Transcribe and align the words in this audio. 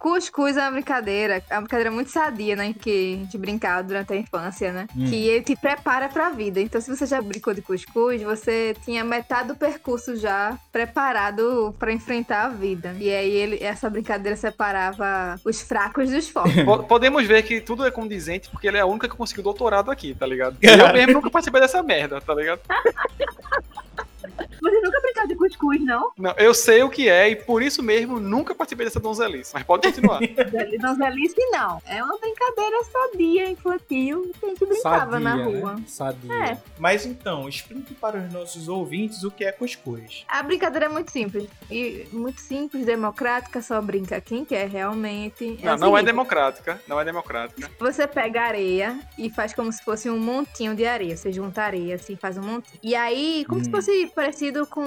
Cuscuz 0.00 0.56
é 0.56 0.62
uma 0.62 0.70
brincadeira, 0.70 1.42
é 1.50 1.54
uma 1.54 1.60
brincadeira 1.60 1.90
muito 1.90 2.10
sadia, 2.10 2.56
né? 2.56 2.72
Que 2.72 3.16
a 3.20 3.24
gente 3.24 3.36
brincava 3.36 3.82
durante 3.82 4.10
a 4.14 4.16
infância, 4.16 4.72
né? 4.72 4.86
Hum. 4.96 5.04
Que 5.04 5.28
ele 5.28 5.44
te 5.44 5.54
prepara 5.54 6.08
pra 6.08 6.30
vida. 6.30 6.58
Então, 6.58 6.80
se 6.80 6.88
você 6.88 7.04
já 7.04 7.20
brincou 7.20 7.52
de 7.52 7.60
cuscuz, 7.60 8.22
você 8.22 8.74
tinha 8.82 9.04
metade 9.04 9.48
do 9.48 9.54
percurso 9.56 10.16
já 10.16 10.58
preparado 10.72 11.74
pra 11.78 11.92
enfrentar 11.92 12.44
a 12.44 12.48
vida. 12.48 12.96
E 12.98 13.10
aí, 13.12 13.30
ele, 13.30 13.58
essa 13.62 13.90
brincadeira 13.90 14.36
separava 14.36 15.38
os 15.44 15.60
fracos 15.60 16.10
dos 16.10 16.30
fortes. 16.30 16.64
Po- 16.64 16.84
Podemos 16.84 17.26
ver 17.26 17.42
que 17.42 17.60
tudo 17.60 17.84
é 17.86 17.90
condizente, 17.90 18.48
porque 18.48 18.68
ele 18.68 18.78
é 18.78 18.80
a 18.80 18.86
única 18.86 19.06
que 19.06 19.14
conseguiu 19.14 19.44
doutorado 19.44 19.90
aqui, 19.90 20.14
tá 20.14 20.26
ligado? 20.26 20.56
Eu 20.64 20.92
mesmo 20.94 21.12
nunca 21.12 21.28
participei 21.30 21.60
dessa 21.60 21.82
merda, 21.82 22.22
tá 22.22 22.34
ligado? 22.34 22.60
De 25.30 25.36
cuscuz, 25.36 25.80
não? 25.84 26.10
Não, 26.18 26.34
eu 26.36 26.52
sei 26.52 26.82
o 26.82 26.90
que 26.90 27.08
é 27.08 27.30
e 27.30 27.36
por 27.36 27.62
isso 27.62 27.82
mesmo 27.82 28.18
nunca 28.18 28.52
participei 28.52 28.84
dessa 28.86 28.98
donzelice. 28.98 29.52
Mas 29.54 29.62
pode 29.62 29.86
continuar. 29.86 30.18
Donzelice, 30.80 31.36
não. 31.50 31.80
É 31.86 32.02
uma 32.02 32.18
brincadeira 32.18 32.82
sadia, 32.84 33.48
infantil, 33.50 34.32
que 34.38 34.46
a 34.46 34.48
gente 34.48 34.66
brincava 34.66 35.12
Sadia, 35.12 35.20
na 35.20 35.36
né? 35.36 35.44
rua. 35.44 35.76
Sadia. 35.86 36.32
É. 36.34 36.58
Mas 36.78 37.06
então, 37.06 37.48
explique 37.48 37.94
para 37.94 38.18
os 38.18 38.32
nossos 38.32 38.68
ouvintes 38.68 39.22
o 39.22 39.30
que 39.30 39.44
é 39.44 39.52
cuscuz. 39.52 40.24
A 40.28 40.42
brincadeira 40.42 40.86
é 40.86 40.88
muito 40.88 41.12
simples. 41.12 41.48
E 41.70 42.06
muito 42.12 42.40
simples, 42.40 42.84
democrática, 42.84 43.62
só 43.62 43.80
brinca 43.80 44.20
quem 44.20 44.44
quer 44.44 44.68
realmente. 44.68 45.58
Não, 45.62 45.74
o 45.74 45.78
não 45.78 45.98
é 45.98 46.02
democrática. 46.02 46.80
Não 46.88 46.98
é 47.00 47.04
democrática. 47.04 47.70
Você 47.78 48.06
pega 48.06 48.42
areia 48.42 48.98
e 49.16 49.30
faz 49.30 49.52
como 49.54 49.72
se 49.72 49.82
fosse 49.84 50.10
um 50.10 50.18
montinho 50.18 50.74
de 50.74 50.84
areia. 50.84 51.16
Você 51.16 51.32
junta 51.32 51.62
areia, 51.62 51.94
assim, 51.94 52.16
faz 52.16 52.36
um 52.36 52.42
montinho. 52.42 52.78
E 52.82 52.94
aí, 52.94 53.44
como 53.48 53.62
se 53.62 53.68
Hum. 53.68 53.72
fosse 53.72 54.06
parecido 54.14 54.66
com, 54.66 54.82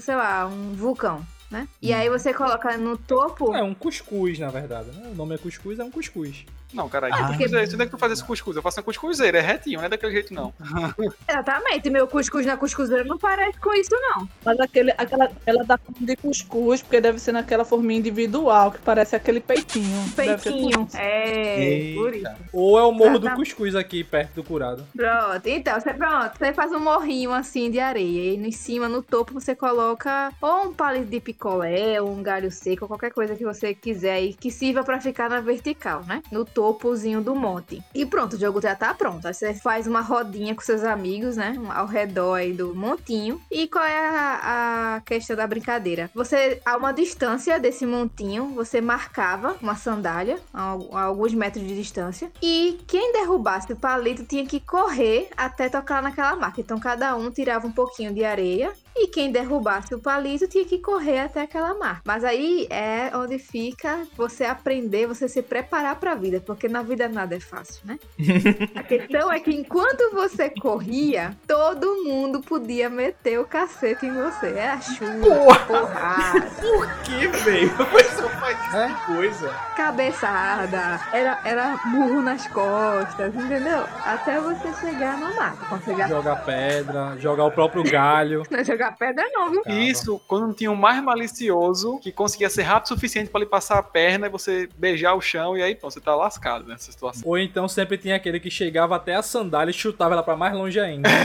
sei 0.00 0.16
lá, 0.16 0.46
um 0.46 0.72
vulcão, 0.72 1.24
né? 1.50 1.68
E 1.80 1.92
aí 1.92 2.08
você 2.08 2.32
coloca 2.32 2.76
no 2.76 2.96
topo. 2.96 3.54
É 3.54 3.62
um 3.62 3.74
cuscuz, 3.74 4.38
na 4.38 4.48
verdade, 4.48 4.90
né? 4.92 5.08
O 5.10 5.14
nome 5.14 5.34
é 5.34 5.38
cuscuz, 5.38 5.78
é 5.78 5.84
um 5.84 5.90
cuscuz. 5.90 6.44
Não, 6.72 6.88
caralho. 6.88 7.14
Ah, 7.14 7.28
Cuscuz 7.28 7.52
é 7.52 7.64
isso. 7.64 7.74
Onde 7.74 7.82
é 7.82 7.86
que 7.86 7.92
tu 7.92 7.98
faz 7.98 8.12
esse 8.12 8.24
cuscuz? 8.24 8.56
Eu 8.56 8.62
faço 8.62 8.78
uma 8.78 8.84
cuscuzeira, 8.84 9.38
é 9.38 9.40
retinho, 9.40 9.78
não 9.78 9.86
é 9.86 9.88
daquele 9.88 10.12
jeito, 10.12 10.34
não. 10.34 10.52
Exatamente, 11.28 11.90
meu 11.90 12.06
cuscuz 12.06 12.46
na 12.46 12.56
cuscuzeira 12.56 13.04
não 13.04 13.18
parece 13.18 13.58
com 13.60 13.72
isso, 13.74 13.90
não. 13.92 14.28
Mas 14.44 14.58
aquele, 14.60 14.92
aquela, 14.92 15.30
ela 15.44 15.64
dá 15.64 15.78
de 16.00 16.16
cuscuz, 16.16 16.82
porque 16.82 17.00
deve 17.00 17.18
ser 17.18 17.32
naquela 17.32 17.64
forminha 17.64 17.98
individual, 17.98 18.72
que 18.72 18.78
parece 18.78 19.14
aquele 19.14 19.40
peitinho. 19.40 20.04
Peitinho. 20.14 20.88
É, 20.94 21.92
por 21.94 22.14
isso. 22.14 22.26
Eita. 22.26 22.36
Ou 22.52 22.78
é 22.78 22.82
o 22.82 22.92
Morro 22.92 23.18
do 23.18 23.26
Tá, 23.26 23.30
tá. 23.30 23.36
Cuscuz 23.36 23.74
aqui, 23.74 24.04
perto 24.04 24.34
do 24.34 24.44
curado. 24.44 24.86
Pronto, 24.96 25.46
então, 25.46 25.80
você, 25.80 25.92
pronto, 25.92 26.38
você 26.38 26.52
faz 26.52 26.70
um 26.72 26.80
morrinho 26.80 27.32
assim 27.32 27.70
de 27.70 27.80
areia. 27.80 28.34
E 28.34 28.36
em 28.36 28.52
cima, 28.52 28.88
no 28.88 29.02
topo, 29.02 29.34
você 29.34 29.54
coloca 29.54 30.32
ou 30.40 30.66
um 30.66 30.72
palito 30.74 31.06
de 31.06 31.20
picolé, 31.20 32.00
ou 32.00 32.10
um 32.12 32.22
galho 32.22 32.50
seco, 32.50 32.84
ou 32.84 32.88
qualquer 32.88 33.12
coisa 33.12 33.34
que 33.34 33.44
você 33.44 33.74
quiser 33.74 34.22
e 34.22 34.34
que 34.34 34.50
sirva 34.50 34.84
pra 34.84 35.00
ficar 35.00 35.28
na 35.28 35.40
vertical, 35.40 36.04
né? 36.04 36.22
No 36.30 36.44
topozinho 36.56 37.20
do 37.20 37.34
monte. 37.34 37.84
E 37.94 38.06
pronto, 38.06 38.34
o 38.34 38.38
jogo 38.38 38.62
já 38.62 38.74
tá 38.74 38.94
pronto. 38.94 39.28
Aí 39.28 39.34
você 39.34 39.52
faz 39.52 39.86
uma 39.86 40.00
rodinha 40.00 40.54
com 40.54 40.62
seus 40.62 40.82
amigos, 40.82 41.36
né? 41.36 41.54
Ao 41.68 41.86
redor 41.86 42.36
aí 42.36 42.54
do 42.54 42.74
montinho. 42.74 43.38
E 43.50 43.68
qual 43.68 43.84
é 43.84 44.08
a, 44.08 44.94
a 44.96 45.00
questão 45.02 45.36
da 45.36 45.46
brincadeira? 45.46 46.10
Você, 46.14 46.62
a 46.64 46.78
uma 46.78 46.92
distância 46.92 47.60
desse 47.60 47.84
montinho, 47.84 48.54
você 48.54 48.80
marcava 48.80 49.54
uma 49.60 49.76
sandália 49.76 50.38
a, 50.54 50.78
a 50.92 51.02
alguns 51.02 51.34
metros 51.34 51.62
de 51.62 51.76
distância. 51.76 52.32
E 52.42 52.78
quem 52.86 53.12
derrubasse 53.12 53.70
o 53.70 53.76
palito 53.76 54.24
tinha 54.24 54.46
que 54.46 54.58
correr 54.58 55.28
até 55.36 55.68
tocar 55.68 56.02
naquela 56.02 56.34
marca. 56.36 56.62
Então 56.62 56.80
cada 56.80 57.14
um 57.14 57.30
tirava 57.30 57.66
um 57.66 57.72
pouquinho 57.72 58.14
de 58.14 58.24
areia. 58.24 58.72
E 58.98 59.08
quem 59.08 59.30
derrubasse 59.30 59.94
o 59.94 59.98
palito 59.98 60.48
tinha 60.48 60.64
que 60.64 60.78
correr 60.78 61.20
até 61.20 61.42
aquela 61.42 61.74
marca. 61.74 62.00
Mas 62.04 62.24
aí 62.24 62.66
é 62.70 63.10
onde 63.14 63.38
fica 63.38 64.06
você 64.16 64.44
aprender, 64.44 65.06
você 65.06 65.28
se 65.28 65.42
preparar 65.42 65.96
pra 65.96 66.14
vida. 66.14 66.40
Porque 66.40 66.66
na 66.68 66.82
vida 66.82 67.08
nada 67.08 67.36
é 67.36 67.40
fácil, 67.40 67.82
né? 67.84 67.98
A 68.74 68.82
questão 68.82 69.30
é 69.30 69.38
que 69.40 69.50
enquanto 69.54 70.12
você 70.14 70.48
corria, 70.50 71.36
todo 71.46 72.04
mundo 72.04 72.40
podia 72.40 72.88
meter 72.88 73.38
o 73.38 73.44
cacete 73.44 74.06
em 74.06 74.12
você. 74.14 74.46
É 74.56 74.68
a 74.70 74.80
chuva, 74.80 75.58
porrada, 75.66 76.40
Por 76.60 76.88
que, 77.02 77.26
velho? 77.26 77.72
A 77.80 77.84
pessoa 77.84 78.30
faz 78.30 78.58
isso 78.66 78.76
É? 78.76 79.06
coisa. 79.06 79.50
cabeçada, 79.76 81.00
era, 81.12 81.38
era 81.44 81.76
burro 81.90 82.22
nas 82.22 82.46
costas, 82.48 83.34
entendeu? 83.34 83.84
Até 84.04 84.40
você 84.40 84.72
chegar 84.74 85.18
no 85.18 85.34
mato. 85.36 85.58
Quando 85.68 85.84
chegar... 85.84 86.08
Jogar 86.08 86.36
pedra, 86.44 87.16
jogar 87.18 87.44
o 87.44 87.50
próprio 87.50 87.82
galho. 87.84 88.42
Não 88.50 88.58
é 88.58 88.64
jogar 88.86 88.96
pedra 88.96 89.24
não, 89.32 89.50
viu? 89.50 89.62
E 89.66 89.88
isso 89.88 90.20
quando 90.26 90.54
tinha 90.54 90.70
um 90.70 90.76
mais 90.76 91.02
malicioso 91.02 91.98
que 91.98 92.12
conseguia 92.12 92.48
ser 92.48 92.62
rápido 92.62 92.86
o 92.86 92.88
suficiente 92.94 93.30
pra 93.30 93.40
lhe 93.40 93.46
passar 93.46 93.78
a 93.78 93.82
perna 93.82 94.26
e 94.26 94.30
você 94.30 94.68
beijar 94.76 95.14
o 95.14 95.20
chão 95.20 95.56
e 95.56 95.62
aí, 95.62 95.74
pô, 95.74 95.90
você 95.90 96.00
tá 96.00 96.14
lascado 96.14 96.66
nessa 96.66 96.90
situação. 96.92 97.22
Ou 97.28 97.38
então 97.38 97.68
sempre 97.68 97.98
tinha 97.98 98.16
aquele 98.16 98.38
que 98.40 98.50
chegava 98.50 98.96
até 98.96 99.14
a 99.14 99.22
sandália 99.22 99.70
e 99.70 99.74
chutava 99.74 100.14
ela 100.14 100.22
pra 100.22 100.36
mais 100.36 100.54
longe 100.54 100.78
ainda. 100.78 101.08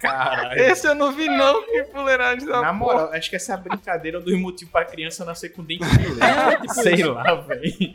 Caralho. 0.00 0.62
Esse 0.62 0.86
eu 0.86 0.94
não 0.94 1.12
vi 1.12 1.28
não, 1.28 1.62
que 1.62 1.84
fuleiragem 1.84 2.46
da 2.46 2.62
Na 2.62 2.68
porra. 2.68 2.72
moral, 2.72 3.12
acho 3.12 3.28
que 3.28 3.36
essa 3.36 3.54
brincadeira 3.56 4.16
é 4.16 4.20
um 4.20 4.24
dos 4.24 4.38
motivos 4.38 4.72
pra 4.72 4.84
criança 4.84 5.24
nascer 5.26 5.50
com 5.50 5.62
dente 5.62 5.84
de 5.86 6.08
leite. 6.08 6.60
tipo 6.62 6.74
Sei 6.74 7.04
lá, 7.04 7.34
velho. 7.34 7.92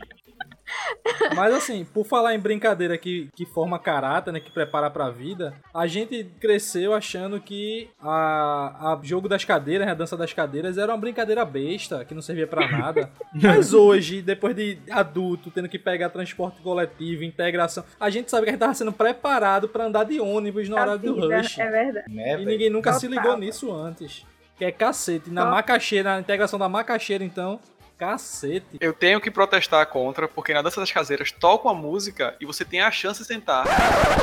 Mas 1.34 1.54
assim, 1.54 1.84
por 1.84 2.04
falar 2.04 2.34
em 2.34 2.38
brincadeira 2.38 2.96
que, 2.98 3.28
que 3.34 3.44
forma 3.46 3.78
caráter, 3.78 4.32
né? 4.32 4.40
Que 4.40 4.50
prepara 4.50 4.90
pra 4.90 5.10
vida, 5.10 5.54
a 5.74 5.86
gente 5.86 6.24
cresceu 6.40 6.92
achando 6.94 7.40
que 7.40 7.88
a, 8.00 8.92
a 8.92 9.00
jogo 9.02 9.28
das 9.28 9.44
cadeiras, 9.44 9.86
né, 9.86 9.92
a 9.92 9.96
dança 9.96 10.16
das 10.16 10.32
cadeiras, 10.32 10.78
era 10.78 10.92
uma 10.92 10.98
brincadeira 10.98 11.44
besta, 11.44 12.04
que 12.04 12.14
não 12.14 12.22
servia 12.22 12.46
pra 12.46 12.68
nada. 12.68 13.10
Mas 13.34 13.72
hoje, 13.74 14.22
depois 14.22 14.54
de 14.54 14.78
adulto, 14.90 15.50
tendo 15.50 15.68
que 15.68 15.78
pegar 15.78 16.10
transporte 16.10 16.60
coletivo, 16.62 17.24
integração, 17.24 17.84
a 17.98 18.10
gente 18.10 18.30
sabe 18.30 18.44
que 18.44 18.50
a 18.50 18.52
gente 18.52 18.60
tava 18.60 18.74
sendo 18.74 18.92
preparado 18.92 19.68
pra 19.68 19.84
andar 19.86 20.04
de 20.04 20.20
ônibus 20.20 20.68
na 20.68 20.80
hora 20.80 20.98
do 20.98 21.14
vida, 21.14 21.38
rush. 21.38 21.58
É 21.58 21.70
verdade. 21.70 22.14
Né, 22.14 22.40
E 22.40 22.44
ninguém 22.44 22.70
nunca 22.70 22.92
se 22.92 23.08
Total. 23.08 23.22
ligou 23.22 23.38
nisso 23.38 23.72
antes. 23.72 24.24
Que 24.56 24.64
é 24.64 24.72
cacete. 24.72 25.28
Na 25.30 25.42
Total. 25.42 25.56
macaxeira, 25.56 26.14
na 26.14 26.20
integração 26.20 26.58
da 26.58 26.68
macaxeira, 26.68 27.22
então, 27.22 27.60
cacete. 27.98 28.66
Eu 28.80 28.92
tenho 28.92 29.20
que 29.20 29.30
protestar 29.30 29.86
contra, 29.86 30.28
porque 30.28 30.52
na 30.52 30.62
dança 30.62 30.80
das 30.80 30.90
caseiras 30.90 31.32
toca 31.32 31.68
uma 31.68 31.74
música 31.74 32.36
e 32.40 32.46
você 32.46 32.64
tem 32.64 32.80
a 32.80 32.90
chance 32.90 33.20
de 33.20 33.26
sentar. 33.26 33.66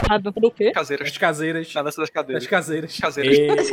A 0.10 0.18
dança 0.18 0.40
do 0.40 0.52
quê? 0.52 0.72
Caseiras. 0.72 1.10
Das 1.10 1.18
caseiras. 1.18 1.74
Na 1.74 1.84
dança 1.84 2.02
das 2.02 2.10
cadeiras. 2.10 2.48
caseiras. 2.48 3.00
Caseiras. 3.00 3.38
Eita, 3.38 3.64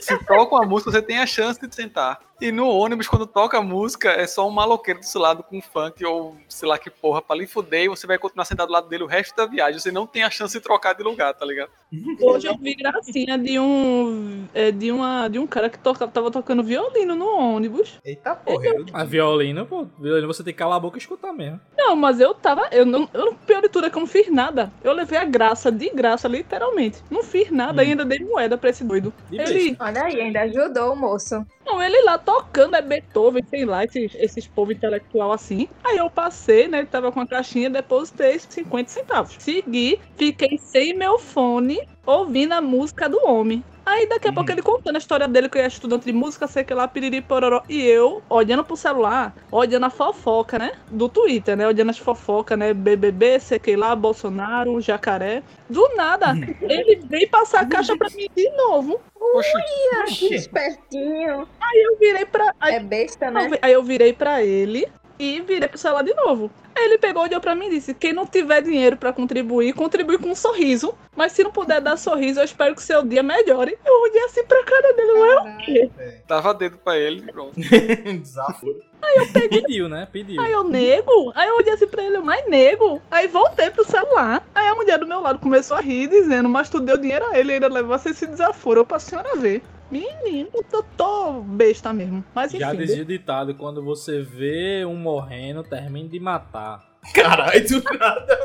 Se 0.00 0.18
toca 0.24 0.54
uma 0.54 0.66
música, 0.66 0.90
você 0.90 1.02
tem 1.02 1.18
a 1.18 1.26
chance 1.26 1.60
de 1.60 1.74
sentar. 1.74 2.20
E 2.40 2.52
no 2.52 2.68
ônibus, 2.68 3.08
quando 3.08 3.26
toca 3.26 3.58
a 3.58 3.62
música, 3.62 4.10
é 4.10 4.26
só 4.26 4.46
um 4.46 4.50
maloqueiro 4.50 5.00
do 5.00 5.06
seu 5.06 5.20
lado 5.20 5.42
com 5.42 5.60
funk 5.60 6.04
ou 6.04 6.36
sei 6.48 6.68
lá 6.68 6.78
que 6.78 6.88
porra 6.88 7.20
pra 7.20 7.34
lhe 7.34 7.46
fuder 7.46 7.84
e 7.84 7.88
você 7.88 8.06
vai 8.06 8.16
continuar 8.16 8.44
sentado 8.44 8.68
do 8.68 8.72
lado 8.72 8.88
dele 8.88 9.02
o 9.02 9.06
resto 9.08 9.34
da 9.36 9.44
viagem. 9.44 9.80
Você 9.80 9.90
não 9.90 10.06
tem 10.06 10.22
a 10.22 10.30
chance 10.30 10.56
de 10.56 10.62
trocar 10.62 10.94
de 10.94 11.02
lugar, 11.02 11.34
tá 11.34 11.44
ligado? 11.44 11.70
Hoje 12.22 12.46
eu 12.46 12.56
vi 12.56 12.74
gracinha 12.74 13.36
de 13.36 13.58
um, 13.58 14.46
é, 14.54 14.70
de 14.70 14.92
uma, 14.92 15.26
de 15.28 15.38
um 15.38 15.46
cara 15.46 15.68
que 15.68 15.78
toca, 15.78 16.06
tava 16.06 16.30
tocando 16.30 16.62
violino 16.62 17.16
no 17.16 17.26
ônibus. 17.28 17.98
Eita 18.04 18.36
porra. 18.36 18.66
eu- 18.66 18.86
A 18.92 19.02
violino, 19.04 19.66
pô, 19.66 19.86
violino 19.98 20.26
você 20.28 20.44
tem 20.44 20.52
que 20.52 20.58
calar 20.58 20.76
a 20.76 20.80
boca 20.80 20.96
e 20.96 21.00
escutar 21.00 21.32
mesmo. 21.32 21.60
Não, 21.76 21.96
mas 21.96 22.20
eu 22.20 22.34
tava. 22.34 22.68
Eu 22.70 22.84
não. 22.86 23.08
Eu, 23.12 23.34
pior 23.46 23.62
de 23.62 23.68
tudo 23.68 23.86
é 23.86 23.90
que 23.90 23.96
eu 23.96 24.00
não 24.00 24.06
fiz 24.06 24.30
nada. 24.30 24.70
Eu 24.84 24.92
levei 24.92 25.18
a 25.18 25.24
graça, 25.24 25.72
de 25.72 25.88
graça, 25.90 26.28
literalmente. 26.28 27.02
Não 27.10 27.22
fiz 27.24 27.50
nada, 27.50 27.82
ainda 27.82 28.04
dei 28.04 28.20
moeda 28.20 28.56
pra 28.58 28.70
esse 28.70 28.84
doido. 28.84 29.12
De 29.30 29.38
Ele. 29.40 29.76
Olha 29.80 30.04
aí, 30.04 30.20
ainda 30.20 30.42
ajudou 30.42 30.92
o 30.92 30.96
moço. 30.96 31.44
Não, 31.64 31.82
ele 31.82 32.00
lá 32.02 32.16
tocando, 32.28 32.76
é 32.76 32.82
Beethoven, 32.82 33.42
sei 33.48 33.64
lá, 33.64 33.84
esses, 33.84 34.14
esses 34.14 34.46
povos 34.46 34.76
intelectual 34.76 35.32
assim. 35.32 35.66
Aí 35.82 35.96
eu 35.96 36.10
passei, 36.10 36.68
né? 36.68 36.84
Tava 36.84 37.10
com 37.10 37.20
a 37.20 37.26
caixinha, 37.26 37.70
depositei 37.70 38.38
50 38.38 38.90
centavos. 38.90 39.36
Segui, 39.38 39.98
fiquei 40.14 40.58
sem 40.58 40.92
meu 40.92 41.18
fone, 41.18 41.80
ouvindo 42.04 42.52
a 42.52 42.60
música 42.60 43.08
do 43.08 43.18
homem. 43.26 43.64
Aí 43.88 44.06
daqui 44.06 44.28
a 44.28 44.32
pouco 44.34 44.52
ele 44.52 44.60
contando 44.60 44.96
a 44.96 44.98
história 44.98 45.26
dele, 45.26 45.48
que 45.48 45.56
eu 45.56 45.60
era 45.62 45.68
estudante 45.68 46.04
de 46.04 46.12
música, 46.12 46.46
sei 46.46 46.62
que 46.62 46.74
lá, 46.74 46.86
piriri, 46.86 47.22
pororó. 47.22 47.62
E 47.70 47.80
eu, 47.86 48.22
olhando 48.28 48.62
pro 48.62 48.76
celular, 48.76 49.34
olhando 49.50 49.86
a 49.86 49.90
fofoca, 49.90 50.58
né? 50.58 50.72
Do 50.90 51.08
Twitter, 51.08 51.56
né? 51.56 51.66
Olhando 51.66 51.88
as 51.88 51.96
fofocas, 51.96 52.58
né? 52.58 52.74
BBB, 52.74 53.40
sei 53.40 53.58
que 53.58 53.74
lá, 53.74 53.96
Bolsonaro, 53.96 54.78
jacaré. 54.82 55.42
Do 55.70 55.88
nada, 55.96 56.34
ele 56.60 56.96
veio 56.96 57.30
passar 57.30 57.62
a 57.62 57.66
caixa 57.66 57.96
pra 57.96 58.10
mim 58.10 58.28
de 58.36 58.50
novo. 58.50 59.00
Oxi. 59.18 60.34
Espertinho. 60.34 61.48
Aí 61.58 61.82
eu 61.82 61.98
virei 61.98 62.26
pra. 62.26 62.54
Aí 62.60 62.74
É 62.74 62.80
besta, 62.80 63.30
Não, 63.30 63.48
né? 63.48 63.58
Aí 63.62 63.72
eu 63.72 63.82
virei 63.82 64.12
pra 64.12 64.42
ele 64.42 64.86
e 65.18 65.40
virei 65.40 65.68
pro 65.68 65.78
celular 65.78 66.02
de 66.02 66.14
novo. 66.14 66.50
Aí 66.74 66.84
ele 66.84 66.98
pegou, 66.98 67.22
olhou 67.22 67.40
pra 67.40 67.54
mim 67.54 67.66
e 67.66 67.70
disse: 67.70 67.92
Quem 67.92 68.12
não 68.12 68.26
tiver 68.26 68.62
dinheiro 68.62 68.96
pra 68.96 69.12
contribuir, 69.12 69.72
contribui 69.72 70.18
com 70.18 70.30
um 70.30 70.34
sorriso. 70.34 70.94
Mas 71.16 71.32
se 71.32 71.42
não 71.42 71.50
puder 71.50 71.80
dar 71.80 71.96
sorriso, 71.96 72.38
eu 72.38 72.44
espero 72.44 72.74
que 72.74 72.82
seu 72.82 73.02
dia 73.02 73.22
melhore. 73.22 73.76
Eu 73.84 74.02
olhei 74.02 74.22
assim 74.24 74.44
pra 74.44 74.62
cara 74.64 74.92
dele, 74.94 75.12
não 75.12 75.26
é 75.26 75.36
o 75.36 75.58
quê? 75.58 75.90
dava 76.28 76.54
dedo 76.54 76.78
pra 76.78 76.96
ele 76.96 77.22
pronto. 77.32 77.58
Desaforo. 77.58 78.88
Pediu, 79.32 79.88
né? 79.88 80.06
Pediu. 80.10 80.40
Aí 80.40 80.52
eu 80.52 80.64
nego. 80.64 81.32
Aí 81.34 81.48
eu 81.48 81.56
olhei 81.56 81.72
assim 81.72 81.86
pra 81.86 82.02
ele, 82.02 82.18
mas 82.18 82.48
nego. 82.48 83.00
Aí 83.10 83.26
voltei 83.26 83.70
pro 83.70 83.84
celular. 83.84 84.46
Aí 84.54 84.66
a 84.66 84.74
mulher 84.74 84.98
do 84.98 85.06
meu 85.06 85.20
lado 85.20 85.38
começou 85.38 85.76
a 85.76 85.80
rir, 85.80 86.08
dizendo: 86.08 86.48
Mas 86.48 86.68
tu 86.68 86.80
deu 86.80 86.96
dinheiro 86.96 87.26
a 87.26 87.38
ele, 87.38 87.54
ainda 87.54 87.68
levasse 87.68 88.10
esse 88.10 88.26
desaforo 88.26 88.84
pra 88.84 88.98
senhora 88.98 89.36
ver. 89.36 89.62
Menino, 89.90 90.50
eu 90.52 90.82
tô 90.96 91.40
besta 91.40 91.92
mesmo. 91.92 92.22
Mas 92.34 92.52
enfim. 92.52 92.60
Já 92.60 92.74
dizia 92.74 93.02
o 93.02 93.06
ditado, 93.06 93.54
quando 93.54 93.82
você 93.82 94.20
vê 94.20 94.84
um 94.84 94.96
morrendo, 94.96 95.62
termine 95.62 96.08
de 96.08 96.20
matar. 96.20 96.86
Caralho, 97.14 97.66
do 97.66 97.98
nada. 97.98 98.38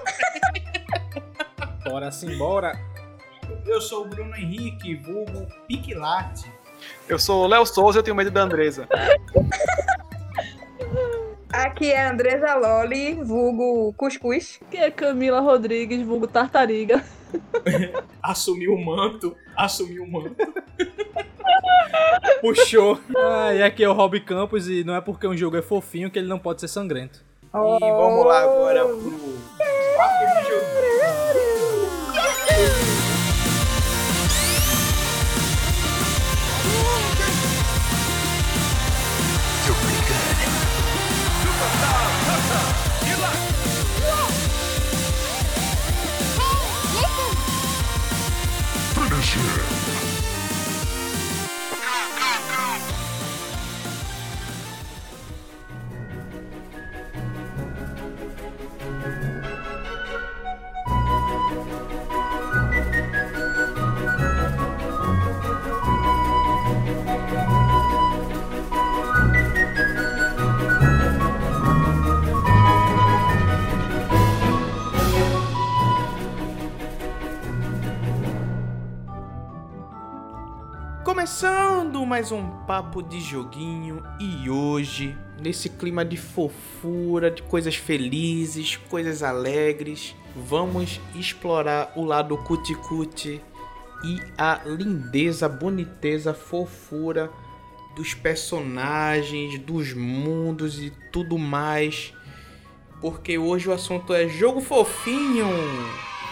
Bora 1.84 2.12
simbora. 2.12 2.80
Eu 3.66 3.82
sou 3.82 4.06
o 4.06 4.08
Bruno 4.08 4.36
Henrique, 4.36 4.96
vulgo 4.96 5.48
Piquilate. 5.68 6.50
Eu 7.08 7.20
sou 7.20 7.44
o 7.44 7.48
Léo 7.48 7.66
Souza 7.66 7.98
e 7.98 8.00
eu 8.00 8.04
tenho 8.04 8.16
medo 8.16 8.32
da 8.32 8.42
Andresa. 8.42 8.88
Aqui 11.52 11.92
é 11.92 12.04
a 12.04 12.12
Andresa 12.12 12.56
Loli, 12.56 13.16
vulgo 13.16 13.94
Cuscuz. 13.94 14.60
Que 14.72 14.78
é 14.78 14.90
Camila 14.92 15.42
Rodrigues, 15.42 16.02
vulgo 16.02 16.28
Tartariga. 16.28 17.04
Assumiu 18.22 18.74
o 18.74 18.86
manto, 18.86 19.34
assumiu 19.56 20.04
o 20.04 20.12
manto. 20.12 20.36
Puxou. 22.42 23.00
Ah, 23.16 23.54
e 23.54 23.64
aqui 23.64 23.84
é 23.84 23.90
o 23.90 23.94
Rob 23.94 24.20
Campos 24.22 24.68
e 24.68 24.84
não 24.84 24.96
é 24.96 25.02
porque 25.02 25.28
um 25.28 25.36
jogo 25.36 25.58
é 25.58 25.62
fofinho 25.62 26.12
que 26.12 26.20
ele 26.20 26.28
não 26.28 26.40
pode 26.40 26.62
ser 26.62 26.68
sangrento. 26.68 27.24
E 27.54 27.80
vamos 27.80 28.26
lá 28.26 28.44
agora 28.44 28.86
pro 28.86 29.12
papo 29.96 30.26
de 30.26 30.50
jogo. 30.50 30.84
Future. 49.34 49.73
Começando 81.34 82.06
mais 82.06 82.32
um 82.32 82.48
papo 82.68 83.02
de 83.02 83.20
joguinho 83.20 84.04
e 84.20 84.48
hoje, 84.52 85.18
nesse 85.42 85.68
clima 85.68 86.06
de 86.06 86.16
fofura, 86.16 87.32
de 87.32 87.42
coisas 87.42 87.76
felizes, 87.76 88.76
coisas 88.76 89.24
alegres, 89.24 90.16
vamos 90.36 91.02
explorar 91.16 91.92
o 91.96 92.06
lado 92.06 92.38
cuti-cuti 92.38 93.42
e 94.06 94.22
a 94.38 94.62
lindeza, 94.64 95.50
boniteza, 95.50 96.36
fofura 96.36 97.32
dos 97.96 98.14
personagens, 98.14 99.58
dos 99.58 99.92
mundos 99.92 100.80
e 100.80 100.94
tudo 101.12 101.40
mais. 101.40 102.14
Porque 103.02 103.40
hoje 103.40 103.70
o 103.70 103.74
assunto 103.74 104.14
é 104.14 104.30
jogo 104.30 104.62
fofinho. 104.62 105.50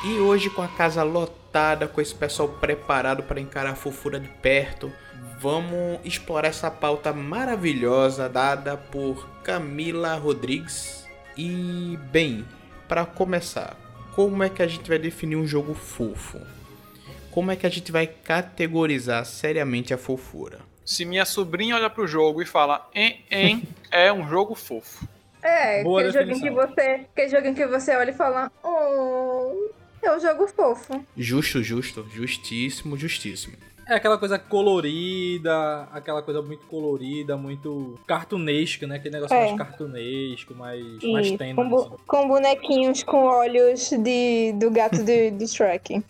E 0.04 0.20
hoje 0.20 0.52
com 0.52 0.62
a 0.62 0.68
casa 0.68 1.02
lotada, 1.02 1.41
com 1.94 2.00
esse 2.00 2.16
pessoal 2.16 2.48
preparado 2.48 3.24
para 3.24 3.40
encarar 3.40 3.72
a 3.72 3.76
fofura 3.76 4.20
de 4.20 4.28
perto, 4.28 4.92
vamos 5.40 6.00
explorar 6.06 6.48
essa 6.48 6.72
pauta 6.72 7.12
maravilhosa 7.12 8.30
dada 8.30 8.78
por 8.78 9.28
Camila 9.44 10.16
Rodrigues. 10.16 11.06
E 11.36 11.98
bem, 12.12 12.46
para 12.88 13.06
começar, 13.06 13.76
como 14.16 14.44
é 14.44 14.50
que 14.50 14.62
a 14.62 14.68
gente 14.68 14.88
vai 14.88 15.00
definir 15.00 15.36
um 15.36 15.48
jogo 15.48 15.74
fofo? 15.74 16.40
Como 17.32 17.52
é 17.52 17.56
que 17.56 17.66
a 17.66 17.70
gente 17.70 17.92
vai 17.92 18.08
categorizar 18.08 19.26
seriamente 19.26 19.94
a 19.94 19.98
fofura? 19.98 20.60
Se 20.86 21.06
minha 21.06 21.26
sobrinha 21.26 21.76
olha 21.76 21.90
pro 21.90 22.06
jogo 22.06 22.42
e 22.42 22.46
fala, 22.46 22.90
hein, 22.94 23.24
hein, 23.32 23.64
é 23.90 24.12
um 24.12 24.28
jogo 24.28 24.56
fofo. 24.56 25.08
É, 25.42 25.84
Boa 25.84 26.02
aquele 26.02 26.34
joguinho, 26.34 26.42
que 26.42 26.52
você, 26.52 26.82
aquele 27.12 27.30
joguinho 27.30 27.56
que 27.56 27.66
você 27.66 27.96
olha 27.96 28.12
e 28.12 28.14
fala, 28.14 28.52
oh, 28.64 29.70
jogo 30.22 30.48
fofo. 30.48 31.04
Justo, 31.18 31.62
justo, 31.64 32.06
justíssimo, 32.14 32.96
justíssimo. 32.98 33.56
É 33.88 33.96
aquela 33.96 34.18
coisa 34.18 34.40
colorida, 34.40 35.88
aquela 35.92 36.22
coisa 36.22 36.42
muito 36.42 36.66
colorida, 36.68 37.36
muito 37.36 38.00
cartunesca, 38.08 38.88
né? 38.88 38.96
Aquele 38.98 39.16
negócio 39.16 39.36
É. 39.36 39.46
mais 39.48 39.58
cartunesco, 39.58 40.54
mais, 40.56 41.04
mais 41.04 41.32
tênue. 41.32 41.56
com, 41.56 41.68
bu- 41.70 41.80
assim. 41.82 41.96
com 42.08 42.28
bonequinhos 42.28 43.04
com 43.04 43.24
olhos 43.26 43.90
de, 43.90 44.54
do 44.54 44.72
gato 44.72 45.04
de, 45.04 45.32
de 45.32 45.48
Shrek. 45.48 46.02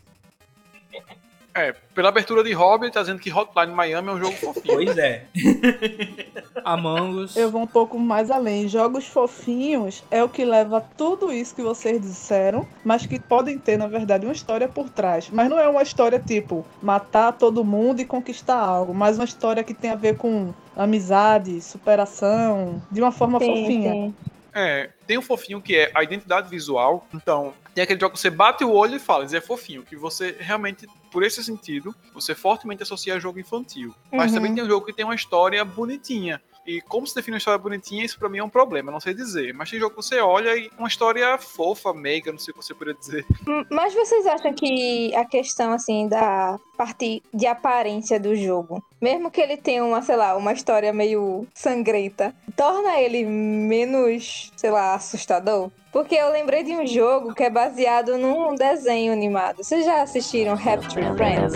É, 1.54 1.74
pela 1.94 2.10
abertura 2.10 2.44
de 2.44 2.54
Hobby, 2.54 2.86
ele 2.86 2.94
tá 2.94 3.02
dizendo 3.02 3.20
que 3.20 3.32
Hotline 3.32 3.74
Miami 3.74 4.10
é 4.10 4.12
um 4.12 4.20
jogo 4.20 4.36
fofinho. 4.38 4.76
Pois 4.76 4.98
é. 4.98 5.26
Among 6.64 7.24
Us. 7.24 7.36
Eu 7.36 7.52
vou 7.52 7.62
um 7.62 7.68
pouco 7.68 8.00
mais 8.00 8.32
além. 8.32 8.68
Jogos 8.68 9.06
fofinhos 9.06 10.04
é 10.10 10.24
o 10.24 10.30
que 10.30 10.46
leva 10.46 10.82
tudo 10.98 11.32
isso 11.32 11.54
que 11.54 11.62
vocês 11.62 12.00
disseram, 12.02 12.66
mas 12.86 13.06
que 13.06 13.20
podem 13.20 13.58
ter, 13.58 13.78
na 13.78 13.88
verdade, 13.88 14.26
uma 14.26 14.34
história 14.34 14.68
por 14.68 14.90
trás. 14.90 15.30
Mas 15.30 15.50
não 15.50 15.60
é 15.60 15.68
uma 15.68 15.82
história 15.82 16.20
tipo 16.20 16.66
matar 16.82 17.34
todo 17.34 17.66
mundo 17.66 18.00
e 18.00 18.06
conquistar 18.06 18.58
algo, 18.58 18.94
mas 18.94 19.18
uma 19.18 19.26
história 19.26 19.64
que 19.64 19.74
tem 19.74 19.92
a 19.92 19.96
ver 19.96 20.18
com 20.18 20.54
amizade, 20.76 21.60
superação, 21.62 22.82
de 22.90 23.02
uma 23.02 23.12
forma 23.12 23.40
fofinha. 23.40 23.92
sim. 23.92 24.16
É, 24.54 24.90
tem 25.08 25.18
um 25.18 25.22
fofinho 25.22 25.62
que 25.62 25.76
é 25.76 25.92
a 25.94 26.04
identidade 26.04 26.50
visual. 26.50 27.08
Então, 27.14 27.54
tem 27.74 27.84
aquele 27.84 28.00
jogo 28.00 28.14
que 28.14 28.20
você 28.20 28.30
bate 28.30 28.64
o 28.64 28.72
olho 28.72 28.96
e 28.96 29.00
fala, 29.00 29.26
é 29.26 29.42
fofinho, 29.42 29.84
que 29.84 29.96
você 29.96 30.36
realmente, 30.40 30.88
por 31.12 31.24
esse 31.24 31.44
sentido, 31.44 31.96
você 32.14 32.36
fortemente 32.36 32.84
associa 32.84 33.16
a 33.16 33.20
jogo 33.20 33.40
infantil. 33.40 33.96
Mas 34.12 34.32
Uhum. 34.32 34.38
também 34.38 34.56
tem 34.56 34.64
um 34.64 34.68
jogo 34.68 34.86
que 34.86 34.94
tem 34.94 35.06
uma 35.06 35.16
história 35.16 35.64
bonitinha. 35.64 36.42
E 36.66 36.80
como 36.82 37.08
se 37.08 37.16
define 37.16 37.34
uma 37.36 37.40
história 37.40 37.58
bonitinha, 37.58 38.06
isso 38.06 38.20
pra 38.20 38.30
mim 38.30 38.38
é 38.38 38.44
um 38.44 38.50
problema, 38.50 38.92
não 38.92 39.00
sei 39.00 39.14
dizer. 39.14 39.54
Mas 39.54 39.70
tem 39.70 39.80
jogo 39.80 39.96
que 39.96 40.02
você 40.04 40.20
olha 40.20 40.56
e 40.56 40.70
uma 40.78 40.88
história 40.88 41.38
fofa, 41.38 41.92
meiga, 41.94 42.32
não 42.32 42.38
sei 42.40 42.52
o 42.52 42.58
que 42.58 42.64
você 42.64 42.74
poderia 42.74 43.00
dizer. 43.00 43.26
M- 43.48 43.66
Mas 43.70 43.94
vocês 43.94 44.26
acham 44.28 44.54
que 44.54 45.14
a 45.16 45.26
questão, 45.26 45.74
assim, 45.74 46.08
da 46.08 46.60
parte 46.78 47.24
de 47.34 47.48
aparência 47.48 48.20
do 48.20 48.36
jogo, 48.36 48.84
mesmo 49.02 49.32
que 49.32 49.42
ele 49.42 49.58
tenha 49.58 49.84
uma, 49.84 50.02
sei 50.04 50.16
lá, 50.16 50.36
uma 50.38 50.54
história 50.54 50.94
meio 50.94 51.48
sangrenta, 51.54 52.34
torna 52.56 53.00
ele 53.00 53.26
menos, 53.26 54.52
sei 54.56 54.70
lá, 54.70 54.94
assustador? 54.94 55.72
Porque 55.92 56.16
eu 56.16 56.30
lembrei 56.32 56.64
de 56.64 56.72
um 56.72 56.86
jogo 56.88 57.34
que 57.34 57.44
é 57.44 57.50
baseado 57.50 58.18
num 58.18 58.56
desenho 58.56 59.12
animado. 59.12 59.58
Vocês 59.64 59.84
já 59.84 60.02
assistiram 60.02 60.56
Rapture 60.56 61.04
Friends? 61.18 61.54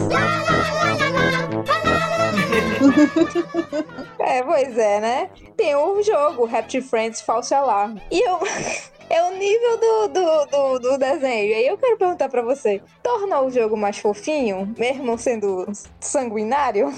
é, 4.19 4.43
pois 4.43 4.77
é, 4.77 4.99
né? 4.99 5.29
Tem 5.55 5.75
um 5.75 6.01
jogo, 6.03 6.45
Rapture 6.45 6.83
Friends 6.83 7.21
False 7.21 7.53
Alarm. 7.53 7.97
E 8.11 8.21
eu. 8.21 8.39
É 9.07 9.21
o 9.21 9.37
nível 9.37 9.77
do, 9.77 10.07
do, 10.07 10.45
do, 10.45 10.79
do 10.79 10.97
desenho. 10.97 11.49
E 11.49 11.53
aí 11.53 11.67
eu 11.67 11.77
quero 11.77 11.95
perguntar 11.95 12.27
pra 12.27 12.41
você: 12.41 12.81
torna 13.03 13.39
o 13.39 13.51
jogo 13.51 13.77
mais 13.77 13.99
fofinho, 13.99 14.73
mesmo 14.79 15.15
sendo 15.15 15.63
sanguinário? 15.99 16.91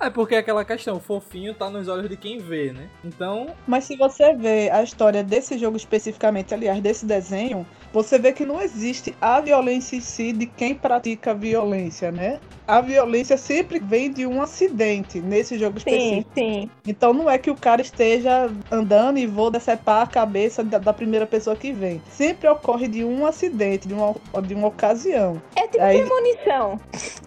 É 0.00 0.10
porque 0.10 0.34
é 0.34 0.38
aquela 0.38 0.64
questão, 0.64 0.98
fofinho 0.98 1.54
tá 1.54 1.70
nos 1.70 1.86
olhos 1.86 2.08
de 2.08 2.16
quem 2.16 2.38
vê, 2.38 2.72
né? 2.72 2.88
Então, 3.04 3.46
Mas 3.68 3.84
se 3.84 3.96
você 3.96 4.34
vê 4.34 4.68
a 4.68 4.82
história 4.82 5.22
desse 5.22 5.56
jogo 5.56 5.76
especificamente, 5.76 6.52
aliás, 6.52 6.80
desse 6.80 7.06
desenho, 7.06 7.64
você 7.92 8.18
vê 8.18 8.32
que 8.32 8.44
não 8.44 8.60
existe 8.60 9.14
a 9.20 9.40
violência 9.40 9.96
em 9.96 10.00
si 10.00 10.32
de 10.32 10.46
quem 10.46 10.74
pratica 10.74 11.32
a 11.32 11.34
violência, 11.34 12.10
né? 12.10 12.40
A 12.66 12.80
violência 12.80 13.36
sempre 13.36 13.80
vem 13.80 14.10
de 14.10 14.24
um 14.24 14.40
acidente 14.40 15.20
nesse 15.20 15.58
jogo 15.58 15.78
específico. 15.78 16.30
Sim, 16.34 16.60
sim. 16.62 16.70
Então 16.86 17.12
não 17.12 17.28
é 17.28 17.36
que 17.36 17.50
o 17.50 17.56
cara 17.56 17.82
esteja 17.82 18.48
andando 18.70 19.18
e 19.18 19.26
vou 19.26 19.50
decepar 19.50 20.02
a 20.02 20.06
cabeça 20.06 20.62
da, 20.62 20.78
da 20.78 20.92
primeira 20.92 21.26
pessoa 21.26 21.56
que 21.56 21.72
vem. 21.72 22.00
Sempre 22.10 22.48
ocorre 22.48 22.86
de 22.88 23.04
um 23.04 23.26
acidente, 23.26 23.88
de 23.88 23.94
uma, 23.94 24.14
de 24.42 24.54
uma 24.54 24.68
ocasião. 24.68 25.42
É 25.56 25.66
tipo 25.66 25.82
Aí- 25.82 25.98
premonição. 25.98 26.80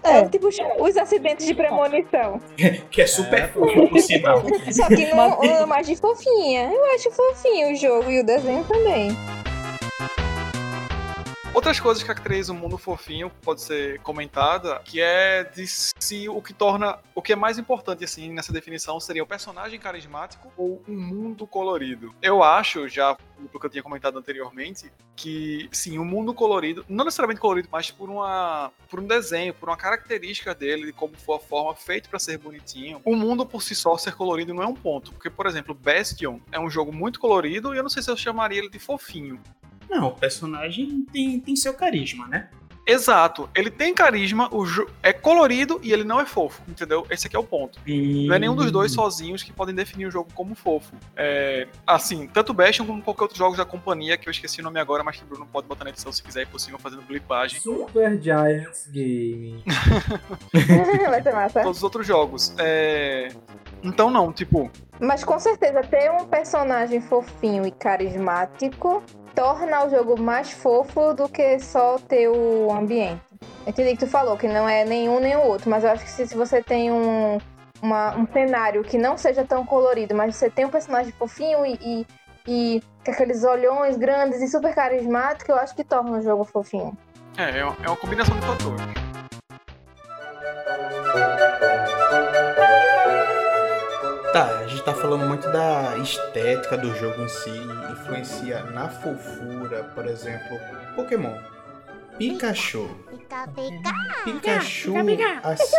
É. 0.03 0.19
É. 0.19 0.29
tipo 0.29 0.47
os 0.79 0.97
acidentes 0.97 1.45
de 1.45 1.53
premonição. 1.53 2.39
Que 2.89 3.01
é 3.01 3.07
super 3.07 3.51
fofo, 3.51 3.89
por 3.89 3.99
sinal. 3.99 4.41
Só 4.71 4.87
que 4.87 5.05
não 5.13 5.39
não 5.41 5.67
mais 5.67 5.85
de 5.85 5.95
fofinha. 5.95 6.71
Eu 6.71 6.85
acho 6.95 7.11
fofinho 7.11 7.73
o 7.73 7.75
jogo 7.75 8.09
e 8.09 8.21
o 8.21 8.25
desenho 8.25 8.63
também. 8.63 9.09
Outras 11.55 11.79
coisas 11.79 12.03
que 12.03 12.07
caracterizam 12.09 12.53
o 12.53 12.59
mundo 12.59 12.77
fofinho 12.77 13.31
pode 13.41 13.61
ser 13.61 14.01
comentada, 14.01 14.81
que 14.83 14.99
é 14.99 15.45
de 15.45 15.65
se 15.65 16.27
o 16.27 16.41
que 16.41 16.53
torna 16.53 16.99
o 17.15 17.21
que 17.21 17.31
é 17.31 17.35
mais 17.35 17.57
importante 17.57 18.03
assim 18.03 18.29
nessa 18.33 18.51
definição 18.51 18.99
seria 18.99 19.23
o 19.23 19.25
personagem 19.25 19.79
carismático 19.79 20.51
ou 20.57 20.83
um 20.85 20.99
mundo 20.99 21.47
colorido. 21.47 22.13
Eu 22.21 22.43
acho, 22.43 22.89
já 22.89 23.15
porque 23.53 23.67
eu 23.67 23.69
tinha 23.69 23.81
comentado 23.81 24.19
anteriormente, 24.19 24.91
que 25.15 25.69
sim, 25.71 25.97
o 25.97 26.01
um 26.01 26.05
mundo 26.05 26.33
colorido, 26.33 26.85
não 26.89 27.05
necessariamente 27.05 27.39
colorido, 27.39 27.69
mas 27.71 27.89
por 27.89 28.09
uma 28.09 28.69
por 28.89 28.99
um 28.99 29.07
desenho, 29.07 29.53
por 29.53 29.69
uma 29.69 29.77
característica 29.77 30.53
dele, 30.53 30.87
de 30.87 30.91
como 30.91 31.15
for 31.15 31.35
a 31.35 31.39
forma 31.39 31.73
feito 31.73 32.09
para 32.09 32.19
ser 32.19 32.37
bonitinho. 32.37 33.01
O 33.05 33.15
mundo 33.15 33.45
por 33.45 33.63
si 33.63 33.73
só 33.73 33.97
ser 33.97 34.13
colorido 34.15 34.53
não 34.53 34.61
é 34.61 34.67
um 34.67 34.75
ponto, 34.75 35.13
porque 35.13 35.29
por 35.29 35.45
exemplo, 35.45 35.73
Bastion 35.73 36.37
é 36.51 36.59
um 36.59 36.69
jogo 36.69 36.91
muito 36.91 37.17
colorido 37.17 37.73
e 37.73 37.77
eu 37.77 37.83
não 37.83 37.89
sei 37.89 38.03
se 38.03 38.11
eu 38.11 38.17
chamaria 38.17 38.59
ele 38.59 38.69
de 38.69 38.77
fofinho. 38.77 39.41
Não, 39.89 40.07
o 40.07 40.11
personagem 40.11 41.05
tem, 41.11 41.39
tem 41.39 41.55
seu 41.55 41.73
carisma, 41.73 42.27
né? 42.27 42.49
Exato. 42.85 43.49
Ele 43.55 43.71
tem 43.71 43.93
carisma, 43.93 44.47
o 44.53 44.63
é 45.01 45.11
colorido 45.11 45.79
e 45.81 45.91
ele 45.91 46.03
não 46.03 46.21
é 46.21 46.25
fofo, 46.25 46.61
entendeu? 46.67 47.05
Esse 47.09 47.25
aqui 47.25 47.35
é 47.35 47.39
o 47.39 47.43
ponto. 47.43 47.79
Não 47.85 48.35
é 48.35 48.39
nenhum 48.39 48.55
dos 48.55 48.71
dois 48.71 48.91
sozinhos 48.91 49.41
que 49.41 49.51
podem 49.51 49.73
definir 49.73 50.05
o 50.05 50.11
jogo 50.11 50.29
como 50.35 50.53
fofo. 50.53 50.93
É, 51.15 51.67
assim, 51.85 52.27
tanto 52.27 52.53
Bastion 52.53 52.85
como 52.85 53.01
qualquer 53.01 53.23
outro 53.23 53.37
jogo 53.37 53.57
da 53.57 53.65
companhia, 53.65 54.17
que 54.17 54.29
eu 54.29 54.31
esqueci 54.31 54.61
o 54.61 54.63
nome 54.63 54.79
agora, 54.79 55.03
mas 55.03 55.17
que 55.17 55.23
o 55.23 55.27
Bruno 55.27 55.47
pode 55.51 55.67
botar 55.67 55.83
na 55.83 55.89
edição 55.89 56.11
se 56.11 56.21
quiser, 56.21 56.43
é 56.43 56.45
possível, 56.45 56.77
fazendo 56.77 57.01
blipagem. 57.01 57.59
Super 57.59 58.21
Giants 58.21 58.87
Game. 58.91 59.63
Vai 61.09 61.23
ser 61.23 61.33
massa. 61.33 61.63
Todos 61.63 61.77
os 61.77 61.83
outros 61.83 62.05
jogos. 62.05 62.53
É... 62.59 63.29
Então 63.81 64.11
não, 64.11 64.31
tipo, 64.31 64.71
Mas 64.99 65.23
com 65.23 65.37
certeza, 65.39 65.81
ter 65.81 66.09
um 66.11 66.25
personagem 66.25 67.01
fofinho 67.01 67.65
e 67.65 67.71
carismático 67.71 69.03
torna 69.35 69.85
o 69.85 69.89
jogo 69.89 70.19
mais 70.19 70.51
fofo 70.51 71.13
do 71.13 71.27
que 71.27 71.59
só 71.59 71.97
ter 71.99 72.29
o 72.29 72.71
ambiente. 72.71 73.21
Eu 73.65 73.71
entendi 73.71 73.91
que 73.91 74.05
tu 74.05 74.07
falou 74.07 74.37
que 74.37 74.47
não 74.47 74.67
é 74.69 74.85
nenhum 74.85 75.19
nem 75.19 75.35
o 75.35 75.41
outro, 75.41 75.69
mas 75.69 75.83
eu 75.83 75.89
acho 75.91 76.03
que 76.03 76.09
se, 76.09 76.25
se 76.27 76.35
você 76.37 76.61
tem 76.63 76.91
um, 76.91 77.37
uma- 77.81 78.15
um 78.15 78.25
cenário 78.31 78.83
que 78.83 78.97
não 78.97 79.17
seja 79.17 79.43
tão 79.43 79.65
colorido, 79.65 80.15
mas 80.15 80.35
você 80.35 80.49
tem 80.49 80.63
um 80.65 80.69
personagem 80.69 81.11
fofinho 81.11 81.65
e, 81.65 81.73
e, 81.81 82.07
e 82.47 82.83
com 83.03 83.11
aqueles 83.11 83.43
olhões 83.43 83.97
grandes 83.97 84.41
e 84.41 84.47
super 84.47 84.73
carismático, 84.73 85.51
eu 85.51 85.57
acho 85.57 85.75
que 85.75 85.83
torna 85.83 86.17
o 86.19 86.21
jogo 86.21 86.45
fofinho. 86.45 86.97
é, 87.37 87.49
é 87.49 87.59
é 87.59 87.65
uma 87.89 87.97
combinação 87.97 88.39
de 88.39 88.45
fatores. 88.45 88.95
Tá, 94.35 94.59
a 94.59 94.67
gente 94.67 94.83
tá 94.83 94.93
falando 94.93 95.25
muito 95.25 95.49
da 95.49 95.97
estética 95.97 96.77
do 96.77 96.93
jogo 96.93 97.21
em 97.23 97.29
si, 97.29 97.51
influencia 97.93 98.63
na 98.63 98.89
fofura, 98.89 99.85
por 99.95 100.05
exemplo, 100.05 100.59
Pokémon. 100.93 101.37
Pikachu. 102.17 102.89
Pikachu, 104.25 104.93
assim, 105.41 105.75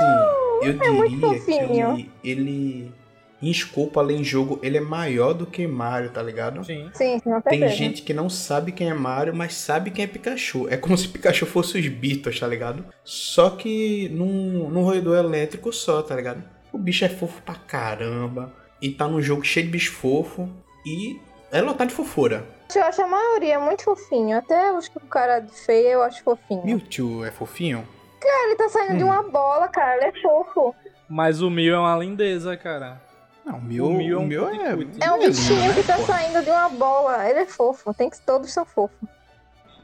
eu 0.62 0.70
É 0.70 0.72
diria 0.72 1.38
que 1.44 1.52
ele, 1.52 2.10
ele, 2.24 2.94
em 3.42 3.50
escopo, 3.50 4.00
além 4.00 4.22
de 4.22 4.24
jogo, 4.24 4.58
ele 4.62 4.78
é 4.78 4.80
maior 4.80 5.34
do 5.34 5.44
que 5.44 5.66
Mario, 5.66 6.08
tá 6.08 6.22
ligado? 6.22 6.64
Sim. 6.64 6.88
Sim, 6.94 7.20
com 7.20 7.38
Tem 7.42 7.58
certeza. 7.58 7.74
gente 7.76 8.00
que 8.00 8.14
não 8.14 8.30
sabe 8.30 8.72
quem 8.72 8.88
é 8.88 8.94
Mario, 8.94 9.36
mas 9.36 9.52
sabe 9.52 9.90
quem 9.90 10.06
é 10.06 10.08
Pikachu. 10.08 10.66
É 10.70 10.78
como 10.78 10.96
se 10.96 11.06
Pikachu 11.08 11.44
fosse 11.44 11.78
os 11.78 11.86
Beatles, 11.88 12.40
tá 12.40 12.46
ligado? 12.46 12.86
Só 13.04 13.50
que 13.50 14.08
num, 14.08 14.70
num 14.70 14.82
roedor 14.82 15.18
elétrico 15.18 15.70
só, 15.74 16.00
tá 16.00 16.16
ligado? 16.16 16.55
O 16.76 16.78
bicho 16.78 17.04
é 17.06 17.08
fofo 17.08 17.40
pra 17.42 17.54
caramba. 17.54 18.52
E 18.82 18.90
tá 18.90 19.08
num 19.08 19.22
jogo 19.22 19.42
cheio 19.42 19.64
de 19.66 19.72
bicho 19.72 19.92
fofo. 19.92 20.46
E 20.84 21.18
é 21.50 21.62
lotado 21.62 21.88
de 21.88 21.94
fofura. 21.94 22.44
Eu 22.74 22.82
acho 22.84 23.00
a 23.00 23.06
maioria 23.06 23.58
muito 23.58 23.82
fofinho. 23.82 24.36
Até 24.36 24.70
os 24.72 24.88
com 24.88 25.00
cara 25.00 25.40
de 25.40 25.52
feia 25.52 25.92
eu 25.92 26.02
acho 26.02 26.22
fofinho. 26.22 26.62
Mewtwo 26.66 27.24
é 27.24 27.30
fofinho? 27.30 27.86
Ele 28.22 28.56
tá 28.56 28.68
saindo 28.68 28.98
de 28.98 29.04
Hum. 29.04 29.06
uma 29.08 29.22
bola, 29.22 29.68
cara. 29.68 29.96
Ele 29.96 30.04
é 30.18 30.20
fofo. 30.20 30.74
Mas 31.08 31.40
o 31.40 31.48
Mil 31.48 31.74
é 31.74 31.78
uma 31.78 31.96
lindeza, 31.96 32.56
cara. 32.56 33.00
Não, 33.44 33.58
o 33.58 33.62
meu, 33.62 33.86
O 33.86 33.92
Mew 33.96 34.12
é 34.12 34.16
o 34.16 34.20
um 34.20 34.26
meu 34.26 34.48
é... 34.48 34.76
É 35.00 35.12
um 35.12 35.18
bichinho 35.20 35.60
não 35.60 35.70
é, 35.70 35.74
que 35.74 35.82
tá 35.84 35.96
saindo 35.98 36.42
de 36.42 36.50
uma 36.50 36.68
bola. 36.68 37.26
Ele 37.30 37.38
é 37.38 37.46
fofo. 37.46 37.94
Tem 37.94 38.10
que 38.10 38.20
todos 38.20 38.52
são 38.52 38.66
fofos. 38.66 39.08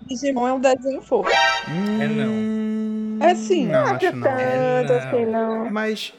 Digimon 0.02 0.48
é 0.48 0.52
um 0.52 0.60
desenho 0.60 1.00
fofo. 1.00 1.30
É 1.30 2.08
não. 2.08 2.26
Hum, 2.32 3.18
É 3.22 3.34
sim. 3.36 3.66
Não, 3.66 3.72
Não 3.86 3.94
acho 3.94 4.06
acho 4.06 4.16
não. 4.16 4.22
tanto 4.26 4.40
É, 4.40 4.82
não. 4.84 4.96
assim, 4.96 5.24
não. 5.26 5.70
Mas 5.70 6.12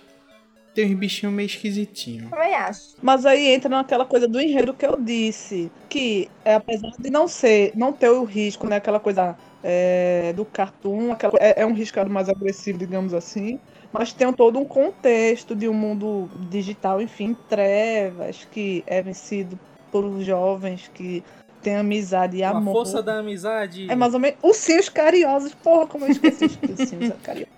tem 0.74 0.94
uns 0.94 1.00
bichinhos 1.00 1.34
meio 1.34 1.46
esquisitinhos. 1.46 2.30
Também 2.30 2.56
acho. 2.56 2.96
Mas 3.02 3.26
aí 3.26 3.48
entra 3.48 3.70
naquela 3.70 4.06
coisa 4.06 4.28
do 4.28 4.40
enredo 4.42 4.74
que 4.74 4.86
eu 4.86 4.98
disse. 5.00 5.72
Que 5.90 6.30
é, 6.44 6.56
apesar 6.56 6.92
de 6.98 7.10
não 7.10 7.28
ser, 7.28 7.72
não 7.76 7.94
ter 7.94 8.10
o 8.10 8.24
risco, 8.24 8.68
né? 8.68 8.78
Aquela 8.78 9.00
coisa 9.00 9.38
é, 9.64 10.34
do 10.36 10.44
cartoon, 10.46 11.12
aquela, 11.12 11.34
é, 11.40 11.62
é 11.62 11.66
um 11.66 11.74
riscado 11.74 12.10
mais 12.10 12.28
agressivo, 12.30 12.78
digamos 12.78 13.14
assim. 13.14 13.60
Mas 13.92 14.12
tem 14.12 14.32
todo 14.34 14.58
um 14.58 14.66
contexto 14.66 15.56
de 15.56 15.68
um 15.68 15.74
mundo 15.74 16.30
digital, 16.50 17.00
enfim, 17.00 17.38
trevas, 17.48 18.48
que 18.52 18.84
é 18.88 19.02
vencido 19.04 19.60
por 19.92 20.20
jovens 20.22 20.90
que 20.92 21.24
têm 21.62 21.76
amizade 21.76 22.38
e 22.38 22.44
A 22.44 22.50
amor. 22.50 22.74
força 22.74 23.04
da 23.04 23.20
amizade. 23.20 23.90
É 23.90 23.96
mais 23.96 24.16
ou 24.16 24.20
menos. 24.20 24.40
Ursinhos 24.42 24.90
carinhosos, 24.90 25.54
porra, 25.54 25.86
como 25.86 26.06
eu 26.06 26.12
esqueci 26.12 26.46
os 26.46 26.58
ursinhos 26.68 27.14
carinhosos. 27.22 27.54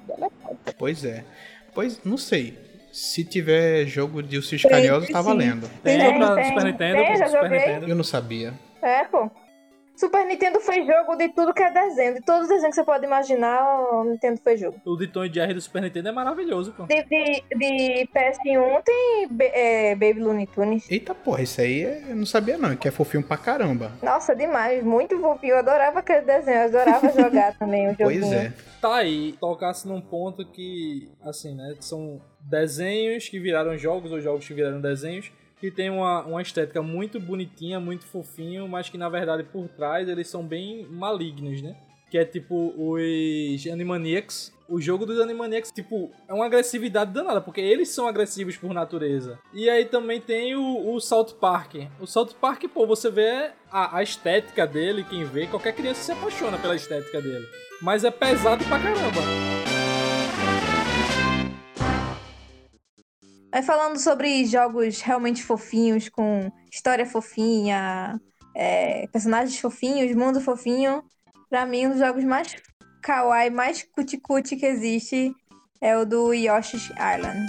Pois 0.78 1.06
é. 1.06 1.24
Pois, 1.74 2.02
não 2.04 2.18
sei. 2.18 2.65
Se 2.96 3.26
tiver 3.26 3.86
jogo 3.88 4.24
de 4.24 4.38
Ursinhos 4.38 4.64
Carinhosos, 4.64 5.10
tá 5.10 5.22
valendo. 5.22 5.70
Tem, 5.84 6.00
Tem, 6.00 6.18
pra 6.18 6.34
tem. 6.36 6.46
Super 6.46 6.64
Nintendo, 6.64 6.96
Tem, 6.96 7.18
já 7.18 7.28
Super. 7.28 7.52
Nintendo. 7.52 7.90
Eu 7.90 7.96
não 7.98 8.06
sabia. 8.06 8.54
É, 8.82 9.04
pô. 9.04 9.30
Super 9.98 10.26
Nintendo 10.26 10.62
foi 10.62 10.86
jogo 10.86 11.18
de 11.18 11.28
tudo 11.28 11.54
que 11.54 11.62
é 11.62 11.72
desenho. 11.74 12.14
De 12.14 12.22
todos 12.22 12.44
os 12.44 12.48
desenhos 12.48 12.74
que 12.74 12.82
você 12.82 12.86
pode 12.86 13.06
imaginar, 13.06 13.66
o 13.92 14.06
Nintendo 14.06 14.40
foi 14.42 14.56
jogo. 14.56 14.80
O 14.86 14.96
de 14.96 15.08
Tom 15.08 15.26
e 15.26 15.34
Jerry 15.34 15.54
do 15.54 15.60
Super 15.60 15.82
Nintendo 15.82 16.08
é 16.08 16.12
maravilhoso, 16.14 16.72
pô. 16.72 16.84
De, 16.86 17.04
de, 17.04 17.44
de 17.58 18.08
PS1 18.16 18.82
tem 18.86 19.28
é, 19.54 19.94
Baby 19.96 20.22
Looney 20.22 20.48
Tunes. 20.48 20.90
Eita 20.90 21.14
porra, 21.14 21.42
isso 21.42 21.60
aí 21.60 21.84
é- 21.84 22.04
eu 22.10 22.16
não 22.16 22.26
sabia 22.26 22.58
não, 22.58 22.78
que 22.78 22.88
é 22.88 22.92
fofinho 22.92 23.24
pra 23.24 23.36
caramba. 23.36 23.92
Nossa, 24.02 24.34
demais. 24.34 24.82
Muito 24.86 25.20
fofinho. 25.20 25.56
Eu 25.56 25.60
adorava 25.60 26.00
aquele 26.00 26.22
desenho. 26.22 26.60
Eu 26.60 26.66
adorava 26.66 27.12
jogar 27.12 27.56
também 27.60 27.88
o 27.88 27.92
joguinho. 27.92 28.22
Pois 28.22 28.32
é. 28.32 28.54
Tá 28.82 28.96
aí, 28.96 29.34
tocasse 29.38 29.86
num 29.86 30.00
ponto 30.00 30.46
que, 30.50 31.10
assim, 31.24 31.56
né, 31.56 31.76
são 31.82 32.22
desenhos 32.46 33.28
que 33.28 33.40
viraram 33.40 33.78
jogos 33.78 34.12
ou 34.12 34.22
jogos 34.22 34.48
que 34.48 34.54
viraram 34.54 34.80
desenhos 34.80 35.32
que 35.60 35.72
tem 35.72 35.90
uma, 35.90 36.24
uma 36.26 36.42
estética 36.42 36.82
muito 36.82 37.20
bonitinha, 37.20 37.80
muito 37.80 38.06
fofinho, 38.06 38.68
mas 38.68 38.90
que 38.90 38.98
na 38.98 39.10
verdade 39.10 39.44
por 39.44 39.68
trás 39.70 40.08
eles 40.08 40.28
são 40.28 40.46
bem 40.46 40.86
malignos, 40.90 41.62
né? 41.62 41.76
Que 42.10 42.18
é 42.18 42.26
tipo 42.26 42.74
os 42.78 43.66
Animaniacs. 43.68 44.54
O 44.68 44.82
jogo 44.82 45.06
dos 45.06 45.20
Animaniacs, 45.20 45.72
tipo, 45.72 46.12
é 46.28 46.34
uma 46.34 46.46
agressividade 46.46 47.12
danada, 47.12 47.40
porque 47.40 47.62
eles 47.62 47.90
são 47.90 48.08
agressivos 48.08 48.58
por 48.58 48.74
natureza. 48.74 49.38
E 49.54 49.70
aí 49.70 49.86
também 49.86 50.20
tem 50.20 50.56
o, 50.56 50.94
o 50.94 51.00
South 51.00 51.36
Park. 51.40 51.76
O 52.00 52.08
South 52.08 52.32
Park, 52.42 52.64
pô, 52.74 52.88
você 52.88 53.12
vê 53.12 53.52
a, 53.72 53.98
a 53.98 54.02
estética 54.02 54.66
dele, 54.66 55.06
quem 55.08 55.24
vê, 55.24 55.46
qualquer 55.46 55.76
criança 55.76 56.02
se 56.02 56.12
apaixona 56.12 56.58
pela 56.58 56.76
estética 56.76 57.22
dele. 57.22 57.48
Mas 57.80 58.04
é 58.04 58.10
pesado 58.10 58.66
pra 58.66 58.80
caramba. 58.80 59.75
Mas 63.56 63.66
falando 63.66 63.98
sobre 63.98 64.44
jogos 64.44 65.00
realmente 65.00 65.42
fofinhos, 65.42 66.10
com 66.10 66.52
história 66.70 67.06
fofinha, 67.06 68.20
é, 68.54 69.08
personagens 69.08 69.58
fofinhos, 69.58 70.14
mundo 70.14 70.42
fofinho, 70.42 71.02
pra 71.50 71.66
mim 71.66 71.88
um 71.88 71.92
dos 71.92 72.00
jogos 72.00 72.26
mais 72.26 72.54
kawaii, 73.02 73.50
mais 73.50 73.82
cuticute 73.82 74.58
que 74.58 74.66
existe 74.66 75.34
é 75.80 75.98
o 75.98 76.04
do 76.04 76.34
Yoshi's 76.34 76.90
Island. 76.90 77.48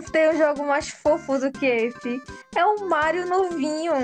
Ter 0.00 0.30
um 0.30 0.38
jogo 0.38 0.64
mais 0.66 0.88
fofo 0.88 1.38
do 1.38 1.50
que 1.50 1.66
esse. 1.66 2.20
É 2.56 2.64
o 2.64 2.88
Mario 2.88 3.26
novinho. 3.26 3.94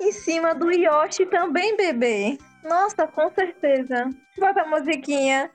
Em 0.00 0.12
cima 0.12 0.54
do 0.54 0.70
Yoshi 0.70 1.26
também, 1.26 1.76
bebê. 1.76 2.38
Nossa, 2.64 3.06
com 3.06 3.30
certeza. 3.30 4.08
Bota 4.38 4.62
a 4.62 4.66
musiquinha. 4.66 5.50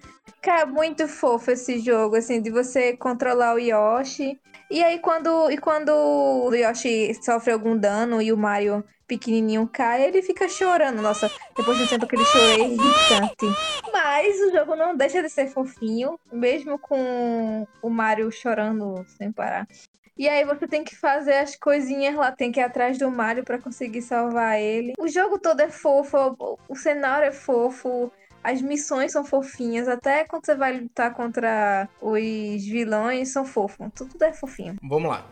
Cara, 0.45 0.67
muito 0.67 1.07
fofo 1.07 1.49
esse 1.49 1.79
jogo, 1.79 2.15
assim, 2.15 2.39
de 2.39 2.51
você 2.51 2.95
controlar 2.95 3.55
o 3.55 3.57
Yoshi. 3.57 4.39
E 4.69 4.83
aí, 4.83 4.99
quando, 4.99 5.49
e 5.49 5.57
quando 5.57 5.89
o 5.89 6.53
Yoshi 6.53 7.15
sofre 7.23 7.51
algum 7.51 7.75
dano 7.75 8.21
e 8.21 8.31
o 8.31 8.37
Mario 8.37 8.85
pequenininho 9.07 9.67
cai, 9.67 10.03
ele 10.05 10.21
fica 10.21 10.47
chorando. 10.47 11.01
Nossa, 11.01 11.31
depois 11.57 11.79
de 11.79 11.85
um 11.85 11.87
tempo 11.87 12.05
que 12.05 12.15
ele 12.15 12.25
chorei, 12.25 12.61
é 12.61 12.67
irritante. 12.67 13.47
Mas 13.91 14.39
o 14.41 14.51
jogo 14.51 14.75
não 14.75 14.95
deixa 14.95 15.23
de 15.23 15.29
ser 15.31 15.47
fofinho, 15.47 16.19
mesmo 16.31 16.77
com 16.77 17.67
o 17.81 17.89
Mario 17.89 18.31
chorando 18.31 19.03
sem 19.17 19.31
parar. 19.31 19.67
E 20.15 20.29
aí 20.29 20.45
você 20.45 20.67
tem 20.67 20.83
que 20.83 20.95
fazer 20.95 21.37
as 21.37 21.55
coisinhas 21.55 22.15
lá, 22.15 22.31
tem 22.31 22.51
que 22.51 22.59
ir 22.59 22.63
atrás 22.63 22.99
do 22.99 23.09
Mario 23.09 23.43
pra 23.43 23.59
conseguir 23.59 24.01
salvar 24.03 24.61
ele. 24.61 24.93
O 24.99 25.07
jogo 25.07 25.39
todo 25.39 25.59
é 25.59 25.69
fofo, 25.69 26.17
o 26.69 26.75
cenário 26.75 27.27
é 27.27 27.31
fofo, 27.31 28.11
As 28.45 28.61
missões 28.61 29.11
são 29.11 29.25
fofinhas, 29.25 29.87
até 29.87 30.23
quando 30.23 30.45
você 30.45 30.53
vai 30.53 30.79
lutar 30.79 31.15
contra 31.15 31.89
os 31.99 32.63
vilões, 32.63 33.29
são 33.29 33.43
fofos. 33.43 33.87
Tudo 33.95 34.23
é 34.23 34.31
fofinho. 34.31 34.75
Vamos 34.83 35.09
lá. 35.09 35.25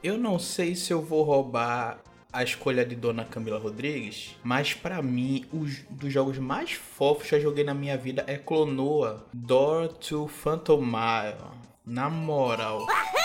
Eu 0.00 0.16
não 0.16 0.38
sei 0.38 0.76
se 0.76 0.92
eu 0.92 1.02
vou 1.02 1.24
roubar 1.24 1.98
a 2.32 2.44
escolha 2.44 2.84
de 2.84 2.94
Dona 2.94 3.24
Camila 3.24 3.58
Rodrigues, 3.58 4.38
mas 4.44 4.74
pra 4.74 5.02
mim, 5.02 5.44
os 5.52 5.80
dos 5.90 6.12
jogos 6.12 6.38
mais 6.38 6.70
fofos 6.70 7.28
que 7.28 7.34
eu 7.34 7.40
joguei 7.40 7.64
na 7.64 7.74
minha 7.74 7.98
vida 7.98 8.22
é 8.28 8.38
Clonoa 8.38 9.26
Door 9.34 9.88
to 9.94 10.28
Phantom 10.28 10.82
Mile. 10.82 11.42
Na 11.84 12.08
moral. 12.08 12.86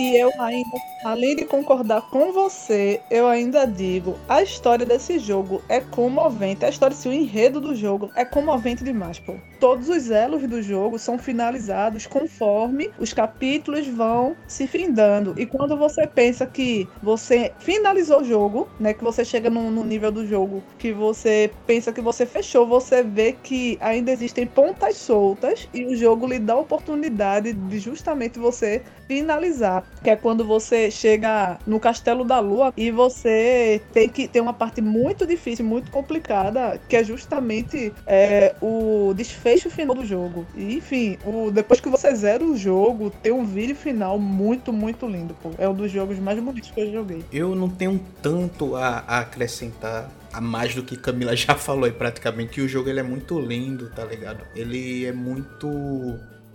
E 0.00 0.16
eu 0.16 0.32
ainda, 0.40 0.78
além 1.04 1.36
de 1.36 1.44
concordar 1.44 2.08
com 2.08 2.32
você, 2.32 3.02
eu 3.10 3.28
ainda 3.28 3.66
digo, 3.66 4.18
a 4.26 4.42
história 4.42 4.86
desse 4.86 5.18
jogo 5.18 5.62
é 5.68 5.78
comovente. 5.78 6.64
A 6.64 6.70
história, 6.70 6.94
assim, 6.94 7.10
o 7.10 7.12
enredo 7.12 7.60
do 7.60 7.74
jogo 7.74 8.10
é 8.16 8.24
comovente 8.24 8.82
demais, 8.82 9.18
pô. 9.18 9.34
Todos 9.60 9.90
os 9.90 10.10
elos 10.10 10.42
do 10.48 10.62
jogo 10.62 10.98
são 10.98 11.18
finalizados 11.18 12.06
conforme 12.06 12.90
os 12.98 13.12
capítulos 13.12 13.86
vão 13.86 14.34
se 14.48 14.66
findando. 14.66 15.34
E 15.36 15.44
quando 15.44 15.76
você 15.76 16.06
pensa 16.06 16.46
que 16.46 16.88
você 17.02 17.52
finalizou 17.58 18.22
o 18.22 18.24
jogo, 18.24 18.66
né, 18.80 18.94
que 18.94 19.04
você 19.04 19.22
chega 19.22 19.50
no, 19.50 19.70
no 19.70 19.84
nível 19.84 20.10
do 20.10 20.26
jogo 20.26 20.62
que 20.78 20.94
você 20.94 21.50
pensa 21.66 21.92
que 21.92 22.00
você 22.00 22.24
fechou, 22.24 22.66
você 22.66 23.02
vê 23.02 23.32
que 23.32 23.76
ainda 23.82 24.10
existem 24.10 24.46
pontas 24.46 24.96
soltas 24.96 25.68
e 25.74 25.84
o 25.84 25.94
jogo 25.94 26.26
lhe 26.26 26.38
dá 26.38 26.54
a 26.54 26.60
oportunidade 26.60 27.52
de 27.52 27.78
justamente 27.78 28.38
você 28.38 28.82
finalizar, 29.06 29.84
que 30.02 30.08
é 30.08 30.16
quando 30.16 30.42
você 30.42 30.90
chega 30.90 31.58
no 31.66 31.78
Castelo 31.78 32.24
da 32.24 32.38
Lua 32.38 32.72
e 32.76 32.90
você 32.90 33.82
tem 33.92 34.08
que 34.08 34.26
ter 34.26 34.40
uma 34.40 34.54
parte 34.54 34.80
muito 34.80 35.26
difícil, 35.26 35.66
muito 35.66 35.90
complicada, 35.90 36.80
que 36.88 36.96
é 36.96 37.04
justamente 37.04 37.92
é, 38.06 38.54
o 38.62 39.12
desfecho 39.14 39.49
final 39.70 39.94
do 39.94 40.04
jogo. 40.04 40.46
E, 40.54 40.76
enfim, 40.76 41.18
o, 41.24 41.50
depois 41.50 41.80
que 41.80 41.88
você 41.88 42.14
zera 42.14 42.44
o 42.44 42.56
jogo, 42.56 43.10
tem 43.10 43.32
um 43.32 43.44
vídeo 43.44 43.74
final 43.74 44.18
muito, 44.18 44.72
muito 44.72 45.06
lindo, 45.06 45.34
pô. 45.42 45.50
É 45.58 45.68
um 45.68 45.74
dos 45.74 45.90
jogos 45.90 46.18
mais 46.18 46.38
bonitos 46.38 46.70
que 46.70 46.80
eu 46.80 46.92
joguei. 46.92 47.24
Eu 47.32 47.54
não 47.54 47.68
tenho 47.68 48.00
tanto 48.22 48.76
a, 48.76 49.04
a 49.06 49.20
acrescentar 49.20 50.10
a 50.32 50.40
mais 50.40 50.74
do 50.74 50.82
que 50.82 50.96
Camila 50.96 51.34
já 51.34 51.54
falou 51.54 51.84
aí 51.84 51.92
praticamente. 51.92 52.52
que 52.52 52.60
o 52.60 52.68
jogo 52.68 52.88
ele 52.88 53.00
é 53.00 53.02
muito 53.02 53.38
lindo, 53.40 53.90
tá 53.90 54.04
ligado? 54.04 54.44
Ele 54.54 55.04
é 55.04 55.12
muito 55.12 55.68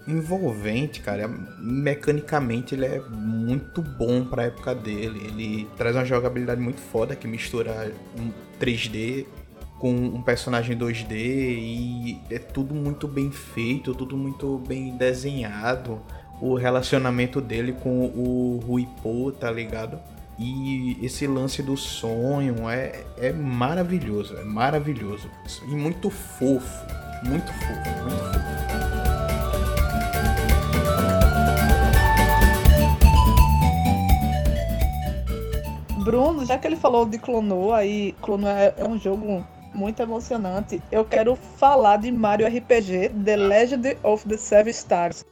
envolvente, 0.07 1.01
cara. 1.01 1.27
Mecanicamente 1.59 2.75
ele 2.75 2.85
é 2.85 3.01
muito 3.09 3.81
bom 3.81 4.23
pra 4.25 4.43
época 4.43 4.73
dele. 4.75 5.19
Ele 5.25 5.67
traz 5.77 5.95
uma 5.95 6.05
jogabilidade 6.05 6.61
muito 6.61 6.79
foda 6.79 7.15
que 7.15 7.27
mistura 7.27 7.91
um 8.17 8.31
3D 8.59 9.25
com 9.79 9.91
um 9.93 10.21
personagem 10.21 10.77
2D 10.77 11.11
e 11.11 12.21
é 12.29 12.39
tudo 12.39 12.73
muito 12.73 13.07
bem 13.07 13.31
feito, 13.31 13.93
tudo 13.93 14.15
muito 14.15 14.57
bem 14.67 14.95
desenhado. 14.95 16.01
O 16.41 16.55
relacionamento 16.55 17.39
dele 17.39 17.73
com 17.73 18.05
o 18.05 18.59
Rui 18.65 18.87
Po, 19.01 19.31
tá 19.31 19.51
ligado? 19.51 19.99
E 20.37 20.97
esse 21.01 21.25
lance 21.27 21.63
do 21.63 21.77
sonho 21.77 22.69
é, 22.69 23.05
é 23.17 23.31
maravilhoso, 23.31 24.35
é 24.35 24.43
maravilhoso. 24.43 25.29
E 25.63 25.75
muito 25.75 26.09
fofo, 26.09 26.85
muito 27.23 27.53
fofo, 27.53 27.89
muito 28.03 28.33
fofo. 28.33 28.95
Bruno, 36.03 36.45
já 36.45 36.57
que 36.57 36.67
ele 36.67 36.75
falou 36.75 37.05
de 37.05 37.17
Clonoa 37.17 37.83
e 37.85 38.11
Clonoa 38.21 38.51
é, 38.51 38.75
é 38.77 38.87
um 38.87 38.99
jogo 38.99 39.43
muito 39.75 40.01
emocionante, 40.01 40.81
eu 40.91 41.03
quero 41.03 41.35
falar 41.57 41.97
de 41.97 42.11
Mario 42.11 42.47
RPG 42.47 43.09
The 43.23 43.35
Legend 43.35 43.97
of 44.03 44.27
the 44.27 44.37
Seven 44.37 44.71
Stars. 44.71 45.25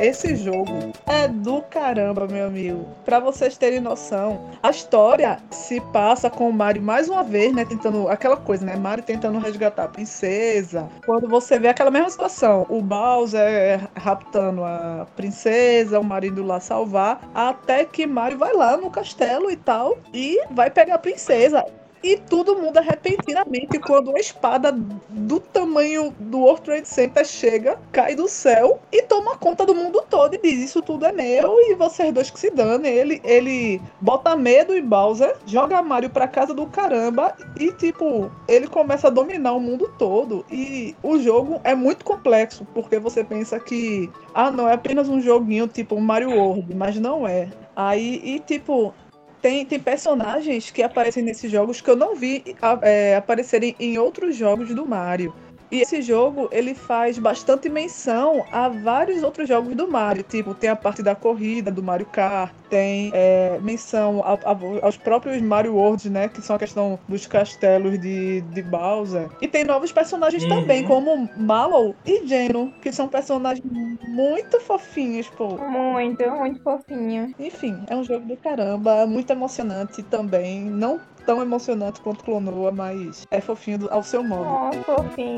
Esse 0.00 0.36
jogo 0.36 0.92
é 1.06 1.26
do 1.26 1.60
caramba, 1.62 2.28
meu 2.28 2.46
amigo. 2.46 2.86
Pra 3.04 3.18
vocês 3.18 3.58
terem 3.58 3.80
noção, 3.80 4.48
a 4.62 4.70
história 4.70 5.38
se 5.50 5.80
passa 5.92 6.30
com 6.30 6.48
o 6.48 6.52
Mario 6.52 6.80
mais 6.80 7.08
uma 7.08 7.24
vez, 7.24 7.52
né? 7.52 7.64
Tentando. 7.64 8.08
Aquela 8.08 8.36
coisa, 8.36 8.64
né? 8.64 8.76
Mario 8.76 9.02
tentando 9.02 9.38
resgatar 9.40 9.84
a 9.84 9.88
princesa. 9.88 10.88
Quando 11.04 11.28
você 11.28 11.58
vê 11.58 11.68
aquela 11.68 11.90
mesma 11.90 12.10
situação, 12.10 12.64
o 12.68 12.80
Bowser 12.80 13.88
raptando 13.96 14.62
a 14.62 15.04
princesa, 15.16 15.98
o 15.98 16.04
Mario 16.04 16.30
indo 16.30 16.44
lá 16.44 16.60
salvar. 16.60 17.20
Até 17.34 17.84
que 17.84 18.06
Mario 18.06 18.38
vai 18.38 18.52
lá 18.52 18.76
no 18.76 18.90
castelo 18.90 19.50
e 19.50 19.56
tal. 19.56 19.98
E 20.14 20.40
vai 20.52 20.70
pegar 20.70 20.94
a 20.94 20.98
princesa. 20.98 21.64
E 22.02 22.16
tudo 22.16 22.56
muda 22.56 22.80
repentinamente 22.80 23.78
quando 23.80 24.08
uma 24.08 24.18
espada 24.18 24.72
do 24.72 25.40
tamanho 25.40 26.14
do 26.18 26.40
World 26.40 26.62
Trade 26.62 26.88
Center 26.88 27.24
chega, 27.24 27.78
cai 27.92 28.14
do 28.14 28.28
céu 28.28 28.80
e 28.92 29.02
toma 29.02 29.36
conta 29.36 29.66
do 29.66 29.74
mundo 29.74 30.02
todo 30.08 30.34
e 30.34 30.38
diz: 30.38 30.62
Isso 30.62 30.80
tudo 30.80 31.06
é 31.06 31.12
meu 31.12 31.58
e 31.60 31.74
vocês 31.74 32.12
dois 32.12 32.30
que 32.30 32.38
se 32.38 32.50
danem. 32.50 32.92
Ele, 32.92 33.20
ele 33.24 33.80
bota 34.00 34.36
medo 34.36 34.74
em 34.76 34.82
Bowser, 34.82 35.36
joga 35.46 35.82
Mario 35.82 36.10
pra 36.10 36.28
casa 36.28 36.54
do 36.54 36.66
caramba 36.66 37.34
e, 37.58 37.72
tipo, 37.72 38.30
ele 38.46 38.66
começa 38.66 39.08
a 39.08 39.10
dominar 39.10 39.52
o 39.52 39.60
mundo 39.60 39.90
todo. 39.98 40.44
E 40.50 40.94
o 41.02 41.18
jogo 41.18 41.60
é 41.64 41.74
muito 41.74 42.04
complexo, 42.04 42.66
porque 42.74 42.98
você 42.98 43.24
pensa 43.24 43.58
que, 43.58 44.10
ah, 44.34 44.50
não, 44.50 44.68
é 44.68 44.74
apenas 44.74 45.08
um 45.08 45.20
joguinho 45.20 45.66
tipo 45.66 46.00
Mario 46.00 46.30
World, 46.30 46.74
mas 46.74 46.98
não 46.98 47.26
é. 47.26 47.48
Aí, 47.74 48.20
e 48.24 48.40
tipo, 48.40 48.92
tem, 49.40 49.64
tem 49.64 49.78
personagens 49.78 50.70
que 50.70 50.82
aparecem 50.82 51.22
nesses 51.22 51.50
jogos 51.50 51.80
que 51.80 51.90
eu 51.90 51.96
não 51.96 52.14
vi 52.14 52.42
é, 52.82 53.16
aparecerem 53.16 53.74
em 53.78 53.98
outros 53.98 54.36
jogos 54.36 54.74
do 54.74 54.86
Mario. 54.86 55.34
E 55.70 55.80
esse 55.80 56.00
jogo, 56.02 56.48
ele 56.50 56.74
faz 56.74 57.18
bastante 57.18 57.68
menção 57.68 58.46
a 58.50 58.68
vários 58.68 59.22
outros 59.22 59.48
jogos 59.48 59.74
do 59.76 59.86
Mario. 59.90 60.22
Tipo, 60.24 60.54
tem 60.54 60.70
a 60.70 60.76
parte 60.76 61.02
da 61.02 61.14
corrida 61.14 61.70
do 61.70 61.82
Mario 61.82 62.06
Kart, 62.06 62.54
tem 62.70 63.10
é, 63.12 63.58
menção 63.60 64.22
a, 64.24 64.32
a, 64.34 64.56
aos 64.86 64.96
próprios 64.96 65.40
Mario 65.42 65.74
Worlds, 65.74 66.10
né? 66.10 66.28
Que 66.28 66.40
são 66.40 66.56
a 66.56 66.58
questão 66.58 66.98
dos 67.06 67.26
castelos 67.26 67.98
de, 67.98 68.40
de 68.42 68.62
Bowser. 68.62 69.28
E 69.40 69.48
tem 69.48 69.64
novos 69.64 69.92
personagens 69.92 70.44
Uhum. 70.44 70.48
também, 70.48 70.82
como 70.84 71.28
Mallow 71.36 71.94
e 72.04 72.26
Geno, 72.26 72.72
que 72.80 72.92
são 72.92 73.08
personagens 73.08 73.62
muito 74.06 74.60
fofinhos, 74.60 75.28
pô. 75.28 75.58
Muito, 75.58 76.22
muito 76.30 76.60
fofinho. 76.62 77.34
Enfim, 77.38 77.84
é 77.88 77.96
um 77.96 78.02
jogo 78.04 78.26
do 78.26 78.36
caramba, 78.36 79.06
muito 79.06 79.30
emocionante 79.30 80.02
também. 80.02 80.64
Não 80.64 81.00
tão 81.28 81.42
emocionante 81.42 82.00
quanto 82.00 82.24
Clonoa, 82.24 82.72
mas 82.72 83.26
é 83.30 83.38
fofinho 83.38 83.86
ao 83.90 84.02
seu 84.02 84.24
modo. 84.24 84.78
Oh, 84.78 84.82
fofinho. 84.82 85.36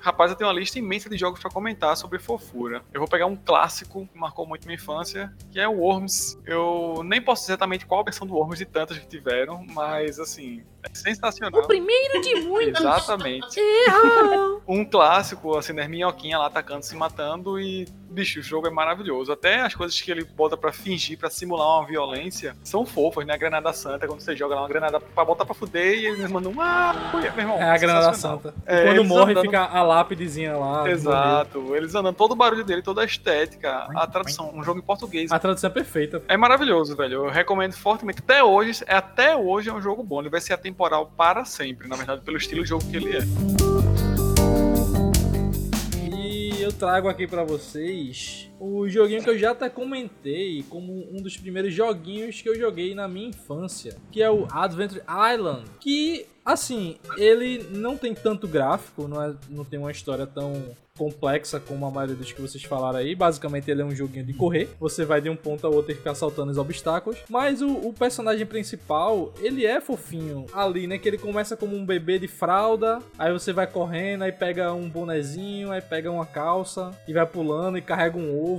Rapaz, 0.00 0.32
eu 0.32 0.36
tenho 0.36 0.48
uma 0.48 0.58
lista 0.58 0.80
imensa 0.80 1.08
de 1.08 1.16
jogos 1.16 1.38
pra 1.38 1.48
comentar 1.48 1.96
sobre 1.96 2.18
fofura. 2.18 2.82
Eu 2.92 2.98
vou 2.98 3.08
pegar 3.08 3.26
um 3.26 3.36
clássico 3.36 4.08
que 4.12 4.18
marcou 4.18 4.48
muito 4.48 4.66
minha 4.66 4.74
infância, 4.74 5.32
que 5.48 5.60
é 5.60 5.68
o 5.68 5.74
Worms. 5.74 6.40
Eu 6.44 7.02
nem 7.04 7.22
posso 7.22 7.42
dizer 7.42 7.52
exatamente 7.52 7.86
qual 7.86 8.00
a 8.00 8.04
versão 8.04 8.26
do 8.26 8.34
Worms 8.34 8.58
de 8.58 8.66
tantas 8.66 8.98
que 8.98 9.06
tiveram, 9.06 9.64
mas 9.68 10.18
assim, 10.18 10.64
é 10.82 10.88
sensacional. 10.92 11.62
O 11.62 11.68
primeiro 11.68 12.20
de 12.22 12.34
muitos. 12.40 12.80
Exatamente. 12.80 13.60
Um 14.66 14.84
clássico, 14.84 15.56
assim, 15.56 15.72
né? 15.72 15.86
Minhoquinha 15.86 16.36
lá 16.36 16.46
atacando, 16.46 16.84
se 16.84 16.96
matando 16.96 17.60
e. 17.60 17.86
Bicho, 18.10 18.40
o 18.40 18.42
jogo 18.42 18.66
é 18.66 18.70
maravilhoso. 18.70 19.30
Até 19.32 19.60
as 19.60 19.74
coisas 19.74 20.00
que 20.00 20.10
ele 20.10 20.24
bota 20.24 20.56
pra 20.56 20.72
fingir, 20.72 21.16
pra 21.18 21.30
simular 21.30 21.78
uma 21.78 21.86
violência, 21.86 22.56
são 22.64 22.84
fofas, 22.84 23.24
né? 23.24 23.34
A 23.34 23.36
granada 23.36 23.72
santa, 23.72 24.06
quando 24.06 24.20
você 24.20 24.34
joga 24.36 24.56
lá 24.56 24.62
uma 24.62 24.68
granada 24.68 24.98
pra 24.98 25.24
botar 25.24 25.44
pra 25.44 25.54
fuder 25.54 25.94
e 25.98 26.06
eles 26.06 26.30
mandam. 26.30 26.52
Ah, 26.58 27.12
meu 27.14 27.22
irmão. 27.24 27.56
É 27.56 27.70
a 27.70 27.78
Granada. 27.78 28.12
Santa. 28.14 28.52
É, 28.66 28.84
Quando 28.86 29.04
morre, 29.04 29.30
andando- 29.32 29.44
fica 29.44 29.60
a 29.64 29.82
lápidezinha 29.82 30.56
lá. 30.56 30.90
Exato. 30.90 31.74
Eles 31.76 31.94
andando 31.94 32.16
todo 32.16 32.32
o 32.32 32.36
barulho 32.36 32.64
dele, 32.64 32.82
toda 32.82 33.02
a 33.02 33.04
estética, 33.04 33.86
a 33.94 34.06
tradução, 34.06 34.50
um 34.54 34.62
jogo 34.64 34.80
em 34.80 34.82
português. 34.82 35.30
A 35.30 35.38
tradução 35.38 35.70
é 35.70 35.72
perfeita. 35.72 36.22
É 36.28 36.36
maravilhoso, 36.36 36.96
velho. 36.96 37.26
Eu 37.26 37.30
recomendo 37.30 37.74
fortemente. 37.74 38.18
Até 38.20 38.42
hoje, 38.42 38.82
é 38.86 38.96
até 38.96 39.36
hoje 39.36 39.70
é 39.70 39.72
um 39.72 39.80
jogo 39.80 40.02
bom. 40.02 40.20
Ele 40.20 40.28
vai 40.30 40.40
ser 40.40 40.52
atemporal 40.52 41.06
para 41.16 41.44
sempre, 41.44 41.86
na 41.88 41.94
verdade, 41.96 42.22
pelo 42.22 42.36
estilo 42.36 42.62
de 42.62 42.68
jogo 42.68 42.84
que 42.90 42.96
ele 42.96 43.16
é. 43.16 44.09
Eu 46.70 46.74
trago 46.78 47.08
aqui 47.08 47.26
pra 47.26 47.42
vocês 47.42 48.48
o 48.60 48.86
joguinho 48.88 49.22
que 49.24 49.30
eu 49.30 49.38
já 49.38 49.52
até 49.52 49.70
comentei 49.70 50.62
como 50.68 51.08
um 51.10 51.22
dos 51.22 51.36
primeiros 51.36 51.72
joguinhos 51.72 52.42
que 52.42 52.48
eu 52.48 52.54
joguei 52.54 52.94
na 52.94 53.08
minha 53.08 53.30
infância, 53.30 53.96
que 54.12 54.22
é 54.22 54.30
o 54.30 54.46
Adventure 54.52 55.02
Island, 55.32 55.64
que 55.80 56.26
assim, 56.44 56.96
ele 57.16 57.66
não 57.70 57.96
tem 57.96 58.14
tanto 58.14 58.46
gráfico, 58.46 59.08
não, 59.08 59.22
é, 59.22 59.34
não 59.48 59.64
tem 59.64 59.78
uma 59.78 59.90
história 59.90 60.26
tão 60.26 60.76
complexa 61.00 61.58
como 61.58 61.86
a 61.86 61.90
maioria 61.90 62.14
dos 62.14 62.30
que 62.30 62.42
vocês 62.42 62.62
falaram 62.62 62.98
aí. 62.98 63.14
Basicamente, 63.14 63.70
ele 63.70 63.80
é 63.80 63.84
um 63.84 63.94
joguinho 63.94 64.22
de 64.22 64.34
correr. 64.34 64.68
Você 64.78 65.02
vai 65.02 65.18
de 65.18 65.30
um 65.30 65.36
ponto 65.36 65.66
ao 65.66 65.72
outro 65.72 65.92
e 65.92 65.94
ficar 65.94 66.14
saltando 66.14 66.52
os 66.52 66.58
obstáculos. 66.58 67.18
Mas 67.26 67.62
o, 67.62 67.70
o 67.70 67.92
personagem 67.94 68.44
principal, 68.44 69.32
ele 69.40 69.64
é 69.64 69.80
fofinho 69.80 70.44
ali, 70.52 70.86
né? 70.86 70.98
Que 70.98 71.08
ele 71.08 71.16
começa 71.16 71.56
como 71.56 71.74
um 71.74 71.86
bebê 71.86 72.18
de 72.18 72.28
fralda. 72.28 72.98
Aí 73.18 73.32
você 73.32 73.50
vai 73.50 73.66
correndo, 73.66 74.24
aí 74.24 74.32
pega 74.32 74.74
um 74.74 74.90
bonezinho, 74.90 75.72
aí 75.72 75.80
pega 75.80 76.10
uma 76.10 76.26
calça 76.26 76.90
e 77.08 77.14
vai 77.14 77.24
pulando 77.24 77.78
e 77.78 77.82
carrega 77.82 78.18
um 78.18 78.38
ovo. 78.38 78.49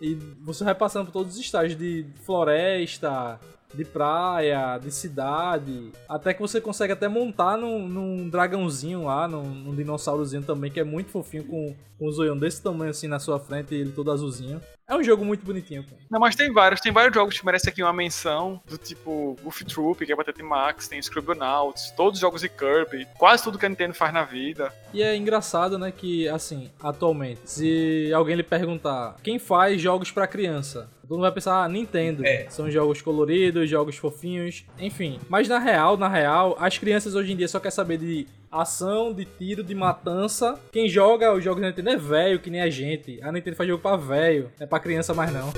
E 0.00 0.14
você 0.42 0.64
vai 0.64 0.74
passando 0.74 1.06
por 1.06 1.12
todos 1.12 1.34
os 1.34 1.40
estágios 1.40 1.78
de 1.78 2.06
floresta, 2.24 3.38
de 3.74 3.84
praia, 3.84 4.78
de 4.78 4.90
cidade. 4.90 5.92
Até 6.08 6.34
que 6.34 6.40
você 6.40 6.60
consegue 6.60 6.92
até 6.92 7.08
montar 7.08 7.56
num, 7.56 7.88
num 7.88 8.28
dragãozinho 8.28 9.04
lá, 9.04 9.28
num, 9.28 9.42
num 9.42 9.74
dinossaurozinho 9.74 10.42
também, 10.42 10.70
que 10.70 10.80
é 10.80 10.84
muito 10.84 11.10
fofinho, 11.10 11.44
com, 11.44 11.74
com 11.98 12.08
um 12.08 12.10
zoião 12.10 12.36
desse 12.36 12.62
tamanho 12.62 12.90
assim 12.90 13.06
na 13.06 13.18
sua 13.18 13.38
frente 13.38 13.74
e 13.74 13.78
ele 13.78 13.92
todo 13.92 14.10
azulzinho. 14.10 14.60
É 14.90 14.96
um 14.96 15.04
jogo 15.04 15.24
muito 15.24 15.46
bonitinho, 15.46 15.84
pô. 15.84 15.94
Não, 16.10 16.18
mas 16.18 16.34
tem 16.34 16.52
vários, 16.52 16.80
tem 16.80 16.90
vários 16.90 17.14
jogos 17.14 17.38
que 17.38 17.46
merecem 17.46 17.70
aqui 17.70 17.80
uma 17.80 17.92
menção, 17.92 18.60
do 18.66 18.76
tipo 18.76 19.36
Goofy 19.40 19.64
Troop, 19.64 20.04
que 20.04 20.12
é 20.12 20.16
Batete 20.16 20.42
Max, 20.42 20.88
tem 20.88 20.98
Scribblenauts, 20.98 21.92
todos 21.92 22.14
os 22.14 22.20
jogos 22.20 22.40
de 22.40 22.48
Kirby, 22.48 23.06
quase 23.16 23.44
tudo 23.44 23.56
que 23.56 23.64
a 23.64 23.68
Nintendo 23.68 23.94
faz 23.94 24.12
na 24.12 24.24
vida. 24.24 24.74
E 24.92 25.00
é 25.00 25.14
engraçado, 25.14 25.78
né, 25.78 25.92
que, 25.92 26.28
assim, 26.28 26.72
atualmente, 26.82 27.42
se 27.44 28.12
alguém 28.12 28.34
lhe 28.34 28.42
perguntar 28.42 29.14
quem 29.22 29.38
faz 29.38 29.80
jogos 29.80 30.10
pra 30.10 30.26
criança, 30.26 30.90
todo 31.10 31.18
mundo 31.18 31.22
vai 31.26 31.32
pensar, 31.32 31.64
ah, 31.64 31.68
Nintendo. 31.68 32.24
É. 32.24 32.46
São 32.48 32.70
jogos 32.70 33.02
coloridos, 33.02 33.68
jogos 33.68 33.96
fofinhos, 33.96 34.64
enfim. 34.78 35.18
Mas 35.28 35.48
na 35.48 35.58
real, 35.58 35.96
na 35.96 36.08
real, 36.08 36.56
as 36.56 36.78
crianças 36.78 37.16
hoje 37.16 37.32
em 37.32 37.36
dia 37.36 37.48
só 37.48 37.58
querem 37.58 37.74
saber 37.74 37.98
de 37.98 38.28
ação, 38.48 39.12
de 39.12 39.24
tiro, 39.24 39.64
de 39.64 39.74
matança. 39.74 40.56
Quem 40.70 40.88
joga 40.88 41.34
os 41.34 41.42
jogos 41.42 41.62
da 41.62 41.66
Nintendo 41.66 41.90
é 41.90 41.96
velho, 41.96 42.38
que 42.38 42.48
nem 42.48 42.60
a 42.60 42.70
gente. 42.70 43.20
A 43.22 43.32
Nintendo 43.32 43.56
faz 43.56 43.68
jogo 43.68 43.82
pra 43.82 43.96
velho, 43.96 44.52
não 44.56 44.64
é 44.64 44.66
pra 44.68 44.78
criança 44.78 45.12
mais 45.12 45.32
não. 45.32 45.52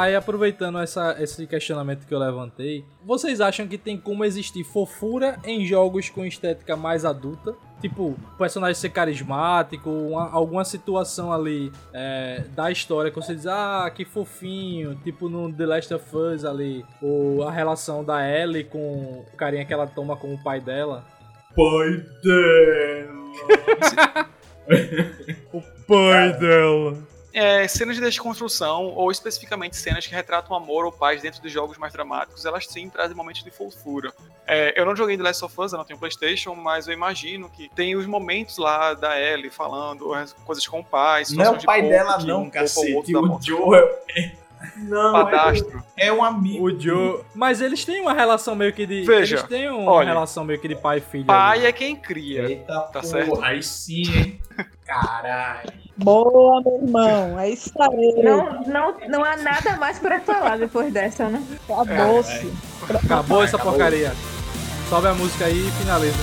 Aí, 0.00 0.14
aproveitando 0.14 0.78
essa, 0.78 1.16
esse 1.20 1.46
questionamento 1.46 2.06
que 2.06 2.14
eu 2.14 2.18
levantei, 2.18 2.84
vocês 3.04 3.40
acham 3.40 3.66
que 3.66 3.78
tem 3.78 3.96
como 3.96 4.24
existir 4.24 4.64
fofura 4.64 5.38
em 5.44 5.64
jogos 5.64 6.08
com 6.10 6.24
estética 6.24 6.76
mais 6.76 7.04
adulta? 7.04 7.54
Tipo, 7.80 8.08
o 8.10 8.16
personagem 8.36 8.74
ser 8.74 8.90
carismático, 8.90 9.88
uma- 9.88 10.30
alguma 10.32 10.64
situação 10.64 11.32
ali 11.32 11.72
é, 11.92 12.44
da 12.54 12.70
história 12.70 13.10
que 13.10 13.16
você 13.16 13.34
diz, 13.34 13.46
ah, 13.46 13.90
que 13.94 14.04
fofinho, 14.04 14.96
tipo 15.04 15.28
no 15.28 15.52
The 15.52 15.66
Last 15.66 15.94
of 15.94 16.16
Us 16.16 16.44
ali, 16.44 16.84
ou 17.00 17.44
a 17.46 17.52
relação 17.52 18.04
da 18.04 18.28
Ellie 18.28 18.64
com 18.64 19.24
o 19.32 19.36
carinha 19.36 19.64
que 19.64 19.72
ela 19.72 19.86
toma 19.86 20.16
como 20.16 20.42
pai 20.42 20.60
dela. 20.60 21.04
Pai 21.54 22.04
dela. 22.22 23.18
Pai 25.86 26.32
dela. 26.38 26.98
É, 27.32 27.68
cenas 27.68 27.96
de 27.96 28.02
desconstrução, 28.02 28.86
ou 28.86 29.10
especificamente 29.10 29.76
cenas 29.76 30.06
que 30.06 30.14
retratam 30.14 30.56
amor 30.56 30.84
ou 30.86 30.92
paz 30.92 31.20
dentro 31.20 31.42
de 31.42 31.48
jogos 31.48 31.76
mais 31.76 31.92
dramáticos, 31.92 32.44
elas 32.46 32.66
sim 32.66 32.88
trazem 32.88 33.16
momentos 33.16 33.44
de 33.44 33.50
fofura. 33.50 34.12
É, 34.46 34.80
eu 34.80 34.86
não 34.86 34.96
joguei 34.96 35.16
The 35.16 35.22
Last 35.22 35.44
of 35.44 35.54
Us, 35.60 35.72
eu 35.72 35.78
não 35.78 35.84
tenho 35.84 35.98
Playstation, 35.98 36.54
mas 36.54 36.88
eu 36.88 36.94
imagino 36.94 37.50
que 37.50 37.68
tem 37.68 37.94
os 37.96 38.06
momentos 38.06 38.56
lá 38.56 38.94
da 38.94 39.20
Ellie 39.20 39.50
falando 39.50 40.14
as 40.14 40.32
coisas 40.32 40.66
com 40.66 40.80
o 40.80 40.84
pai, 40.84 41.24
Não 41.30 41.44
é 41.44 41.50
o 41.50 41.56
de 41.56 41.66
pai 41.66 41.80
pouco, 41.80 41.94
dela, 41.94 42.18
não, 42.18 42.42
um 42.44 42.46
o 42.46 42.50
cacete. 42.50 43.14
O 43.14 43.22
mão. 43.22 43.38
Joe 43.42 43.76
é. 44.16 44.32
Não, 44.76 45.16
é, 45.16 45.22
Padastro. 45.24 45.84
é 45.96 46.12
um 46.12 46.22
amigo. 46.22 46.64
O 46.64 46.80
Joe. 46.80 47.20
Mas 47.32 47.60
eles 47.60 47.84
têm 47.84 48.00
uma 48.00 48.12
relação 48.12 48.56
meio 48.56 48.72
que 48.72 48.86
de. 48.86 49.02
Veja, 49.04 49.36
eles 49.36 49.48
têm 49.48 49.70
uma 49.70 49.92
olha, 49.92 50.08
relação 50.08 50.44
meio 50.44 50.60
que 50.60 50.66
de 50.66 50.74
pai 50.74 50.98
e 50.98 51.00
filho. 51.00 51.26
Pai 51.26 51.58
ali. 51.58 51.66
é 51.66 51.72
quem 51.72 51.94
cria. 51.94 52.42
Eita, 52.48 52.72
Tá 52.72 53.00
porra, 53.00 53.04
certo. 53.04 53.40
Aí 53.40 53.62
sim, 53.62 54.02
hein? 54.02 54.40
Caralho. 54.84 55.87
Boa, 55.98 56.62
meu 56.62 56.74
irmão. 56.76 57.40
É 57.40 57.50
isso 57.50 57.72
aí. 57.80 58.22
Não, 58.22 58.62
não, 58.62 58.96
não 59.08 59.24
há 59.24 59.36
nada 59.36 59.76
mais 59.76 59.98
pra 59.98 60.20
falar 60.20 60.56
depois 60.56 60.92
dessa, 60.92 61.28
né? 61.28 61.42
Acabou-se. 61.64 62.52
Acabou 63.04 63.42
essa 63.42 63.56
Acabou. 63.56 63.72
porcaria. 63.72 64.12
Sobe 64.88 65.08
a 65.08 65.14
música 65.14 65.46
aí 65.46 65.66
e 65.66 65.70
finaliza. 65.72 66.16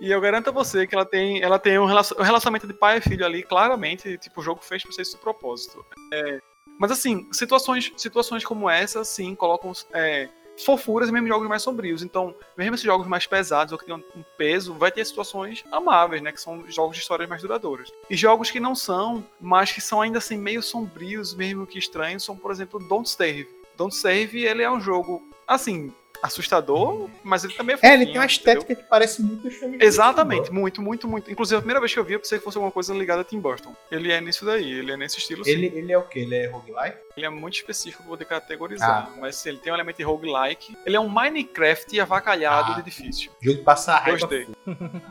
E 0.00 0.10
eu 0.10 0.20
garanto 0.20 0.48
a 0.48 0.52
você 0.52 0.84
que 0.84 0.96
ela 0.96 1.06
tem, 1.06 1.40
ela 1.40 1.60
tem 1.60 1.78
um, 1.78 1.84
um 1.84 2.22
relacionamento 2.22 2.66
de 2.66 2.74
pai 2.74 2.98
e 2.98 3.00
filho 3.00 3.24
ali, 3.24 3.44
claramente, 3.44 4.18
tipo, 4.18 4.40
o 4.40 4.42
jogo 4.42 4.60
fez 4.60 4.82
pra 4.82 4.90
ser 4.90 5.02
esse 5.02 5.16
propósito. 5.16 5.86
É, 6.12 6.40
mas 6.80 6.90
assim, 6.90 7.28
situações, 7.30 7.92
situações 7.96 8.44
como 8.44 8.68
essa, 8.68 9.04
sim, 9.04 9.36
colocam 9.36 9.70
é, 9.94 10.28
fofuras 10.64 11.10
mesmo 11.10 11.26
em 11.26 11.30
jogos 11.30 11.48
mais 11.48 11.62
sombrios. 11.62 12.02
Então, 12.02 12.34
mesmo 12.56 12.74
esses 12.74 12.84
jogos 12.84 13.06
mais 13.06 13.26
pesados 13.26 13.72
ou 13.72 13.78
que 13.78 13.84
têm 13.84 13.94
um 13.94 14.24
peso, 14.36 14.74
vai 14.74 14.90
ter 14.90 15.04
situações 15.04 15.64
amáveis, 15.70 16.22
né? 16.22 16.32
Que 16.32 16.40
são 16.40 16.64
jogos 16.70 16.96
de 16.96 17.02
histórias 17.02 17.28
mais 17.28 17.42
duradouras. 17.42 17.92
E 18.08 18.16
jogos 18.16 18.50
que 18.50 18.60
não 18.60 18.74
são, 18.74 19.24
mas 19.40 19.72
que 19.72 19.80
são 19.80 20.00
ainda 20.00 20.18
assim 20.18 20.36
meio 20.36 20.62
sombrios, 20.62 21.34
mesmo 21.34 21.66
que 21.66 21.78
estranhos, 21.78 22.24
são, 22.24 22.36
por 22.36 22.50
exemplo, 22.50 22.80
Don't 22.88 23.08
Starve. 23.08 23.48
Don't 23.76 23.94
Starve, 23.94 24.44
ele 24.44 24.62
é 24.62 24.70
um 24.70 24.80
jogo, 24.80 25.22
assim, 25.46 25.92
assustador, 26.22 27.08
mas 27.24 27.44
ele 27.44 27.52
também 27.54 27.74
é 27.74 27.76
É, 27.76 27.80
fofinho, 27.80 27.94
ele 27.94 28.04
tem 28.06 28.14
uma 28.18 28.24
entendeu? 28.24 28.26
estética 28.26 28.74
que 28.76 28.82
parece 28.88 29.22
muito 29.22 29.50
filme 29.50 29.76
de 29.78 29.84
Exatamente, 29.84 30.52
muito, 30.52 30.80
muito, 30.80 31.08
muito. 31.08 31.30
Inclusive, 31.30 31.56
a 31.56 31.60
primeira 31.60 31.80
vez 31.80 31.92
que 31.92 31.98
eu 31.98 32.04
vi, 32.04 32.14
eu 32.14 32.20
pensei 32.20 32.38
que 32.38 32.44
fosse 32.44 32.56
alguma 32.56 32.70
coisa 32.72 32.94
ligada 32.94 33.22
a 33.22 33.24
Tim 33.24 33.40
Burton. 33.40 33.74
Ele 33.90 34.12
é 34.12 34.20
nisso 34.20 34.44
daí, 34.44 34.70
ele 34.70 34.92
é 34.92 34.96
nesse 34.96 35.18
estilo 35.18 35.44
sim. 35.44 35.50
Ele, 35.50 35.66
Ele, 35.66 35.78
ele 35.78 35.92
é 35.92 35.98
o 35.98 36.02
quê? 36.02 36.20
Ele 36.20 36.34
é 36.36 36.46
roguelike? 36.46 36.98
é 37.16 37.28
muito 37.28 37.54
específico 37.54 38.02
pra 38.02 38.10
poder 38.10 38.24
categorizar. 38.24 39.10
Ah. 39.12 39.18
Mas 39.20 39.44
ele 39.44 39.58
tem 39.58 39.70
um 39.72 39.76
elemento 39.76 39.96
de 39.98 40.02
roguelike. 40.02 40.76
Ele 40.86 40.96
é 40.96 41.00
um 41.00 41.08
Minecraft 41.08 42.00
avacalhado 42.00 42.72
Ah. 42.72 42.74
de 42.76 42.82
difícil. 42.82 43.30
Jogo 43.40 43.58
de 43.58 43.64
passar 43.64 43.96
raiva. 43.98 44.18
Gostei. 44.18 44.46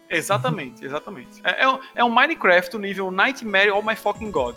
exatamente, 0.10 0.84
exatamente. 0.86 1.42
É, 1.44 1.64
é 1.64 1.70
um, 1.70 1.80
é 1.96 2.04
um 2.04 2.10
Minecraft 2.10 2.78
nível 2.78 3.12
Nightmare 3.12 3.72
Oh 3.72 3.82
My 3.82 3.96
Fucking 3.96 4.32
God. 4.32 4.56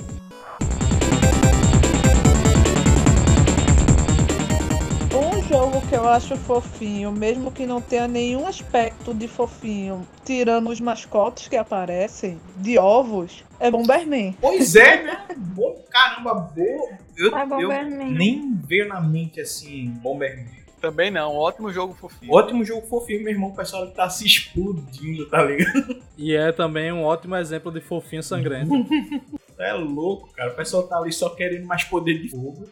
Um 5.14 5.40
jogo 5.44 5.80
que 5.86 5.94
eu 5.94 6.08
acho 6.08 6.36
fofinho, 6.36 7.12
mesmo 7.12 7.52
que 7.52 7.64
não 7.64 7.80
tenha 7.80 8.08
nenhum 8.08 8.46
aspecto 8.48 9.14
de 9.14 9.28
fofinho, 9.28 10.04
tirando 10.24 10.68
os 10.70 10.80
mascotes 10.80 11.46
que 11.46 11.56
aparecem, 11.56 12.40
de 12.56 12.76
ovos, 12.78 13.44
é 13.60 13.70
Bomberman. 13.70 14.36
Pois 14.40 14.74
é, 14.74 15.04
né? 15.04 15.24
Bom, 15.36 15.84
caramba, 15.88 16.34
boa. 16.34 16.98
Eu, 17.16 17.32
Ah, 17.32 17.46
eu 17.60 17.68
nem 18.10 18.54
veio 18.66 18.88
na 18.88 19.00
mente 19.00 19.40
assim, 19.40 19.88
Bomberman. 20.02 20.63
Também 20.84 21.10
não, 21.10 21.34
ótimo 21.34 21.72
jogo 21.72 21.94
fofinho. 21.94 22.32
Ótimo 22.32 22.64
jogo 22.64 22.86
fofinho, 22.86 23.22
meu 23.24 23.32
irmão. 23.32 23.50
O 23.50 23.56
pessoal 23.56 23.86
tá 23.90 24.08
se 24.10 24.26
explodindo, 24.26 25.26
tá 25.30 25.42
ligado? 25.42 25.96
E 26.18 26.34
é 26.34 26.52
também 26.52 26.92
um 26.92 27.02
ótimo 27.04 27.36
exemplo 27.36 27.72
de 27.72 27.80
fofinho 27.80 28.22
sangrento. 28.22 28.70
É 29.56 29.72
louco, 29.72 30.30
cara. 30.32 30.50
O 30.50 30.56
pessoal 30.56 30.82
tá 30.82 30.98
ali 30.98 31.12
só 31.12 31.28
querendo 31.30 31.64
mais 31.64 31.84
poder 31.84 32.20
de 32.20 32.28
fogo. 32.28 32.66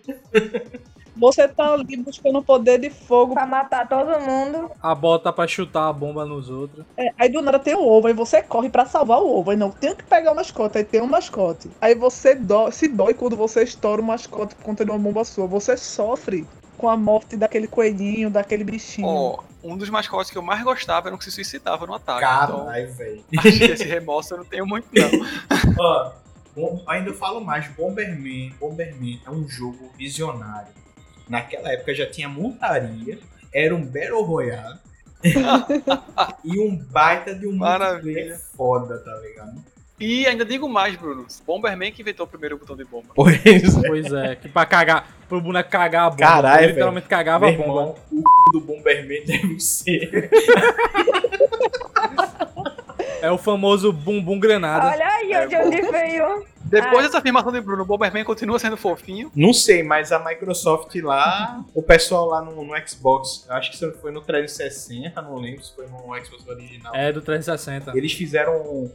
Você 1.16 1.46
tá 1.46 1.74
ali 1.74 1.96
buscando 1.96 2.42
poder 2.42 2.76
de 2.80 2.90
fogo. 2.90 3.34
Pra 3.34 3.46
matar 3.46 3.88
todo 3.88 4.18
mundo. 4.20 4.68
A 4.82 4.92
bota 4.92 5.32
pra 5.32 5.46
chutar 5.46 5.88
a 5.88 5.92
bomba 5.92 6.24
nos 6.26 6.50
outros. 6.50 6.84
É, 6.96 7.12
aí 7.16 7.28
do 7.30 7.40
nada 7.40 7.60
tem 7.60 7.76
o 7.76 7.86
ovo, 7.86 8.08
aí 8.08 8.12
você 8.12 8.42
corre 8.42 8.68
pra 8.68 8.84
salvar 8.84 9.20
o 9.22 9.30
ovo. 9.38 9.52
Aí 9.52 9.56
não, 9.56 9.70
tem 9.70 9.94
que 9.94 10.02
pegar 10.02 10.32
o 10.32 10.34
mascote, 10.34 10.76
aí 10.78 10.84
tem 10.84 11.00
um 11.00 11.06
mascote. 11.06 11.70
Aí 11.80 11.94
você 11.94 12.34
dó- 12.34 12.68
se 12.72 12.88
dói 12.88 13.14
quando 13.14 13.36
você 13.36 13.62
estoura 13.62 14.02
o 14.02 14.04
mascote 14.04 14.56
por 14.56 14.64
conta 14.64 14.84
de 14.84 14.90
uma 14.90 14.98
bomba 14.98 15.24
sua. 15.24 15.46
Você 15.46 15.76
sofre 15.76 16.44
com 16.82 16.90
a 16.90 16.96
morte 16.96 17.36
daquele 17.36 17.68
coelhinho, 17.68 18.28
daquele 18.28 18.64
bichinho. 18.64 19.06
Ó, 19.06 19.44
um 19.62 19.76
dos 19.76 19.88
mascotes 19.88 20.32
que 20.32 20.36
eu 20.36 20.42
mais 20.42 20.64
gostava 20.64 21.06
era 21.06 21.14
um 21.14 21.18
que 21.18 21.22
se 21.22 21.30
suicidava 21.30 21.86
no 21.86 21.94
ataque. 21.94 22.24
Então, 22.24 22.64
Caralho, 22.66 22.92
velho. 22.92 23.24
acho 23.38 23.56
que 23.56 23.64
esse 23.64 23.84
remorso 23.84 24.34
eu 24.34 24.38
não 24.38 24.44
tenho 24.44 24.66
muito, 24.66 24.88
não. 24.92 25.08
Ó, 25.78 26.12
bom, 26.56 26.82
ainda 26.88 27.10
eu 27.10 27.14
falo 27.14 27.40
mais, 27.40 27.68
Bomberman, 27.68 28.52
Bomberman 28.58 29.20
é 29.24 29.30
um 29.30 29.48
jogo 29.48 29.92
visionário. 29.96 30.72
Naquela 31.28 31.72
época 31.72 31.94
já 31.94 32.10
tinha 32.10 32.28
montaria, 32.28 33.20
era 33.54 33.72
um 33.72 33.86
Battle 33.86 34.24
Royale 34.24 34.80
e 36.42 36.58
um 36.58 36.76
baita 36.76 37.32
de 37.32 37.46
um 37.46 37.54
Maravilha. 37.54 38.02
multiplayer 38.02 38.40
foda, 38.56 38.98
tá 38.98 39.16
ligado? 39.18 39.64
E 40.02 40.26
ainda 40.26 40.44
digo 40.44 40.68
mais, 40.68 40.96
Bruno. 40.96 41.26
Bomberman 41.46 41.92
que 41.92 42.02
inventou 42.02 42.26
o 42.26 42.28
primeiro 42.28 42.58
botão 42.58 42.76
de 42.76 42.84
bomba. 42.84 43.08
Pois 43.14 43.36
é. 43.46 43.88
Pois 43.88 44.12
é, 44.12 44.34
que 44.36 44.48
pra 44.48 44.66
cagar, 44.66 45.06
pro 45.28 45.40
boneco 45.40 45.70
cagar 45.70 46.06
a 46.06 46.10
bomba. 46.10 46.22
Caralho, 46.22 46.62
ele 46.64 46.72
literalmente 46.72 47.06
cagava 47.08 47.50
Meu 47.50 47.54
a 47.54 47.66
bomba. 47.66 47.80
irmão, 47.80 47.94
o 48.10 48.16
c... 48.16 48.22
do 48.52 48.60
Bomberman 48.60 49.24
deve 49.24 49.60
ser. 49.60 50.30
É 53.20 53.30
o 53.30 53.38
famoso 53.38 53.92
bumbum 53.92 54.38
granada. 54.40 54.88
Olha 54.88 55.06
aí 55.06 55.32
É 55.32 55.46
de 55.46 55.56
onde 55.56 55.80
veio. 55.82 56.44
Depois 56.64 56.98
Ah. 56.98 57.02
dessa 57.02 57.18
afirmação 57.18 57.52
de 57.52 57.60
Bruno, 57.60 57.82
o 57.82 57.86
Bomberman 57.86 58.24
continua 58.24 58.58
sendo 58.58 58.76
fofinho. 58.76 59.30
Não 59.36 59.52
sei, 59.52 59.82
mas 59.82 60.10
a 60.10 60.18
Microsoft 60.18 60.94
lá, 60.96 61.62
o 61.74 61.82
pessoal 61.82 62.26
lá 62.26 62.40
no, 62.42 62.64
no 62.64 62.88
Xbox, 62.88 63.44
eu 63.48 63.54
acho 63.54 63.70
que 63.70 63.92
foi 64.00 64.10
no 64.10 64.22
360, 64.22 65.20
não 65.22 65.36
lembro 65.36 65.62
se 65.62 65.74
foi 65.74 65.86
no 65.86 65.98
Xbox 66.24 66.48
original. 66.48 66.94
É, 66.96 67.12
do 67.12 67.20
360. 67.20 67.96
Eles 67.96 68.12
fizeram 68.14 68.54
um 68.62 68.90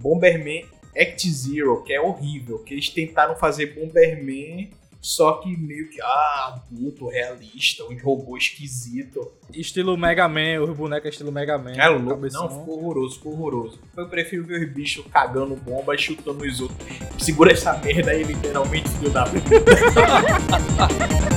Bomberman 0.00 0.64
Act 0.96 1.30
Zero, 1.30 1.82
que 1.84 1.92
é 1.92 2.00
horrível, 2.00 2.58
que 2.60 2.74
eles 2.74 2.88
tentaram 2.88 3.36
fazer 3.36 3.74
Bomberman, 3.74 4.70
só 5.00 5.34
que 5.34 5.56
meio 5.56 5.88
que, 5.90 6.00
ah, 6.00 6.54
adulto, 6.54 7.06
realista, 7.08 7.84
um 7.84 7.96
robô 8.02 8.36
esquisito. 8.36 9.30
Estilo 9.52 9.96
Mega 9.96 10.28
Man, 10.28 10.60
os 10.62 10.76
bonecos 10.76 11.10
estilo 11.10 11.30
Mega 11.30 11.56
Man. 11.58 11.72
É 11.72 11.88
louco, 11.88 12.08
cabeção. 12.08 12.48
não, 12.48 12.60
ficou 12.60 12.78
horroroso, 12.78 13.14
ficou 13.16 13.32
horroroso. 13.34 13.78
Eu 13.96 14.08
prefiro 14.08 14.44
ver 14.44 14.66
os 14.66 14.72
bichos 14.74 15.04
cagando 15.12 15.54
bomba 15.56 15.94
e 15.94 15.98
chutando 15.98 16.44
os 16.44 16.60
outros. 16.60 16.78
Segura 17.18 17.52
essa 17.52 17.76
merda 17.78 18.10
aí, 18.10 18.24
literalmente, 18.24 18.88
filho 18.88 19.10
da 19.10 19.24
puta. 19.26 19.40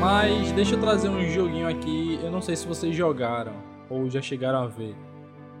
Mas 0.00 0.50
deixa 0.52 0.74
eu 0.74 0.80
trazer 0.80 1.08
um 1.08 1.28
joguinho 1.30 1.68
aqui, 1.68 1.99
eu 2.30 2.32
não 2.32 2.40
sei 2.40 2.54
se 2.54 2.64
vocês 2.66 2.94
jogaram 2.94 3.52
ou 3.88 4.08
já 4.08 4.22
chegaram 4.22 4.62
a 4.62 4.66
ver. 4.68 4.94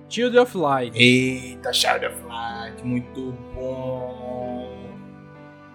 Child 0.08 0.38
of 0.38 0.56
Light. 0.56 0.96
Eita, 0.96 1.72
Shadow 1.72 2.10
of 2.10 2.22
Light, 2.26 2.84
muito 2.84 3.34
bom. 3.54 4.88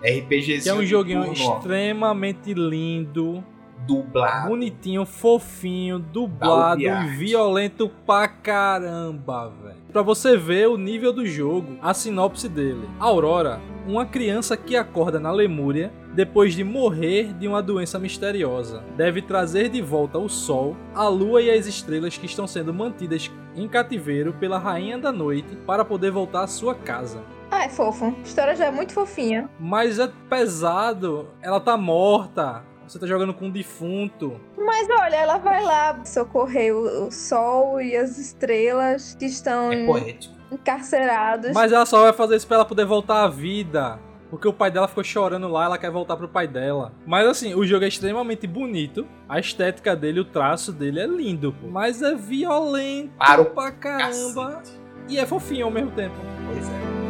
RPGzinho 0.01 0.61
Que 0.63 0.69
é 0.69 0.73
um 0.73 0.85
joguinho 0.85 1.31
extremamente 1.33 2.53
lindo, 2.53 3.43
dublado. 3.85 4.49
bonitinho, 4.49 5.05
fofinho, 5.05 5.99
dublado 5.99 6.81
e 6.81 7.07
violento 7.17 7.89
pra 8.05 8.27
caramba, 8.27 9.49
velho. 9.49 9.75
Pra 9.91 10.01
você 10.01 10.37
ver 10.37 10.69
o 10.69 10.77
nível 10.77 11.11
do 11.11 11.25
jogo, 11.25 11.77
a 11.81 11.93
sinopse 11.93 12.47
dele. 12.47 12.87
Aurora, 12.99 13.59
uma 13.87 14.05
criança 14.05 14.55
que 14.55 14.77
acorda 14.77 15.19
na 15.19 15.31
Lemúria 15.31 15.91
depois 16.15 16.53
de 16.55 16.63
morrer 16.63 17.33
de 17.33 17.45
uma 17.45 17.61
doença 17.61 17.99
misteriosa, 17.99 18.81
deve 18.95 19.21
trazer 19.21 19.67
de 19.67 19.81
volta 19.81 20.17
o 20.17 20.29
sol, 20.29 20.75
a 20.93 21.09
lua 21.09 21.41
e 21.41 21.51
as 21.51 21.67
estrelas 21.67 22.17
que 22.17 22.25
estão 22.25 22.47
sendo 22.47 22.73
mantidas 22.73 23.29
em 23.53 23.67
cativeiro 23.67 24.31
pela 24.39 24.57
Rainha 24.57 24.97
da 24.97 25.11
Noite 25.11 25.57
para 25.67 25.83
poder 25.83 26.11
voltar 26.11 26.43
à 26.43 26.47
sua 26.47 26.73
casa. 26.73 27.21
Ah, 27.51 27.65
é 27.65 27.69
fofo. 27.69 28.05
A 28.05 28.21
história 28.23 28.55
já 28.55 28.67
é 28.67 28.71
muito 28.71 28.93
fofinha. 28.93 29.49
Mas 29.59 29.99
é 29.99 30.09
pesado, 30.29 31.27
ela 31.41 31.59
tá 31.59 31.75
morta. 31.75 32.63
Você 32.87 32.97
tá 32.97 33.05
jogando 33.05 33.33
com 33.33 33.47
um 33.47 33.51
defunto. 33.51 34.39
Mas 34.57 34.87
olha, 34.89 35.15
ela 35.15 35.37
vai 35.37 35.63
lá 35.63 35.99
socorrer 36.05 36.73
o, 36.73 37.07
o 37.07 37.11
sol 37.11 37.81
e 37.81 37.95
as 37.95 38.17
estrelas 38.17 39.15
que 39.19 39.25
estão 39.25 39.71
É 39.71 40.17
encarcerados. 40.51 41.51
Mas 41.51 41.71
ela 41.71 41.85
só 41.85 42.03
vai 42.03 42.13
fazer 42.13 42.37
isso 42.37 42.47
pra 42.47 42.57
ela 42.57 42.65
poder 42.65 42.85
voltar 42.85 43.23
à 43.23 43.27
vida. 43.27 43.99
Porque 44.35 44.49
o 44.49 44.53
pai 44.53 44.69
dela 44.69 44.85
ficou 44.85 45.01
chorando 45.01 45.47
lá, 45.47 45.63
ela 45.63 45.77
quer 45.77 45.89
voltar 45.89 46.17
pro 46.17 46.27
pai 46.27 46.45
dela. 46.45 46.91
Mas 47.07 47.25
assim, 47.25 47.55
o 47.55 47.65
jogo 47.65 47.85
é 47.85 47.87
extremamente 47.87 48.45
bonito. 48.45 49.07
A 49.29 49.39
estética 49.39 49.95
dele, 49.95 50.19
o 50.19 50.25
traço 50.25 50.73
dele 50.73 50.99
é 50.99 51.07
lindo, 51.07 51.53
pô. 51.53 51.67
Mas 51.67 52.01
é 52.01 52.13
violento 52.13 53.13
Para 53.17 53.41
o 53.41 53.45
pra 53.45 53.71
caramba. 53.71 54.55
Cacete. 54.55 54.77
E 55.07 55.17
é 55.17 55.25
fofinho 55.25 55.67
ao 55.67 55.71
mesmo 55.71 55.91
tempo. 55.91 56.17
Pois 56.47 56.67
é. 56.67 57.05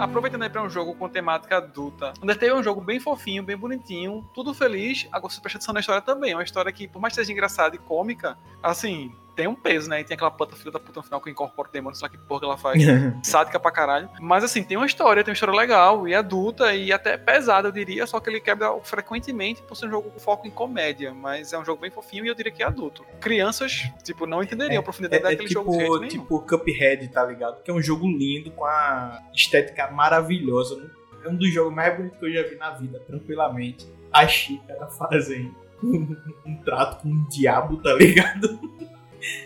Aproveitando 0.00 0.42
aí 0.42 0.50
pra 0.50 0.64
um 0.64 0.68
jogo 0.68 0.92
com 0.96 1.08
temática 1.08 1.58
adulta. 1.58 2.14
Undertale 2.20 2.50
é 2.50 2.54
um 2.56 2.64
jogo 2.64 2.80
bem 2.80 2.98
fofinho, 2.98 3.44
bem 3.44 3.56
bonitinho, 3.56 4.28
tudo 4.34 4.52
feliz. 4.52 5.06
Agora 5.12 5.32
você 5.32 5.40
presta 5.40 5.58
atenção 5.58 5.72
na 5.72 5.78
história 5.78 6.02
também. 6.02 6.32
É 6.32 6.34
uma 6.34 6.42
história 6.42 6.72
que, 6.72 6.88
por 6.88 7.00
mais 7.00 7.12
que 7.12 7.20
seja 7.20 7.30
engraçada 7.30 7.76
e 7.76 7.78
cômica, 7.78 8.36
assim, 8.60 9.12
tem 9.36 9.46
um 9.46 9.54
peso, 9.54 9.88
né? 9.90 10.00
E 10.00 10.04
tem 10.04 10.14
aquela 10.14 10.30
planta 10.30 10.56
filha 10.56 10.72
da 10.72 10.80
puta 10.80 11.00
no 11.00 11.04
final 11.04 11.20
que 11.20 11.30
incorpora 11.30 11.68
o 11.68 11.72
demônio, 11.72 11.98
lá 12.00 12.08
que 12.08 12.16
porra 12.16 12.40
que 12.40 12.46
ela 12.46 12.56
faz. 12.56 12.82
sádica 13.22 13.60
pra 13.60 13.70
caralho. 13.70 14.08
Mas 14.18 14.42
assim, 14.42 14.64
tem 14.64 14.76
uma 14.76 14.86
história, 14.86 15.22
tem 15.22 15.30
uma 15.30 15.34
história 15.34 15.54
legal 15.54 16.08
e 16.08 16.14
adulta 16.14 16.74
e 16.74 16.90
até 16.90 17.18
pesada, 17.18 17.68
eu 17.68 17.72
diria, 17.72 18.06
só 18.06 18.18
que 18.18 18.30
ele 18.30 18.40
quebra 18.40 18.72
frequentemente 18.82 19.62
por 19.62 19.76
ser 19.76 19.86
um 19.86 19.90
jogo 19.90 20.10
com 20.10 20.18
foco 20.18 20.46
em 20.46 20.50
comédia. 20.50 21.12
Mas 21.12 21.52
é 21.52 21.58
um 21.58 21.64
jogo 21.64 21.82
bem 21.82 21.90
fofinho 21.90 22.24
e 22.24 22.28
eu 22.28 22.34
diria 22.34 22.50
que 22.50 22.62
é 22.62 22.66
adulto. 22.66 23.04
Crianças, 23.20 23.88
tipo, 24.02 24.26
não 24.26 24.42
entenderiam 24.42 24.80
a 24.80 24.82
profundidade 24.82 25.22
É, 25.22 25.26
é 25.26 25.30
daquele 25.30 25.48
jogo 25.48 25.70
de 25.70 25.78
jeito 25.78 25.92
tipo, 25.92 26.00
nenhum. 26.00 26.22
tipo 26.22 26.40
Cuphead, 26.40 27.08
tá 27.08 27.24
ligado? 27.24 27.62
Que 27.62 27.70
é 27.70 27.74
um 27.74 27.82
jogo 27.82 28.06
lindo, 28.08 28.50
com 28.50 28.64
a 28.64 29.22
estética 29.34 29.90
maravilhosa. 29.90 30.90
É 31.22 31.28
um 31.28 31.36
dos 31.36 31.52
jogos 31.52 31.74
mais 31.74 31.94
bonitos 31.94 32.18
que 32.18 32.24
eu 32.24 32.32
já 32.32 32.42
vi 32.48 32.56
na 32.56 32.70
vida, 32.70 33.00
tranquilamente. 33.00 33.86
A 34.10 34.26
Chica 34.26 34.86
fazem 34.86 35.54
um, 35.82 36.16
um 36.46 36.56
trato 36.64 37.02
com 37.02 37.08
o 37.08 37.28
diabo, 37.28 37.76
tá 37.78 37.92
ligado? 37.92 38.58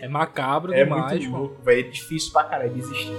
É 0.01 0.07
macabro 0.07 0.73
É 0.73 0.83
demais, 0.83 1.11
muito 1.19 1.31
mano. 1.31 1.43
louco, 1.45 1.61
velho. 1.63 1.79
É 1.87 1.89
difícil 1.89 2.31
pra 2.31 2.43
caralho 2.43 2.71
desistir. 2.73 3.15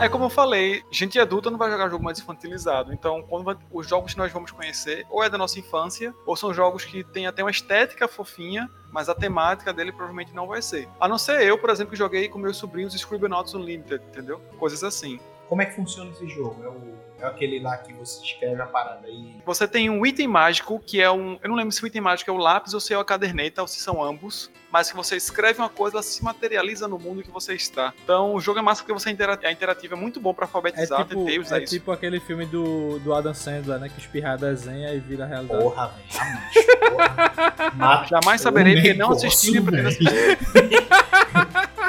É 0.00 0.08
como 0.08 0.24
eu 0.24 0.30
falei, 0.30 0.82
gente 0.90 1.16
adulta 1.20 1.48
não 1.48 1.56
vai 1.56 1.70
jogar 1.70 1.88
jogo 1.88 2.02
mais 2.02 2.18
infantilizado. 2.18 2.92
Então, 2.92 3.22
quando 3.22 3.44
vai- 3.44 3.56
os 3.70 3.86
jogos 3.86 4.12
que 4.12 4.18
nós 4.18 4.32
vamos 4.32 4.50
conhecer, 4.50 5.06
ou 5.08 5.22
é 5.22 5.30
da 5.30 5.38
nossa 5.38 5.60
infância, 5.60 6.12
ou 6.26 6.34
são 6.34 6.52
jogos 6.52 6.84
que 6.84 7.04
têm 7.04 7.28
até 7.28 7.40
uma 7.40 7.52
estética 7.52 8.08
fofinha, 8.08 8.68
mas 8.90 9.08
a 9.08 9.14
temática 9.14 9.72
dele 9.72 9.92
provavelmente 9.92 10.34
não 10.34 10.48
vai 10.48 10.60
ser. 10.60 10.88
A 10.98 11.06
não 11.06 11.18
ser 11.18 11.42
eu, 11.42 11.56
por 11.56 11.70
exemplo, 11.70 11.92
que 11.92 11.96
joguei 11.96 12.28
com 12.28 12.36
meus 12.36 12.56
sobrinhos 12.56 12.94
Scribblenauts 12.94 13.54
Unlimited, 13.54 14.02
entendeu? 14.04 14.40
Coisas 14.58 14.82
assim. 14.82 15.20
Como 15.48 15.62
é 15.62 15.66
que 15.66 15.76
funciona 15.76 16.10
esse 16.10 16.26
jogo? 16.28 16.64
É, 16.64 16.68
o, 16.68 16.94
é 17.22 17.26
aquele 17.28 17.60
lá 17.60 17.76
que 17.76 17.92
você 17.92 18.22
escreve 18.24 18.60
a 18.60 18.66
parada 18.66 19.06
aí. 19.06 19.36
Você 19.44 19.66
tem 19.68 19.88
um 19.90 20.04
item 20.04 20.26
mágico, 20.28 20.80
que 20.84 21.00
é 21.00 21.10
um. 21.10 21.38
Eu 21.42 21.48
não 21.48 21.56
lembro 21.56 21.72
se 21.72 21.82
o 21.82 21.86
item 21.86 22.02
mágico 22.02 22.30
é 22.30 22.34
o 22.34 22.36
lápis 22.36 22.74
ou 22.74 22.80
se 22.80 22.92
é 22.92 22.96
a 22.98 23.04
caderneta, 23.04 23.62
ou 23.62 23.68
se 23.68 23.80
são 23.80 24.02
ambos. 24.02 24.50
Mas 24.70 24.90
que 24.90 24.96
você 24.96 25.16
escreve 25.16 25.58
uma 25.58 25.68
coisa, 25.68 25.96
ela 25.96 26.02
se 26.02 26.24
materializa 26.24 26.88
no 26.88 26.98
mundo 26.98 27.22
que 27.22 27.30
você 27.30 27.52
está. 27.54 27.92
Então 28.04 28.34
o 28.34 28.40
jogo 28.40 28.58
é 28.58 28.62
massa 28.62 28.82
porque 28.82 28.92
você 28.98 29.10
é 29.10 29.12
intera- 29.12 29.38
é 29.42 29.52
interativo, 29.52 29.94
é 29.94 29.98
muito 29.98 30.18
bom 30.18 30.32
pra 30.32 30.44
É 30.44 30.46
alfabetizar, 30.46 31.04
tipo, 31.06 31.26
ter 31.26 31.38
usar 31.38 31.60
é 31.60 31.64
isso. 31.64 31.74
tipo 31.74 31.92
aquele 31.92 32.18
filme 32.20 32.46
do, 32.46 32.98
do 33.00 33.12
Adam 33.14 33.34
Sandler, 33.34 33.78
né? 33.78 33.90
Que 33.90 34.00
espirra 34.00 34.36
desenha 34.38 34.94
e 34.94 34.98
vira 34.98 35.26
realidade. 35.26 35.62
Porra, 35.62 35.88
velho. 35.88 38.08
Jamais. 38.08 38.40
Saberei 38.40 38.74
porque 38.76 38.94
não 38.94 39.10
assisti 39.12 39.50
nem 39.52 39.62
pretendo 39.62 39.88
assistir. 39.88 40.38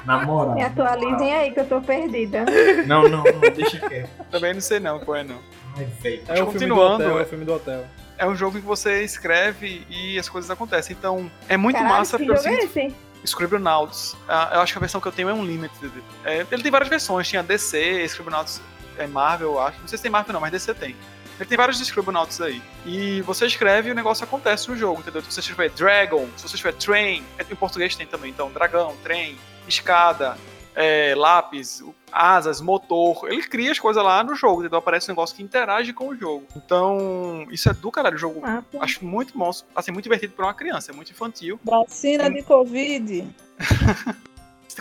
Na 0.06 0.26
moral. 0.26 0.56
Me 0.56 0.64
atualizem 0.64 1.34
aí 1.34 1.52
que 1.52 1.60
eu 1.60 1.66
tô 1.68 1.82
perdida. 1.82 2.46
Não, 2.86 3.04
não, 3.08 3.24
não, 3.24 3.40
deixa 3.56 3.80
quieto. 3.80 4.10
Também 4.30 4.54
não 4.54 4.62
sei 4.62 4.80
não 4.80 5.00
qual 5.00 5.18
é 5.18 5.24
não. 5.24 5.40
Ai, 5.78 5.86
velho. 5.86 6.24
É 6.28 6.34
o 6.34 6.36
filme 6.36 6.44
do 6.46 6.46
Continuando, 6.52 6.94
hotel, 6.96 7.18
é 7.18 7.22
é- 7.22 7.24
o 7.24 7.26
filme 7.26 7.46
do 7.46 7.54
hotel. 7.54 7.86
É 8.18 8.28
um 8.28 8.36
jogo 8.36 8.58
em 8.58 8.62
que 8.62 8.68
você 8.68 9.04
escreve 9.04 9.86
e 9.90 10.20
as 10.20 10.30
coisas 10.30 10.50
acontecem. 10.52 10.96
Então, 10.98 11.30
é 11.50 11.58
muito 11.58 11.78
Caralho, 11.78 11.96
massa 11.96 12.18
que 12.18 12.26
jogo 12.26 12.38
é 12.38 12.42
sinto 12.42 12.64
esse? 12.78 12.96
Scribblenauts. 13.26 14.16
Ah, 14.28 14.52
eu 14.54 14.62
acho 14.62 14.74
que 14.74 14.78
a 14.78 14.82
versão 14.82 15.02
que 15.02 15.08
eu 15.08 15.12
tenho 15.12 15.30
é 15.30 15.34
Unlimited. 15.34 15.92
É, 16.24 16.46
ele 16.52 16.62
tem 16.62 16.72
várias 16.72 16.90
versões, 16.90 17.28
tinha 17.28 17.42
DC, 17.42 18.04
Scribblenauts 18.06 18.62
é 18.98 19.08
Marvel, 19.08 19.54
eu 19.54 19.60
acho. 19.62 19.80
Não 19.80 19.88
sei 19.88 19.98
se 19.98 20.04
tem 20.04 20.12
Marvel 20.12 20.34
não, 20.34 20.42
mas 20.42 20.52
DC 20.52 20.74
tem. 20.76 20.96
Ele 21.40 21.50
tem 21.50 21.58
vários 21.58 21.80
Scribblenauts 21.80 22.40
aí. 22.42 22.62
E 22.86 23.22
você 23.22 23.46
escreve 23.48 23.90
e 23.90 23.92
o 23.92 23.96
negócio 23.96 24.24
acontece 24.24 24.70
no 24.70 24.78
jogo, 24.78 25.02
entendeu? 25.02 25.22
Se 25.24 25.32
você 25.32 25.40
escrever 25.40 25.72
Dragon, 25.72 26.28
se 26.38 26.48
você 26.48 26.56
escrever 26.56 26.78
Train, 26.78 27.24
é, 27.40 27.46
em 27.50 27.56
português 27.56 27.96
tem 27.96 28.06
também, 28.06 28.30
então 28.30 28.52
dragão, 28.52 28.96
trem, 29.04 29.38
escada, 29.68 30.38
é, 30.76 31.14
lápis, 31.16 31.84
asas, 32.12 32.62
motor. 32.62 33.28
Ele 33.32 33.44
cria 33.44 33.72
as 33.72 33.80
coisas 33.80 34.04
lá 34.04 34.24
no 34.24 34.36
jogo, 34.36 34.62
entendeu? 34.62 34.80
Aparece 34.80 35.10
um 35.10 35.14
negócio 35.14 35.36
que 35.36 35.44
interage 35.44 35.94
com 35.94 36.10
o 36.10 36.16
jogo. 36.16 36.46
Então, 36.56 37.46
isso 37.50 37.70
é 37.70 37.74
do 37.74 37.92
caralho 37.92 38.16
o 38.16 38.20
jogo. 38.20 38.42
Ah, 38.44 38.64
pô. 38.72 38.82
Acho 38.82 39.04
muito 39.06 39.38
bom, 39.38 39.50
assim, 39.76 39.92
muito 39.92 40.04
divertido 40.04 40.34
pra 40.34 40.46
uma 40.46 40.54
criança, 40.54 40.92
é 40.92 40.96
muito 40.96 41.12
infantil. 41.12 41.60
Vacina 41.64 42.30
de 42.30 42.42
Covid. 42.44 43.28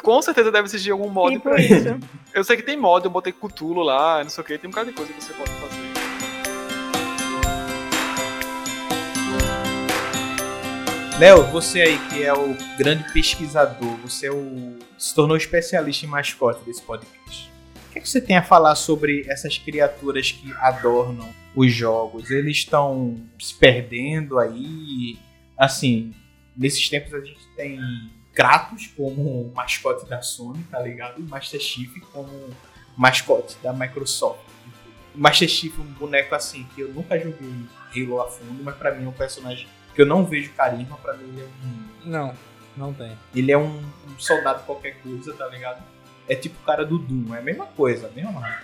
Com 0.02 0.22
certeza 0.22 0.50
deve 0.50 0.66
existir 0.66 0.90
algum 0.90 1.10
mod 1.10 1.34
Tipo 1.34 1.50
pra 1.50 1.60
isso. 1.60 1.74
isso. 1.74 2.00
Eu 2.32 2.42
sei 2.42 2.56
que 2.56 2.62
tem 2.62 2.78
mod, 2.78 3.04
eu 3.04 3.10
botei 3.10 3.30
Cthulhu 3.30 3.82
lá, 3.82 4.22
não 4.22 4.30
sei 4.30 4.42
o 4.42 4.46
que, 4.46 4.56
tem 4.56 4.68
um 4.68 4.70
bocado 4.70 4.90
de 4.90 4.96
coisa 4.96 5.12
que 5.12 5.22
você 5.22 5.34
pode 5.34 5.50
fazer. 5.50 5.91
Léo, 11.22 11.44
você 11.52 11.82
aí 11.82 12.08
que 12.08 12.24
é 12.24 12.32
o 12.32 12.52
grande 12.76 13.04
pesquisador, 13.12 13.96
você 13.98 14.26
é 14.26 14.32
o, 14.32 14.76
se 14.98 15.14
tornou 15.14 15.36
especialista 15.36 16.04
em 16.04 16.08
mascote 16.08 16.64
desse 16.64 16.82
podcast. 16.82 17.48
O 17.76 17.92
que, 17.92 18.00
é 18.00 18.02
que 18.02 18.08
você 18.08 18.20
tem 18.20 18.36
a 18.36 18.42
falar 18.42 18.74
sobre 18.74 19.24
essas 19.28 19.56
criaturas 19.56 20.32
que 20.32 20.52
adornam 20.54 21.32
os 21.54 21.72
jogos? 21.72 22.28
Eles 22.28 22.56
estão 22.56 23.20
se 23.38 23.54
perdendo 23.54 24.36
aí? 24.36 25.16
Assim, 25.56 26.12
nesses 26.56 26.88
tempos 26.88 27.14
a 27.14 27.20
gente 27.20 27.46
tem 27.54 27.78
Kratos 28.34 28.88
como 28.96 29.48
mascote 29.54 30.04
da 30.10 30.20
Sony, 30.22 30.66
tá 30.72 30.80
ligado? 30.80 31.20
E 31.20 31.22
Master 31.22 31.60
Chief 31.60 32.00
como 32.12 32.50
mascote 32.96 33.56
da 33.62 33.72
Microsoft. 33.72 34.40
Master 35.14 35.48
Chief 35.48 35.78
é 35.78 35.82
um 35.82 35.84
boneco 35.84 36.34
assim 36.34 36.66
que 36.74 36.80
eu 36.80 36.88
nunca 36.88 37.16
joguei 37.16 37.54
Halo 37.94 38.20
a 38.20 38.28
fundo, 38.28 38.64
mas 38.64 38.74
pra 38.74 38.92
mim 38.92 39.04
é 39.04 39.08
um 39.08 39.12
personagem 39.12 39.68
que 39.94 40.02
eu 40.02 40.06
não 40.06 40.24
vejo 40.24 40.52
carisma, 40.54 40.96
pra 40.98 41.14
mim 41.14 41.24
ele 41.28 41.42
é 41.42 41.44
um, 41.44 42.10
Não, 42.10 42.34
não 42.76 42.92
tem. 42.92 43.16
ele 43.34 43.52
é 43.52 43.58
um, 43.58 43.78
um 43.78 44.18
soldado 44.18 44.64
qualquer 44.64 44.96
coisa, 45.02 45.32
tá 45.34 45.46
ligado? 45.48 45.82
É 46.28 46.34
tipo 46.34 46.60
o 46.62 46.64
cara 46.64 46.84
do 46.84 46.98
Doom, 46.98 47.34
é 47.34 47.38
a 47.38 47.42
mesma 47.42 47.66
coisa, 47.66 48.06
a 48.06 48.10
mesma 48.10 48.60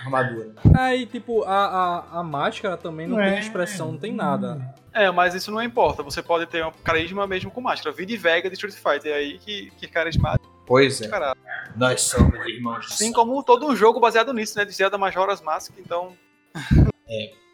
armadura. 0.00 0.52
Aí, 0.76 1.06
tipo, 1.06 1.44
a, 1.44 1.66
a, 2.14 2.20
a 2.20 2.22
máscara 2.22 2.76
também 2.76 3.06
não 3.06 3.16
Não 3.16 3.24
tem 3.24 3.34
é. 3.36 3.40
expressão, 3.40 3.92
não 3.92 3.98
tem 3.98 4.12
nada. 4.12 4.74
É, 4.92 5.10
mas 5.10 5.34
isso 5.34 5.50
não 5.50 5.62
importa. 5.62 6.02
Você 6.02 6.22
pode 6.22 6.46
ter 6.46 6.64
um 6.64 6.70
carisma 6.84 7.26
mesmo 7.26 7.50
com 7.50 7.60
máscara. 7.60 7.94
Vide 7.94 8.16
Vega 8.16 8.48
de 8.48 8.54
Street 8.54 8.74
Fighter 8.74 9.12
é 9.12 9.16
aí 9.16 9.38
que, 9.38 9.70
que 9.78 9.86
carismático, 9.88 10.52
Pois 10.66 11.00
é. 11.00 11.08
caralho. 11.08 11.38
Nós 11.76 12.00
somos 12.02 12.34
irmãos. 12.46 12.86
de 12.86 12.92
Assim 12.94 13.12
como 13.12 13.42
todo 13.42 13.66
um 13.66 13.74
jogo 13.76 13.98
baseado 14.00 14.32
nisso, 14.32 14.56
né? 14.58 14.64
De 14.64 14.72
Zelda 14.72 14.96
Majora's 14.98 15.40
Mask, 15.40 15.72
então... 15.78 16.12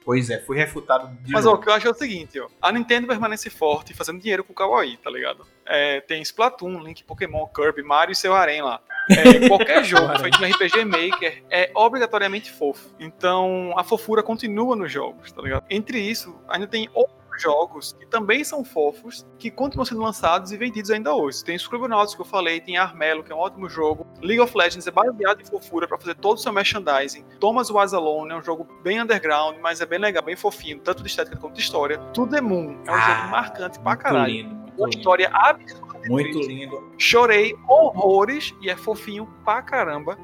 Pois 0.05 0.31
é, 0.31 0.39
fui 0.41 0.57
refutado 0.57 1.09
de 1.23 1.33
Mas 1.33 1.45
ó, 1.45 1.51
o 1.51 1.53
novo. 1.53 1.63
que 1.63 1.69
eu 1.69 1.75
acho 1.75 1.87
é 1.87 1.91
o 1.91 1.95
seguinte, 1.95 2.41
ó. 2.41 2.49
A 2.61 2.73
Nintendo 2.73 3.07
permanece 3.07 3.51
forte 3.51 3.93
fazendo 3.95 4.19
dinheiro 4.21 4.43
com 4.43 4.53
o 4.53 4.57
Kawaii, 4.57 4.97
tá 4.97 5.11
ligado? 5.11 5.47
É, 5.67 6.01
tem 6.01 6.23
Splatoon, 6.23 6.83
Link, 6.83 7.05
Pokémon, 7.05 7.47
Kirby, 7.47 7.83
Mario 7.83 8.13
e 8.13 8.17
seu 8.17 8.35
harém 8.35 8.63
lá. 8.63 8.81
É, 9.11 9.47
qualquer 9.49 9.85
jogo 9.85 10.19
feito 10.19 10.41
no 10.41 10.47
RPG 10.47 10.85
Maker 10.85 11.45
é 11.51 11.71
obrigatoriamente 11.75 12.51
fofo. 12.51 12.89
Então, 12.99 13.75
a 13.77 13.85
fofura 13.85 14.23
continua 14.23 14.75
nos 14.75 14.91
jogos, 14.91 15.31
tá 15.33 15.43
ligado? 15.43 15.65
Entre 15.69 16.01
isso, 16.01 16.35
ainda 16.49 16.67
tem 16.67 16.89
outros 16.95 17.20
jogos 17.41 17.93
que 17.99 18.07
também 18.07 18.45
são 18.45 18.65
fofos, 18.65 19.27
que 19.39 19.51
continuam 19.51 19.85
sendo 19.85 20.01
lançados 20.03 20.53
e 20.53 20.57
vendidos 20.57 20.91
ainda 20.91 21.15
hoje. 21.15 21.45
Tem 21.45 21.57
Scribblenauts 21.57 22.15
que 22.15 22.21
eu 22.21 22.25
falei, 22.25 22.61
tem 22.61 22.77
Armello, 22.77 23.23
que 23.23 23.33
é 23.33 23.35
um 23.35 23.39
ótimo 23.39 23.69
jogo. 23.69 24.07
League 24.21 24.41
of 24.41 24.57
Legends 24.57 24.87
é 24.87 24.91
baseado 24.91 25.41
em 25.41 25.45
fofura 25.45 25.89
para 25.89 25.99
fazer 25.99 26.15
todo 26.17 26.37
o 26.37 26.41
seu 26.41 26.53
merchandising. 26.53 27.25
Thomas 27.41 27.71
Was 27.71 27.95
Alone 27.95 28.33
é 28.33 28.37
um 28.37 28.43
jogo 28.43 28.67
bem 28.83 29.01
underground, 29.01 29.57
mas 29.63 29.81
é 29.81 29.87
bem 29.87 29.99
legal, 29.99 30.23
bem 30.23 30.37
fofinho, 30.37 30.79
tanto 30.81 31.03
de 31.03 31.09
estética 31.09 31.37
quanto 31.37 31.55
de 31.55 31.61
história. 31.61 31.99
To 32.13 32.27
The 32.27 32.41
Moon 32.41 32.77
é 32.87 32.91
um 32.91 32.95
Ah, 32.95 33.01
jogo 33.01 33.31
marcante 33.31 33.79
pra 33.81 33.97
caralho. 33.97 34.33
lindo, 34.33 34.55
muito 34.55 34.73
Uma 34.79 34.87
lindo. 34.89 34.99
história 34.99 35.31
absurda. 35.33 35.91
Muito 36.09 36.39
lindo. 36.41 36.91
Chorei 36.97 37.55
horrores 37.69 38.55
e 38.63 38.71
é 38.71 38.77
fofinho 38.77 39.27
pra 39.45 39.61
caramba. 39.63 40.17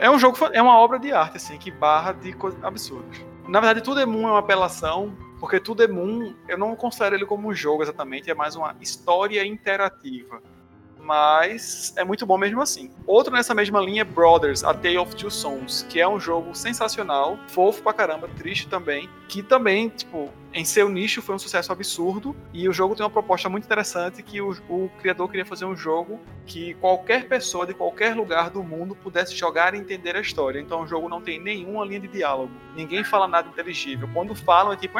É 0.00 0.10
um 0.10 0.18
jogo, 0.18 0.36
é 0.52 0.60
uma 0.60 0.78
obra 0.78 0.98
de 0.98 1.12
arte, 1.12 1.36
assim, 1.36 1.56
que 1.58 1.70
barra 1.70 2.12
de 2.12 2.32
coisas 2.32 2.62
absurdas. 2.64 3.24
Na 3.48 3.60
verdade, 3.60 3.80
Tudo 3.80 4.00
é 4.00 4.02
é 4.02 4.06
uma 4.06 4.38
apelação, 4.38 5.16
porque 5.38 5.60
Tudo 5.60 5.82
é 5.82 5.88
Moon, 5.88 6.34
eu 6.48 6.58
não 6.58 6.74
considero 6.74 7.14
ele 7.14 7.26
como 7.26 7.48
um 7.48 7.54
jogo 7.54 7.82
exatamente, 7.82 8.30
é 8.30 8.34
mais 8.34 8.56
uma 8.56 8.74
história 8.80 9.44
interativa. 9.44 10.42
Mas 11.06 11.94
é 11.96 12.04
muito 12.04 12.26
bom 12.26 12.36
mesmo 12.36 12.60
assim. 12.60 12.90
Outro 13.06 13.32
nessa 13.32 13.54
mesma 13.54 13.80
linha 13.80 14.00
é 14.00 14.04
Brothers, 14.04 14.64
A 14.64 14.74
Tale 14.74 14.98
of 14.98 15.14
Two 15.14 15.30
Sons, 15.30 15.86
que 15.88 16.00
é 16.00 16.08
um 16.08 16.18
jogo 16.18 16.52
sensacional, 16.52 17.38
fofo 17.46 17.80
pra 17.80 17.92
caramba, 17.92 18.28
triste 18.36 18.66
também, 18.66 19.08
que 19.28 19.40
também, 19.40 19.88
tipo, 19.88 20.32
em 20.52 20.64
seu 20.64 20.88
nicho 20.88 21.22
foi 21.22 21.36
um 21.36 21.38
sucesso 21.38 21.70
absurdo, 21.70 22.34
e 22.52 22.68
o 22.68 22.72
jogo 22.72 22.96
tem 22.96 23.04
uma 23.04 23.10
proposta 23.10 23.48
muito 23.48 23.64
interessante 23.66 24.20
que 24.20 24.40
o, 24.40 24.50
o 24.68 24.90
criador 25.00 25.28
queria 25.28 25.46
fazer 25.46 25.64
um 25.64 25.76
jogo 25.76 26.18
que 26.44 26.74
qualquer 26.74 27.28
pessoa 27.28 27.64
de 27.64 27.72
qualquer 27.72 28.16
lugar 28.16 28.50
do 28.50 28.64
mundo 28.64 28.96
pudesse 28.96 29.36
jogar 29.36 29.74
e 29.74 29.78
entender 29.78 30.16
a 30.16 30.20
história. 30.20 30.58
Então 30.58 30.82
o 30.82 30.86
jogo 30.88 31.08
não 31.08 31.20
tem 31.20 31.40
nenhuma 31.40 31.84
linha 31.84 32.00
de 32.00 32.08
diálogo. 32.08 32.50
Ninguém 32.74 33.04
fala 33.04 33.28
nada 33.28 33.48
inteligível. 33.48 34.08
Quando 34.12 34.34
falam 34.34 34.72
é 34.72 34.76
tipo, 34.76 34.98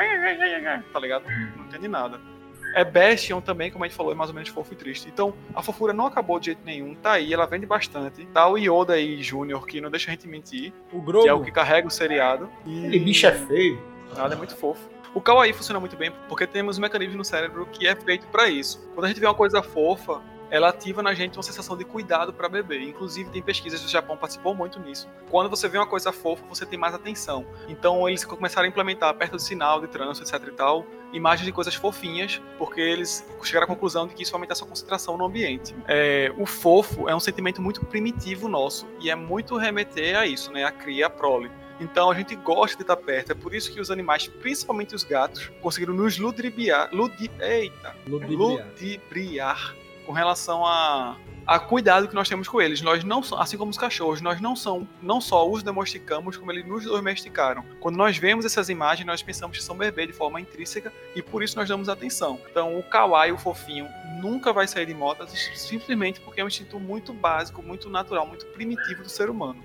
tá 0.92 1.00
ligado? 1.00 1.24
Não 1.56 1.64
entende 1.66 1.88
nada. 1.88 2.35
É 2.74 2.84
Bastion 2.84 3.40
também, 3.40 3.70
como 3.70 3.84
a 3.84 3.88
gente 3.88 3.96
falou, 3.96 4.12
é 4.12 4.14
mais 4.14 4.28
ou 4.30 4.34
menos 4.34 4.48
fofo 4.50 4.72
e 4.72 4.76
triste. 4.76 5.08
Então, 5.08 5.32
a 5.54 5.62
fofura 5.62 5.92
não 5.92 6.06
acabou 6.06 6.38
de 6.38 6.46
jeito 6.46 6.60
nenhum, 6.64 6.94
tá 6.94 7.12
aí, 7.12 7.32
ela 7.32 7.46
vende 7.46 7.64
bastante. 7.66 8.26
Tá 8.26 8.46
o 8.48 8.58
Yoda 8.58 8.94
aí, 8.94 9.22
Júnior, 9.22 9.66
que 9.66 9.80
não 9.80 9.90
deixa 9.90 10.10
a 10.10 10.14
gente 10.14 10.28
mentir, 10.28 10.72
O 10.90 10.90
que 10.90 10.96
é 10.96 10.98
o 10.98 11.02
Grogu, 11.02 11.44
que 11.44 11.50
carrega 11.50 11.88
o 11.88 11.90
seriado. 11.90 12.50
Aquele 12.62 12.96
E 12.96 13.00
bicho 13.00 13.26
é 13.26 13.32
feio. 13.32 13.80
nada 14.16 14.34
é 14.34 14.36
muito 14.36 14.54
fofo. 14.56 14.88
O 15.14 15.20
Kawaii 15.22 15.54
funciona 15.54 15.80
muito 15.80 15.96
bem 15.96 16.12
porque 16.28 16.46
temos 16.46 16.76
um 16.76 16.82
mecanismo 16.82 17.16
no 17.16 17.24
cérebro 17.24 17.66
que 17.72 17.86
é 17.86 17.96
feito 17.96 18.26
pra 18.26 18.48
isso. 18.48 18.86
Quando 18.94 19.06
a 19.06 19.08
gente 19.08 19.18
vê 19.18 19.26
uma 19.26 19.34
coisa 19.34 19.62
fofa, 19.62 20.20
ela 20.50 20.68
ativa 20.68 21.02
na 21.02 21.14
gente 21.14 21.36
uma 21.36 21.42
sensação 21.42 21.76
de 21.76 21.84
cuidado 21.84 22.32
pra 22.32 22.48
bebê. 22.48 22.80
Inclusive, 22.82 23.30
tem 23.30 23.42
pesquisas 23.42 23.80
do 23.80 23.88
Japão 23.88 24.16
participou 24.16 24.54
muito 24.54 24.78
nisso. 24.78 25.08
Quando 25.30 25.50
você 25.50 25.68
vê 25.68 25.78
uma 25.78 25.86
coisa 25.86 26.12
fofa, 26.12 26.44
você 26.48 26.64
tem 26.64 26.78
mais 26.78 26.94
atenção. 26.94 27.46
Então, 27.68 28.08
eles 28.08 28.24
começaram 28.24 28.66
a 28.66 28.68
implementar 28.68 29.12
perto 29.14 29.32
do 29.32 29.38
sinal 29.40 29.80
de 29.80 29.88
trânsito, 29.88 30.26
etc 30.28 30.48
e 30.48 30.52
tal, 30.52 30.86
imagens 31.12 31.46
de 31.46 31.52
coisas 31.52 31.74
fofinhas, 31.74 32.40
porque 32.58 32.80
eles 32.80 33.26
chegaram 33.42 33.64
à 33.64 33.68
conclusão 33.68 34.06
de 34.06 34.14
que 34.14 34.22
isso 34.22 34.34
aumenta 34.34 34.52
a 34.52 34.56
sua 34.56 34.66
concentração 34.68 35.16
no 35.16 35.24
ambiente. 35.24 35.74
É, 35.86 36.32
o 36.38 36.46
fofo 36.46 37.08
é 37.08 37.14
um 37.14 37.20
sentimento 37.20 37.60
muito 37.60 37.84
primitivo 37.84 38.48
nosso 38.48 38.86
e 39.00 39.10
é 39.10 39.14
muito 39.14 39.56
remeter 39.56 40.16
a 40.16 40.26
isso, 40.26 40.52
né? 40.52 40.64
A 40.64 40.72
cria, 40.72 41.06
a 41.06 41.10
prole. 41.10 41.50
Então 41.78 42.10
a 42.10 42.14
gente 42.14 42.34
gosta 42.36 42.76
de 42.76 42.82
estar 42.82 42.96
perto. 42.96 43.32
É 43.32 43.34
por 43.34 43.54
isso 43.54 43.70
que 43.72 43.80
os 43.80 43.90
animais, 43.90 44.26
principalmente 44.26 44.94
os 44.94 45.04
gatos, 45.04 45.50
conseguiram 45.60 45.92
nos 45.94 46.18
ludibriar, 46.18 46.88
ludi, 46.92 47.30
eita, 47.40 47.94
Ludibriar. 48.06 48.66
ludibriar 48.68 49.76
com 50.06 50.12
relação 50.12 50.64
a, 50.64 51.16
a 51.46 51.58
cuidado 51.58 52.08
que 52.08 52.14
nós 52.14 52.28
temos 52.28 52.48
com 52.48 52.60
eles. 52.60 52.80
Nós 52.80 53.04
não 53.04 53.20
assim 53.38 53.56
como 53.56 53.70
os 53.70 53.76
cachorros, 53.76 54.20
nós 54.20 54.40
não 54.40 54.56
são 54.56 54.86
não 55.02 55.20
só 55.20 55.48
os 55.48 55.62
domesticamos, 55.62 56.36
como 56.36 56.52
eles 56.52 56.66
nos 56.66 56.84
domesticaram. 56.84 57.64
Quando 57.80 57.96
nós 57.96 58.16
vemos 58.16 58.44
essas 58.44 58.68
imagens, 58.68 59.06
nós 59.06 59.22
pensamos 59.22 59.58
que 59.58 59.62
são 59.62 59.76
bebê 59.76 60.06
de 60.06 60.12
forma 60.12 60.40
intrínseca 60.40 60.92
e 61.14 61.20
por 61.20 61.42
isso 61.42 61.56
nós 61.56 61.68
damos 61.68 61.88
atenção. 61.88 62.40
Então 62.50 62.78
o 62.78 62.82
kawaii, 62.82 63.32
o 63.32 63.38
fofinho, 63.38 63.88
nunca 64.20 64.52
vai 64.52 64.66
sair 64.66 64.86
de 64.86 64.94
moda 64.94 65.26
simplesmente 65.26 66.20
porque 66.20 66.40
é 66.40 66.44
um 66.44 66.48
instinto 66.48 66.78
muito 66.80 67.12
básico, 67.12 67.62
muito 67.62 67.90
natural, 67.90 68.26
muito 68.26 68.46
primitivo 68.46 69.02
do 69.02 69.08
ser 69.08 69.28
humano. 69.28 69.62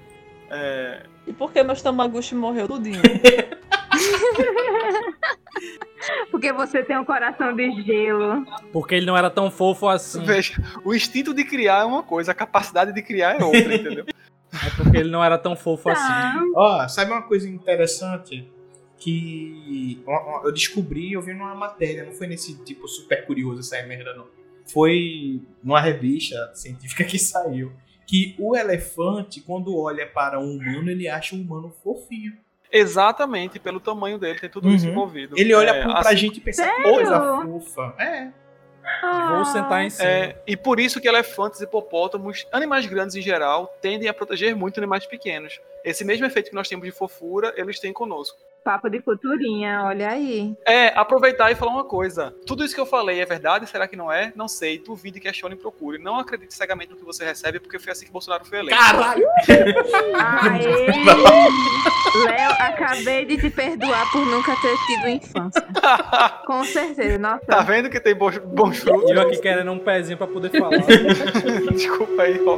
É, 0.49 1.05
E 1.25 1.31
por 1.31 1.51
que 1.51 1.63
meus 1.63 1.81
Tamaguchi 1.81 2.35
morreu 2.35 2.67
tudinho? 2.67 3.01
Porque 6.31 6.51
você 6.51 6.83
tem 6.83 6.97
um 6.97 7.05
coração 7.05 7.55
de 7.55 7.69
gelo. 7.83 8.43
porque 8.71 8.95
ele 8.95 9.05
não 9.05 9.15
era 9.15 9.29
tão 9.29 9.51
fofo 9.51 9.87
assim. 9.87 10.23
Veja, 10.23 10.55
o 10.83 10.93
instinto 10.95 11.33
de 11.33 11.43
criar 11.43 11.81
é 11.81 11.85
uma 11.85 12.01
coisa, 12.03 12.31
a 12.31 12.35
capacidade 12.35 12.91
de 12.93 13.01
criar 13.03 13.39
é 13.39 13.43
outra, 13.43 13.75
entendeu? 13.75 14.05
É 14.53 14.69
porque 14.75 14.97
ele 14.97 15.11
não 15.11 15.23
era 15.23 15.37
tão 15.37 15.55
fofo 15.55 15.83
Tá. 15.83 15.93
assim. 15.93 16.51
Ó, 16.55 16.87
sabe 16.87 17.11
uma 17.11 17.21
coisa 17.21 17.47
interessante? 17.47 18.49
Que 18.97 20.01
eu 20.43 20.51
descobri, 20.51 21.13
eu 21.13 21.21
vi 21.21 21.33
numa 21.33 21.53
matéria, 21.55 22.05
não 22.05 22.13
foi 22.13 22.27
nesse 22.27 22.63
tipo 22.63 22.87
super 22.87 23.25
curioso 23.25 23.59
essa 23.59 23.85
merda, 23.87 24.13
não. 24.15 24.25
Foi 24.71 25.41
numa 25.63 25.79
revista 25.81 26.51
científica 26.53 27.03
que 27.03 27.19
saiu. 27.19 27.71
Que 28.07 28.35
o 28.39 28.55
elefante, 28.55 29.41
quando 29.41 29.75
olha 29.77 30.05
para 30.07 30.39
um 30.39 30.57
humano, 30.57 30.89
ele 30.89 31.07
acha 31.07 31.35
um 31.35 31.41
humano 31.41 31.71
fofinho. 31.83 32.33
Exatamente, 32.71 33.59
pelo 33.59 33.79
tamanho 33.79 34.17
dele, 34.17 34.39
tem 34.39 34.49
tudo 34.49 34.69
isso 34.69 34.85
Uhum. 34.85 34.91
envolvido. 34.91 35.35
Ele 35.37 35.53
olha 35.53 35.71
É, 35.71 35.81
pra 35.83 35.99
assim, 35.99 36.15
gente 36.17 36.37
e 36.37 36.41
pensa, 36.41 36.63
Sério? 36.63 36.83
coisa 36.83 37.19
fofa. 37.43 37.93
É. 37.99 38.27
Vou 39.29 39.45
sentar 39.45 39.83
em 39.83 39.89
cima. 39.89 40.09
é, 40.09 40.41
e 40.47 40.57
por 40.57 40.79
isso 40.79 40.99
que 40.99 41.07
elefantes, 41.07 41.61
hipopótamos, 41.61 42.47
animais 42.51 42.85
grandes 42.87 43.15
em 43.15 43.21
geral, 43.21 43.73
tendem 43.81 44.09
a 44.09 44.13
proteger 44.13 44.55
muito 44.55 44.79
animais 44.79 45.05
pequenos. 45.05 45.59
Esse 45.83 46.03
mesmo 46.03 46.25
efeito 46.25 46.49
que 46.49 46.55
nós 46.55 46.67
temos 46.67 46.85
de 46.85 46.91
fofura, 46.91 47.53
eles 47.57 47.79
têm 47.79 47.93
conosco. 47.93 48.37
Papo 48.63 48.89
de 48.89 48.99
culturinha, 49.01 49.83
olha 49.85 50.09
aí. 50.09 50.55
É, 50.67 50.87
aproveitar 50.95 51.51
e 51.51 51.55
falar 51.55 51.71
uma 51.71 51.83
coisa. 51.83 52.35
Tudo 52.45 52.63
isso 52.63 52.75
que 52.75 52.81
eu 52.81 52.85
falei 52.85 53.19
é 53.19 53.25
verdade? 53.25 53.67
Será 53.67 53.87
que 53.87 53.95
não 53.95 54.11
é? 54.11 54.31
Não 54.35 54.47
sei. 54.47 54.77
Duvide, 54.77 55.19
questione 55.19 55.55
e 55.55 55.57
procure. 55.57 55.97
Não 55.97 56.19
acredite 56.19 56.53
cegamente 56.53 56.91
no 56.91 56.97
que 56.97 57.03
você 57.05 57.25
recebe, 57.25 57.59
porque 57.59 57.79
foi 57.79 57.91
assim 57.91 58.05
que 58.05 58.11
Bolsonaro 58.11 58.45
foi 58.45 58.59
eleito. 58.59 58.79
Caralho! 58.79 59.25
Aê! 60.15 60.85
Léo, 62.15 62.51
acabei 62.59 63.25
de 63.25 63.37
te 63.37 63.49
perdoar 63.49 64.11
por 64.11 64.25
nunca 64.25 64.55
ter 64.57 64.75
tido 64.85 65.07
infância. 65.07 65.61
Com 66.45 66.63
certeza, 66.65 67.17
nossa. 67.17 67.45
Tá 67.45 67.61
vendo 67.61 67.89
que 67.89 67.99
tem 67.99 68.13
bons, 68.13 68.37
bons 68.37 68.79
frutos? 68.79 69.09
E 69.09 69.13
eu 69.13 69.21
aqui 69.21 69.39
querendo 69.39 69.71
um 69.71 69.79
pezinho 69.79 70.17
pra 70.17 70.27
poder 70.27 70.49
falar. 70.49 70.77
Desculpa 71.71 72.23
aí, 72.23 72.39
ó. 72.45 72.57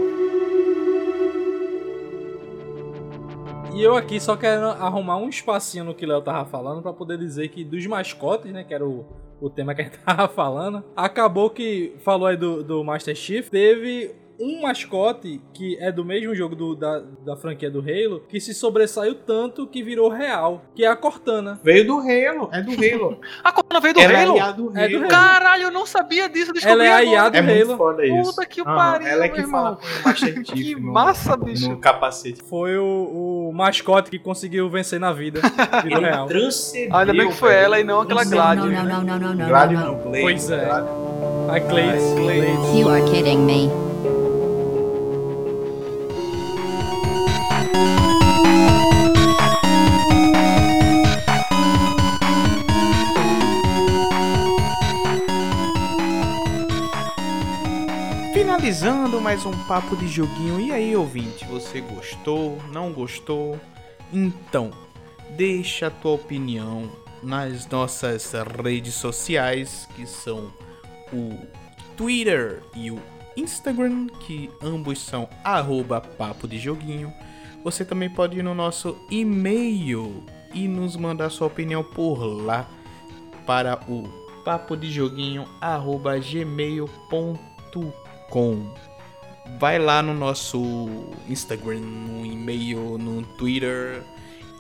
E 3.76 3.82
eu 3.82 3.96
aqui 3.96 4.20
só 4.20 4.36
quero 4.36 4.68
arrumar 4.68 5.18
um 5.18 5.30
espacinho 5.30 5.84
no 5.84 5.96
que 5.96 6.06
o 6.06 6.08
Léo 6.08 6.22
tava 6.22 6.46
falando 6.46 6.82
pra 6.82 6.94
poder 6.94 7.18
dizer 7.18 7.48
que 7.50 7.64
dos 7.64 7.86
mascotes, 7.88 8.52
né, 8.52 8.64
que 8.64 8.74
era 8.74 8.86
o, 8.86 9.06
o 9.42 9.50
tema 9.50 9.74
que 9.74 9.82
a 9.82 9.86
gente 9.86 9.98
tava 9.98 10.28
falando, 10.28 10.84
acabou 10.96 11.50
que 11.50 11.96
falou 12.04 12.28
aí 12.28 12.38
do, 12.38 12.64
do 12.64 12.84
Master 12.84 13.16
Chief, 13.16 13.50
teve 13.50 14.14
um 14.40 14.62
mascote 14.62 15.40
que 15.54 15.78
é 15.80 15.92
do 15.92 16.04
mesmo 16.04 16.34
jogo 16.36 16.56
do- 16.56 16.76
da, 16.76 17.00
da 17.24 17.36
franquia 17.36 17.70
do 17.70 17.80
Halo, 17.80 18.24
que 18.28 18.40
se 18.40 18.54
sobressaiu 18.54 19.16
tanto 19.16 19.68
que 19.68 19.84
virou 19.84 20.10
real, 20.10 20.64
que 20.76 20.84
é 20.84 20.88
a 20.88 20.96
Cortana. 20.96 21.60
Veio 21.64 21.86
do 21.86 21.98
Halo, 22.00 22.50
é 22.52 22.62
do 22.62 22.72
Halo. 22.74 23.20
A 23.44 23.52
Cortana 23.52 23.80
veio 23.80 23.94
do 23.94 24.00
Ela 24.02 24.14
é 24.14 24.24
Halo? 24.24 24.38
IA 24.38 24.52
do 24.52 24.68
Halo. 24.70 24.78
É 24.80 24.88
do 24.90 24.98
Halo. 24.98 25.08
Caralho, 25.08 25.64
eu 25.64 25.72
não 25.72 25.86
sabia 25.86 26.28
disso. 26.28 26.52
Descobri 26.52 26.86
Ela 26.86 26.86
é 26.86 26.94
a 26.94 27.04
IA 27.04 27.30
do 27.30 27.38
É 27.38 27.42
muito 27.42 27.68
Halo. 27.70 27.78
foda 27.78 28.06
isso. 28.06 28.30
Puta 28.32 28.46
que 28.46 28.62
Aham, 28.62 28.76
pariu, 28.76 29.08
Ela 29.08 29.26
é 29.26 29.30
que 29.30 29.40
meu 29.42 29.50
fala 29.50 29.78
irmão. 29.82 30.14
com 30.44 30.44
Que 30.54 30.76
no- 30.76 30.94
massa, 30.94 31.38
bicho. 31.38 31.70
No 31.70 31.78
capacete. 31.78 32.42
Foi 32.44 32.78
o, 32.78 33.50
o 33.50 33.54
mascote 33.54 34.10
que 34.10 34.18
conseguiu 34.20 34.70
vencer 34.70 35.00
na 35.00 35.14
vida. 35.14 35.42
Virou 35.84 36.00
Ele 36.00 36.10
real. 36.10 36.28
transcendeu. 36.28 36.96
Ainda 36.98 37.14
bem 37.14 37.28
que 37.28 37.36
foi 37.36 37.54
ela 37.54 37.80
e 37.80 37.84
não 37.84 38.02
aquela 38.02 38.26
Transcendeu. 38.26 38.70
Glad. 38.72 38.86
No, 38.88 39.02
no, 39.04 39.20
no, 39.20 39.20
no, 39.20 39.34
no, 39.36 39.48
Glad 39.48 39.72
no, 39.72 39.80
no. 39.80 39.86
não, 39.86 39.96
Glade. 40.00 40.22
Pois 40.22 40.50
é. 40.50 40.66
Glade. 40.66 40.88
A. 41.50 41.60
Glades. 41.60 42.04
You 42.76 42.90
are 42.90 43.04
kidding 43.12 43.38
me. 43.46 43.93
Finalizando 58.64 59.20
mais 59.20 59.46
um 59.46 59.52
papo 59.66 59.94
de 59.98 60.08
joguinho. 60.08 60.58
E 60.58 60.72
aí, 60.72 60.96
ouvinte, 60.96 61.44
você 61.48 61.82
gostou? 61.82 62.58
Não 62.72 62.94
gostou? 62.94 63.60
Então, 64.14 64.72
deixa 65.32 65.88
a 65.88 65.92
tua 65.92 66.14
opinião 66.14 66.90
nas 67.22 67.68
nossas 67.68 68.32
redes 68.64 68.94
sociais, 68.94 69.86
que 69.94 70.08
são 70.08 70.50
o 71.12 71.38
Twitter 71.98 72.64
e 72.74 72.90
o 72.90 73.02
Instagram, 73.36 74.08
que 74.22 74.50
ambos 74.62 75.00
são 75.00 75.28
arroba 75.44 76.00
papo 76.00 76.48
de 76.48 76.58
joguinho. 76.58 77.12
Você 77.66 77.84
também 77.84 78.10
pode 78.10 78.40
ir 78.40 78.44
no 78.44 78.56
nosso 78.56 78.96
e-mail 79.12 80.24
e 80.54 80.70
nos 80.70 80.96
mandar 80.96 81.30
sua 81.32 81.48
opinião 81.48 81.84
por 81.84 82.24
lá 82.24 82.66
para 83.46 83.78
o 83.90 84.08
papo 84.46 84.78
de 84.78 84.90
joguinho 84.90 85.46
arroba 85.60 86.18
gmail.com. 86.18 88.03
Vai 89.60 89.78
lá 89.78 90.02
no 90.02 90.14
nosso 90.14 91.06
Instagram, 91.30 91.80
no 91.80 92.26
e-mail, 92.26 92.98
no 92.98 93.24
Twitter 93.38 94.02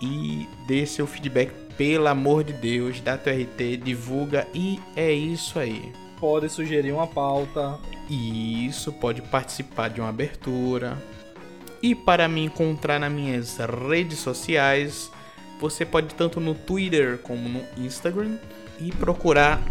e 0.01 0.47
dê 0.67 0.85
seu 0.85 1.07
feedback, 1.07 1.51
pelo 1.77 2.07
amor 2.07 2.43
de 2.43 2.53
Deus, 2.53 2.99
dá 2.99 3.17
teu 3.17 3.33
RT, 3.33 3.77
divulga 3.83 4.47
e 4.53 4.79
é 4.95 5.11
isso 5.11 5.57
aí. 5.57 5.91
Pode 6.19 6.49
sugerir 6.49 6.91
uma 6.91 7.07
pauta. 7.07 7.79
E 8.09 8.67
isso 8.67 8.91
pode 8.91 9.21
participar 9.21 9.89
de 9.89 10.01
uma 10.01 10.09
abertura. 10.09 11.01
E 11.81 11.95
para 11.95 12.27
me 12.27 12.43
encontrar 12.45 12.99
nas 12.99 13.11
minhas 13.11 13.57
redes 13.57 14.19
sociais, 14.19 15.11
você 15.59 15.85
pode 15.85 16.13
tanto 16.15 16.39
no 16.39 16.53
Twitter 16.53 17.17
como 17.17 17.47
no 17.49 17.61
Instagram 17.77 18.37
e 18.79 18.91
procurar 18.91 19.61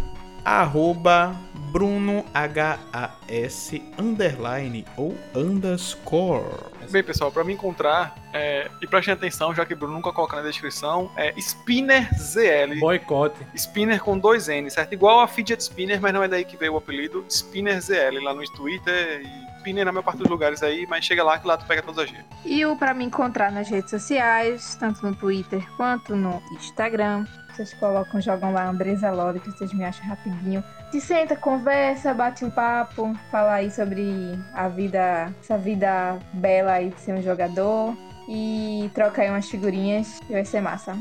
arroba 0.43 1.35
Bruno 1.71 2.23
H-A-S 2.33 3.81
underline 3.97 4.85
ou 4.95 5.17
underscore. 5.35 6.71
Bem, 6.91 7.03
pessoal, 7.03 7.31
pra 7.31 7.43
me 7.43 7.53
encontrar, 7.53 8.15
é, 8.31 8.69
e 8.81 8.85
prestem 8.85 9.13
atenção, 9.13 9.55
já 9.55 9.65
que 9.65 9.73
o 9.73 9.77
Bruno 9.77 9.93
nunca 9.93 10.11
coloca 10.11 10.35
na 10.35 10.43
descrição, 10.43 11.09
é 11.17 11.33
SpinnerZL. 11.39 12.79
Boicote. 12.79 13.39
Spinner 13.55 13.99
com 14.03 14.19
dois 14.19 14.47
N, 14.49 14.69
certo? 14.69 14.93
Igual 14.93 15.21
a 15.21 15.27
Fidget 15.27 15.63
Spinner, 15.63 15.99
mas 15.99 16.13
não 16.13 16.21
é 16.21 16.27
daí 16.27 16.45
que 16.45 16.55
veio 16.55 16.73
o 16.73 16.77
apelido. 16.77 17.25
SpinnerZL 17.27 18.21
lá 18.21 18.33
no 18.33 18.43
Twitter 18.51 19.21
e 19.25 19.43
Spinner 19.63 19.85
na 19.85 19.91
maior 19.93 20.03
parte 20.03 20.17
dos 20.17 20.29
lugares 20.29 20.61
aí, 20.61 20.85
mas 20.87 21.05
chega 21.05 21.23
lá 21.23 21.39
que 21.39 21.47
lá 21.47 21.55
tu 21.55 21.65
pega 21.65 21.81
todas 21.81 21.99
as 21.99 22.09
gírias. 22.09 22.25
E 22.45 22.65
o 22.65 22.75
pra 22.75 22.93
me 22.93 23.05
encontrar 23.05 23.51
nas 23.51 23.69
redes 23.69 23.89
sociais, 23.89 24.75
tanto 24.75 25.05
no 25.05 25.15
Twitter 25.15 25.65
quanto 25.77 26.15
no 26.15 26.43
Instagram. 26.51 27.25
Vocês 27.53 27.71
colocam, 27.75 28.19
jogam 28.19 28.51
lá 28.51 28.67
Andresa 28.67 29.11
Lore, 29.11 29.39
que 29.39 29.51
vocês 29.51 29.71
me 29.73 29.85
acham 29.85 30.07
rapidinho. 30.07 30.63
Se 30.91 30.99
senta, 30.99 31.35
conversa, 31.35 32.11
bate 32.11 32.43
um 32.43 32.49
papo, 32.49 33.13
fala 33.29 33.53
aí 33.53 33.69
sobre 33.69 34.39
a 34.55 34.67
vida, 34.67 35.31
essa 35.39 35.57
vida 35.57 36.17
bela 36.33 36.73
aí 36.73 36.89
de 36.89 36.99
ser 36.99 37.13
um 37.13 37.21
jogador. 37.21 37.95
E 38.27 38.89
troca 38.93 39.21
aí 39.21 39.29
umas 39.29 39.49
figurinhas, 39.49 40.19
que 40.21 40.33
vai 40.33 40.45
ser 40.45 40.61
massa. 40.61 40.97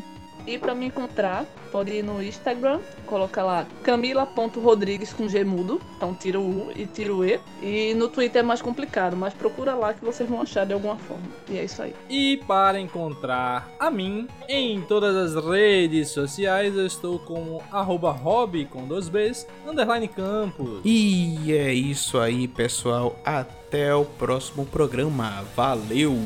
E 0.46 0.58
pra 0.58 0.74
me 0.74 0.86
encontrar, 0.86 1.44
pode 1.70 1.92
ir 1.92 2.02
no 2.02 2.22
Instagram, 2.22 2.80
coloca 3.06 3.42
lá 3.42 3.66
camila.rodrigues 3.82 5.12
com 5.12 5.28
G 5.28 5.44
mudo, 5.44 5.80
então 5.96 6.14
tira 6.14 6.38
o 6.38 6.68
U 6.68 6.72
e 6.74 6.86
tira 6.86 7.14
o 7.14 7.24
E. 7.24 7.40
E 7.62 7.94
no 7.94 8.08
Twitter 8.08 8.40
é 8.40 8.42
mais 8.42 8.60
complicado, 8.60 9.16
mas 9.16 9.32
procura 9.34 9.74
lá 9.74 9.94
que 9.94 10.04
vocês 10.04 10.28
vão 10.28 10.42
achar 10.42 10.66
de 10.66 10.72
alguma 10.72 10.96
forma. 10.96 11.24
E 11.48 11.58
é 11.58 11.64
isso 11.64 11.82
aí. 11.82 11.94
E 12.08 12.38
para 12.46 12.80
encontrar 12.80 13.70
a 13.78 13.90
mim 13.90 14.28
em 14.48 14.80
todas 14.82 15.14
as 15.16 15.44
redes 15.44 16.10
sociais, 16.10 16.76
eu 16.76 16.86
estou 16.86 17.18
como 17.18 17.62
arroba 17.70 18.10
hobby 18.10 18.64
com 18.64 18.86
dois 18.86 19.08
Bs, 19.08 19.46
underline 19.66 20.08
campus. 20.08 20.80
E 20.84 21.52
é 21.52 21.72
isso 21.72 22.18
aí, 22.18 22.48
pessoal. 22.48 23.16
Até 23.24 23.94
o 23.94 24.04
próximo 24.04 24.66
programa. 24.66 25.44
Valeu! 25.54 26.16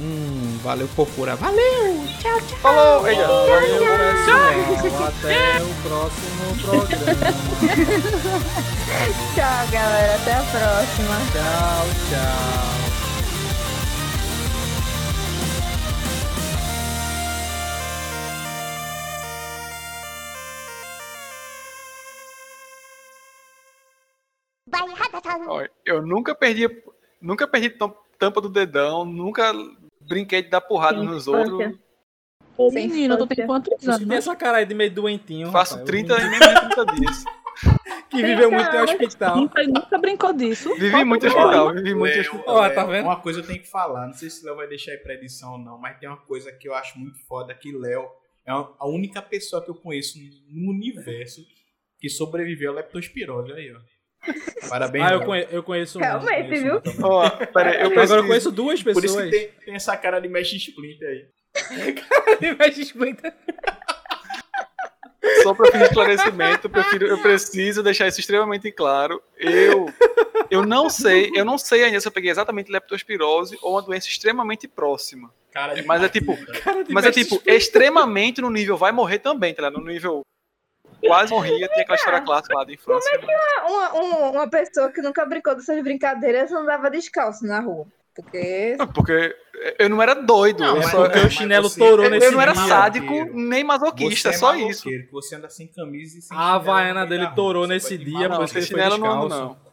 Hum, 0.00 0.58
valeu, 0.62 0.88
fofura. 0.88 1.36
Valeu! 1.36 2.06
Tchau, 2.20 2.40
tchau! 2.40 2.58
Falou! 2.60 3.06
Eita. 3.06 3.26
Valeu, 3.26 3.84
pessoal. 4.78 5.08
Até 5.08 5.62
o 5.62 5.74
próximo 5.82 6.56
programa. 6.62 7.32
Tchau, 9.34 9.68
galera. 9.70 10.14
Até 10.14 10.32
a 10.32 10.42
próxima. 10.42 11.16
Tchau, 11.32 11.86
tchau. 12.08 12.80
Eu 25.84 26.02
nunca 26.06 26.34
perdi, 26.34 26.66
nunca 27.20 27.46
perdi 27.46 27.70
tam- 27.70 27.94
tampa 28.18 28.40
do 28.40 28.48
dedão, 28.48 29.04
nunca 29.04 29.52
brinquei 30.10 30.42
de 30.42 30.50
dar 30.50 30.60
porrada 30.60 30.98
Sim, 30.98 31.06
nos 31.06 31.26
infância. 31.26 31.54
outros. 31.54 31.78
Ô, 32.58 32.70
Sem 32.70 32.88
menino, 32.88 33.16
tu 33.16 33.26
tem 33.26 33.46
quantos 33.46 33.88
anos? 33.88 34.06
tem 34.06 34.16
essa 34.18 34.36
cara 34.36 34.58
aí 34.58 34.66
de 34.66 34.74
meio 34.74 34.90
doentinho. 34.90 35.50
Faço 35.50 35.74
rapaz. 35.74 35.88
30 35.88 36.20
em 36.20 36.30
menos 36.30 36.48
de 36.48 36.60
30 36.74 36.86
dias. 36.96 37.24
Que 38.10 38.22
viveu 38.22 38.50
muito 38.50 38.74
em 38.74 38.82
hospital. 38.82 39.36
Nunca, 39.36 39.62
nunca 39.62 39.98
brincou 39.98 40.32
disso. 40.32 40.74
Vivi 40.74 41.04
muito 41.04 41.24
em 41.24 41.28
hospital, 41.28 41.72
vivi 41.72 41.94
muito 41.94 42.16
em 42.16 42.20
hospital. 42.20 42.42
Ó, 42.46 42.68
tá 42.70 42.84
vendo? 42.84 43.04
Uma 43.04 43.20
coisa 43.20 43.38
eu 43.40 43.46
tenho 43.46 43.60
que 43.60 43.68
falar, 43.68 44.06
não 44.08 44.12
sei 44.14 44.28
se 44.28 44.42
o 44.42 44.46
Léo 44.46 44.56
vai 44.56 44.66
deixar 44.66 44.92
aí 44.92 44.98
pra 44.98 45.14
edição 45.14 45.52
ou 45.52 45.58
não, 45.58 45.78
mas 45.78 45.96
tem 45.98 46.08
uma 46.08 46.18
coisa 46.18 46.50
que 46.52 46.68
eu 46.68 46.74
acho 46.74 46.98
muito 46.98 47.18
foda, 47.26 47.54
que 47.54 47.70
Léo 47.72 48.02
é 48.44 48.50
a 48.50 48.86
única 48.88 49.22
pessoa 49.22 49.62
que 49.64 49.70
eu 49.70 49.74
conheço 49.76 50.18
no 50.48 50.70
universo 50.70 51.40
que 52.00 52.08
sobreviveu 52.08 52.72
à 52.72 52.74
leptospirose, 52.76 53.52
aí, 53.52 53.72
ó. 53.72 53.78
Parabéns, 54.68 55.04
Ah, 55.04 55.12
eu 55.12 55.18
Léo. 55.18 55.26
conheço, 55.26 55.48
eu 55.54 55.62
conheço 55.62 55.98
um. 55.98 56.02
Realmente, 56.02 56.48
conheço 56.48 56.62
viu? 56.62 56.74
um 56.74 57.20
aí, 57.20 57.80
eu 57.80 58.00
Agora 58.02 58.20
eu 58.20 58.26
conheço 58.26 58.50
duas 58.50 58.82
Por 58.82 58.90
isso 58.90 59.00
pessoas. 59.00 59.24
que 59.24 59.30
tem, 59.30 59.48
tem 59.64 59.74
essa 59.74 59.96
cara 59.96 60.20
de 60.20 60.28
Mesh 60.28 60.52
Splinter 60.52 61.08
aí. 61.08 61.26
só 65.42 65.54
pra 65.54 65.70
fim 65.70 65.78
de 65.78 65.84
esclarecimento, 65.84 66.66
eu, 66.66 66.70
prefiro, 66.70 67.06
eu 67.06 67.18
preciso 67.20 67.82
deixar 67.82 68.06
isso 68.08 68.20
extremamente 68.20 68.70
claro. 68.72 69.22
Eu, 69.36 69.86
eu 70.50 70.64
não 70.64 70.88
sei, 70.88 71.30
eu 71.34 71.44
não 71.44 71.58
sei 71.58 71.84
ainda 71.84 72.00
se 72.00 72.08
eu 72.08 72.12
peguei 72.12 72.30
exatamente 72.30 72.70
leptospirose 72.70 73.58
ou 73.62 73.72
uma 73.72 73.82
doença 73.82 74.08
extremamente 74.08 74.66
próxima. 74.68 75.32
Cara 75.52 75.74
de 75.74 75.82
Mas 75.82 76.02
é 76.02 76.08
tipo, 76.08 76.36
cara. 76.62 76.84
Mas 76.88 77.04
é 77.04 77.10
tipo, 77.10 77.42
extremamente 77.46 78.40
no 78.40 78.50
nível 78.50 78.76
vai 78.76 78.92
morrer 78.92 79.18
também, 79.18 79.52
tá 79.52 79.62
ligado? 79.62 79.80
No 79.82 79.90
nível 79.90 80.22
quase 81.06 81.32
morria, 81.32 81.68
tem 81.68 81.82
aquela 81.82 81.96
história 81.96 82.20
clássica 82.20 82.54
lá 82.56 82.64
da 82.64 82.72
infância. 82.72 83.18
né? 83.18 83.26
Uma, 83.68 83.94
um- 83.94 84.30
uma 84.32 84.48
pessoa 84.50 84.90
que 84.90 85.00
nunca 85.02 85.24
brincou 85.26 85.54
dessas 85.54 85.82
brincadeiras 85.82 86.50
andava 86.52 86.90
descalço 86.90 87.44
na 87.46 87.60
rua. 87.60 87.86
Porque 88.14 88.76
Porque 88.92 89.36
eu 89.78 89.88
não 89.88 90.02
era 90.02 90.14
doido, 90.14 90.60
Não, 90.62 90.76
eu, 90.76 90.82
só- 90.82 91.04
Porque 91.04 91.18
eu- 91.20 91.26
o 91.26 91.30
chinelo 91.30 91.68
você- 91.68 91.78
torou 91.78 92.04
eu 92.04 92.10
nesse 92.10 92.30
não 92.32 92.40
era 92.40 92.54
sádico 92.54 93.24
nem 93.32 93.62
masoquista, 93.62 94.30
Você 94.30 94.34
é 94.36 94.38
só 94.38 94.54
isso. 94.56 94.82
que 94.88 95.08
Você 95.12 95.36
anda 95.36 95.48
sem 95.48 95.68
camisa 95.68 96.18
e 96.18 96.22
sem 96.22 96.36
A 96.36 96.54
havaiana 96.54 97.00
chinelo 97.02 97.08
meio 97.08 97.20
dele 97.20 97.34
torou 97.36 97.66
nesse 97.68 97.96
dia, 97.96 98.28
matar 98.28 98.28
Não, 98.30 98.36
por 98.38 98.48
sem 98.48 98.58
isso 98.58 98.68
que 98.68 98.74
ele 98.74 98.82
foi 98.82 98.90
chinelo 98.90 98.98
não 99.14 99.22
ando, 99.22 99.28
descalço. 99.28 99.54
não. 99.64 99.69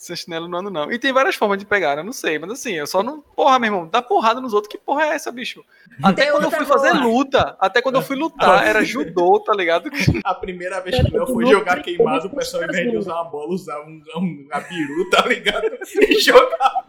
Sem 0.00 0.16
chinelo 0.16 0.48
não 0.48 0.60
ando, 0.60 0.70
não. 0.70 0.90
E 0.90 0.98
tem 0.98 1.12
várias 1.12 1.34
formas 1.34 1.58
de 1.58 1.66
pegar, 1.66 1.98
eu 1.98 2.02
não 2.04 2.10
sei, 2.10 2.38
mas 2.38 2.50
assim, 2.52 2.72
eu 2.72 2.86
só 2.86 3.02
não. 3.02 3.20
Porra, 3.20 3.58
meu 3.58 3.66
irmão, 3.66 3.86
dá 3.86 4.00
porrada 4.00 4.40
nos 4.40 4.54
outros, 4.54 4.72
que 4.72 4.78
porra 4.78 5.02
é 5.02 5.08
essa, 5.08 5.30
bicho? 5.30 5.62
Até 6.02 6.22
Tem 6.22 6.30
quando 6.32 6.44
eu 6.44 6.50
fui 6.50 6.64
fazer 6.64 6.92
luta, 6.92 7.54
até 7.60 7.82
quando 7.82 7.96
eu 7.96 8.02
fui 8.02 8.16
lutar, 8.16 8.66
era 8.66 8.82
judô, 8.82 9.38
tá 9.40 9.52
ligado? 9.52 9.90
A 10.24 10.34
primeira 10.34 10.80
vez 10.80 10.96
que 10.96 11.14
o 11.14 11.18
Léo 11.18 11.26
foi 11.26 11.44
jogar 11.44 11.82
queimado, 11.82 12.28
o 12.28 12.30
pessoal, 12.30 12.62
ao 12.62 12.70
invés 12.70 12.90
de 12.90 12.96
usar 12.96 13.12
uma 13.12 13.24
bola, 13.24 13.52
usava 13.52 13.84
um, 13.84 14.02
um, 14.16 14.48
uma 14.50 14.60
peru, 14.62 15.10
tá 15.10 15.26
ligado? 15.26 15.66
E 16.00 16.18
jogava. 16.18 16.84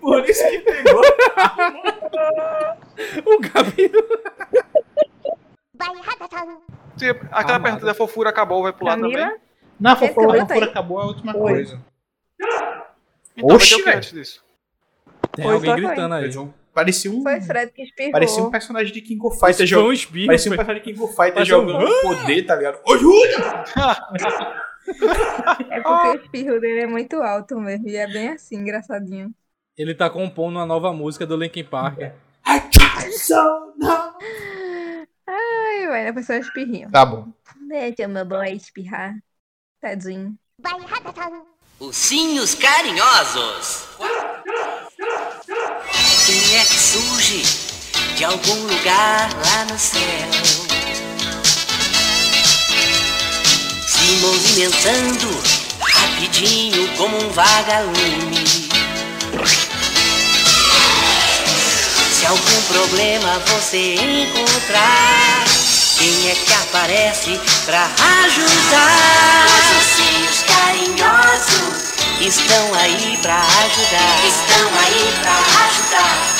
Por 0.00 0.28
isso 0.28 0.48
que 0.48 0.58
pegou. 0.58 1.02
O 3.26 3.38
Gabi 3.40 3.90
Se 6.96 7.10
Aquela 7.30 7.60
pergunta 7.60 7.84
da 7.86 7.94
fofura 7.94 8.30
acabou, 8.30 8.62
vai 8.62 8.72
pular 8.72 8.96
Camila, 8.98 9.20
também. 9.24 9.40
Na 9.78 9.94
fofura, 9.96 10.42
a 10.42 10.46
fofura 10.46 10.64
aí. 10.64 10.70
acabou, 10.70 11.00
é 11.00 11.02
a 11.02 11.06
última 11.06 11.36
Oi. 11.36 11.52
coisa. 11.52 11.80
Então 13.36 13.48
vai 13.48 13.56
Oxi, 13.56 13.68
ter 13.68 13.74
o 13.74 13.78
que 13.84 13.90
velho. 13.90 14.00
disso? 14.00 14.44
Tem 15.32 15.44
Foi, 15.44 15.54
alguém 15.54 15.76
gritando 15.76 16.14
aí. 16.14 16.30
Parecia 16.72 17.10
um. 17.10 17.22
foi 17.22 17.40
Fred 17.40 17.72
que 17.72 17.82
espirrou. 17.82 18.12
Parecia 18.12 18.42
um 18.42 18.50
personagem 18.50 18.92
de 18.92 19.00
King 19.00 19.26
of 19.26 19.38
Foi 19.38 19.50
Fighter 19.50 19.66
jogando. 19.66 19.86
um. 19.86 20.26
Parecia 20.26 20.52
um 20.52 20.56
personagem 20.56 20.82
de 20.82 20.92
King 20.92 21.02
of 21.04 21.14
Fighter 21.16 21.34
Parecia 21.34 21.58
um- 21.58 21.68
jogando 21.68 22.00
poder, 22.02 22.42
tá 22.46 22.56
ligado? 22.56 22.80
Ajuda! 22.88 23.64
É 25.68 25.80
porque 25.80 26.08
o 26.10 26.14
espirro 26.14 26.60
dele 26.60 26.82
é 26.82 26.86
muito 26.86 27.16
alto 27.20 27.58
mesmo. 27.58 27.88
E 27.88 27.96
é 27.96 28.06
bem 28.06 28.28
assim, 28.28 28.54
engraçadinho. 28.54 29.34
Ele 29.76 29.92
tá 29.92 30.08
compondo 30.08 30.54
uma 30.58 30.64
nova 30.64 30.92
música 30.92 31.26
do 31.26 31.36
Linkin 31.36 31.64
Park. 31.64 31.98
Ai, 35.86 35.92
velho, 35.92 36.10
a 36.10 36.14
pessoa 36.14 36.38
espirrinha. 36.38 36.90
Tá 36.90 37.06
bom. 37.06 37.32
Deixa 37.68 38.06
o 38.06 38.10
meu 38.10 38.24
boy 38.24 38.52
espirrar. 38.52 39.14
Tadinho. 39.80 40.36
Ursinhos 41.78 42.54
carinhosos. 42.56 43.86
Quem 46.26 46.56
é 46.56 46.64
que 46.64 46.78
surge 46.78 47.42
de 48.16 48.24
algum 48.24 48.62
lugar 48.62 49.30
lá 49.32 49.64
no 49.66 49.78
céu? 49.78 50.00
Se 53.86 54.16
movimentando 54.22 55.28
rapidinho 55.80 56.96
como 56.96 57.16
um 57.16 57.30
vagalume. 57.30 58.44
Se 62.12 62.26
algum 62.26 62.62
problema 62.72 63.38
você 63.40 63.94
encontrar, 63.94 65.55
quem 65.98 66.30
é 66.30 66.34
que 66.34 66.52
aparece 66.52 67.40
pra 67.64 67.88
ajudar? 68.24 69.46
Os 69.46 69.76
ursinhos 69.76 70.42
carinhosos 70.42 71.94
estão 72.20 72.74
aí 72.74 73.18
pra 73.22 73.38
ajudar. 73.38 74.24
Estão 74.26 74.68
aí 74.78 75.14
pra 75.22 75.32
ajudar. 75.66 76.35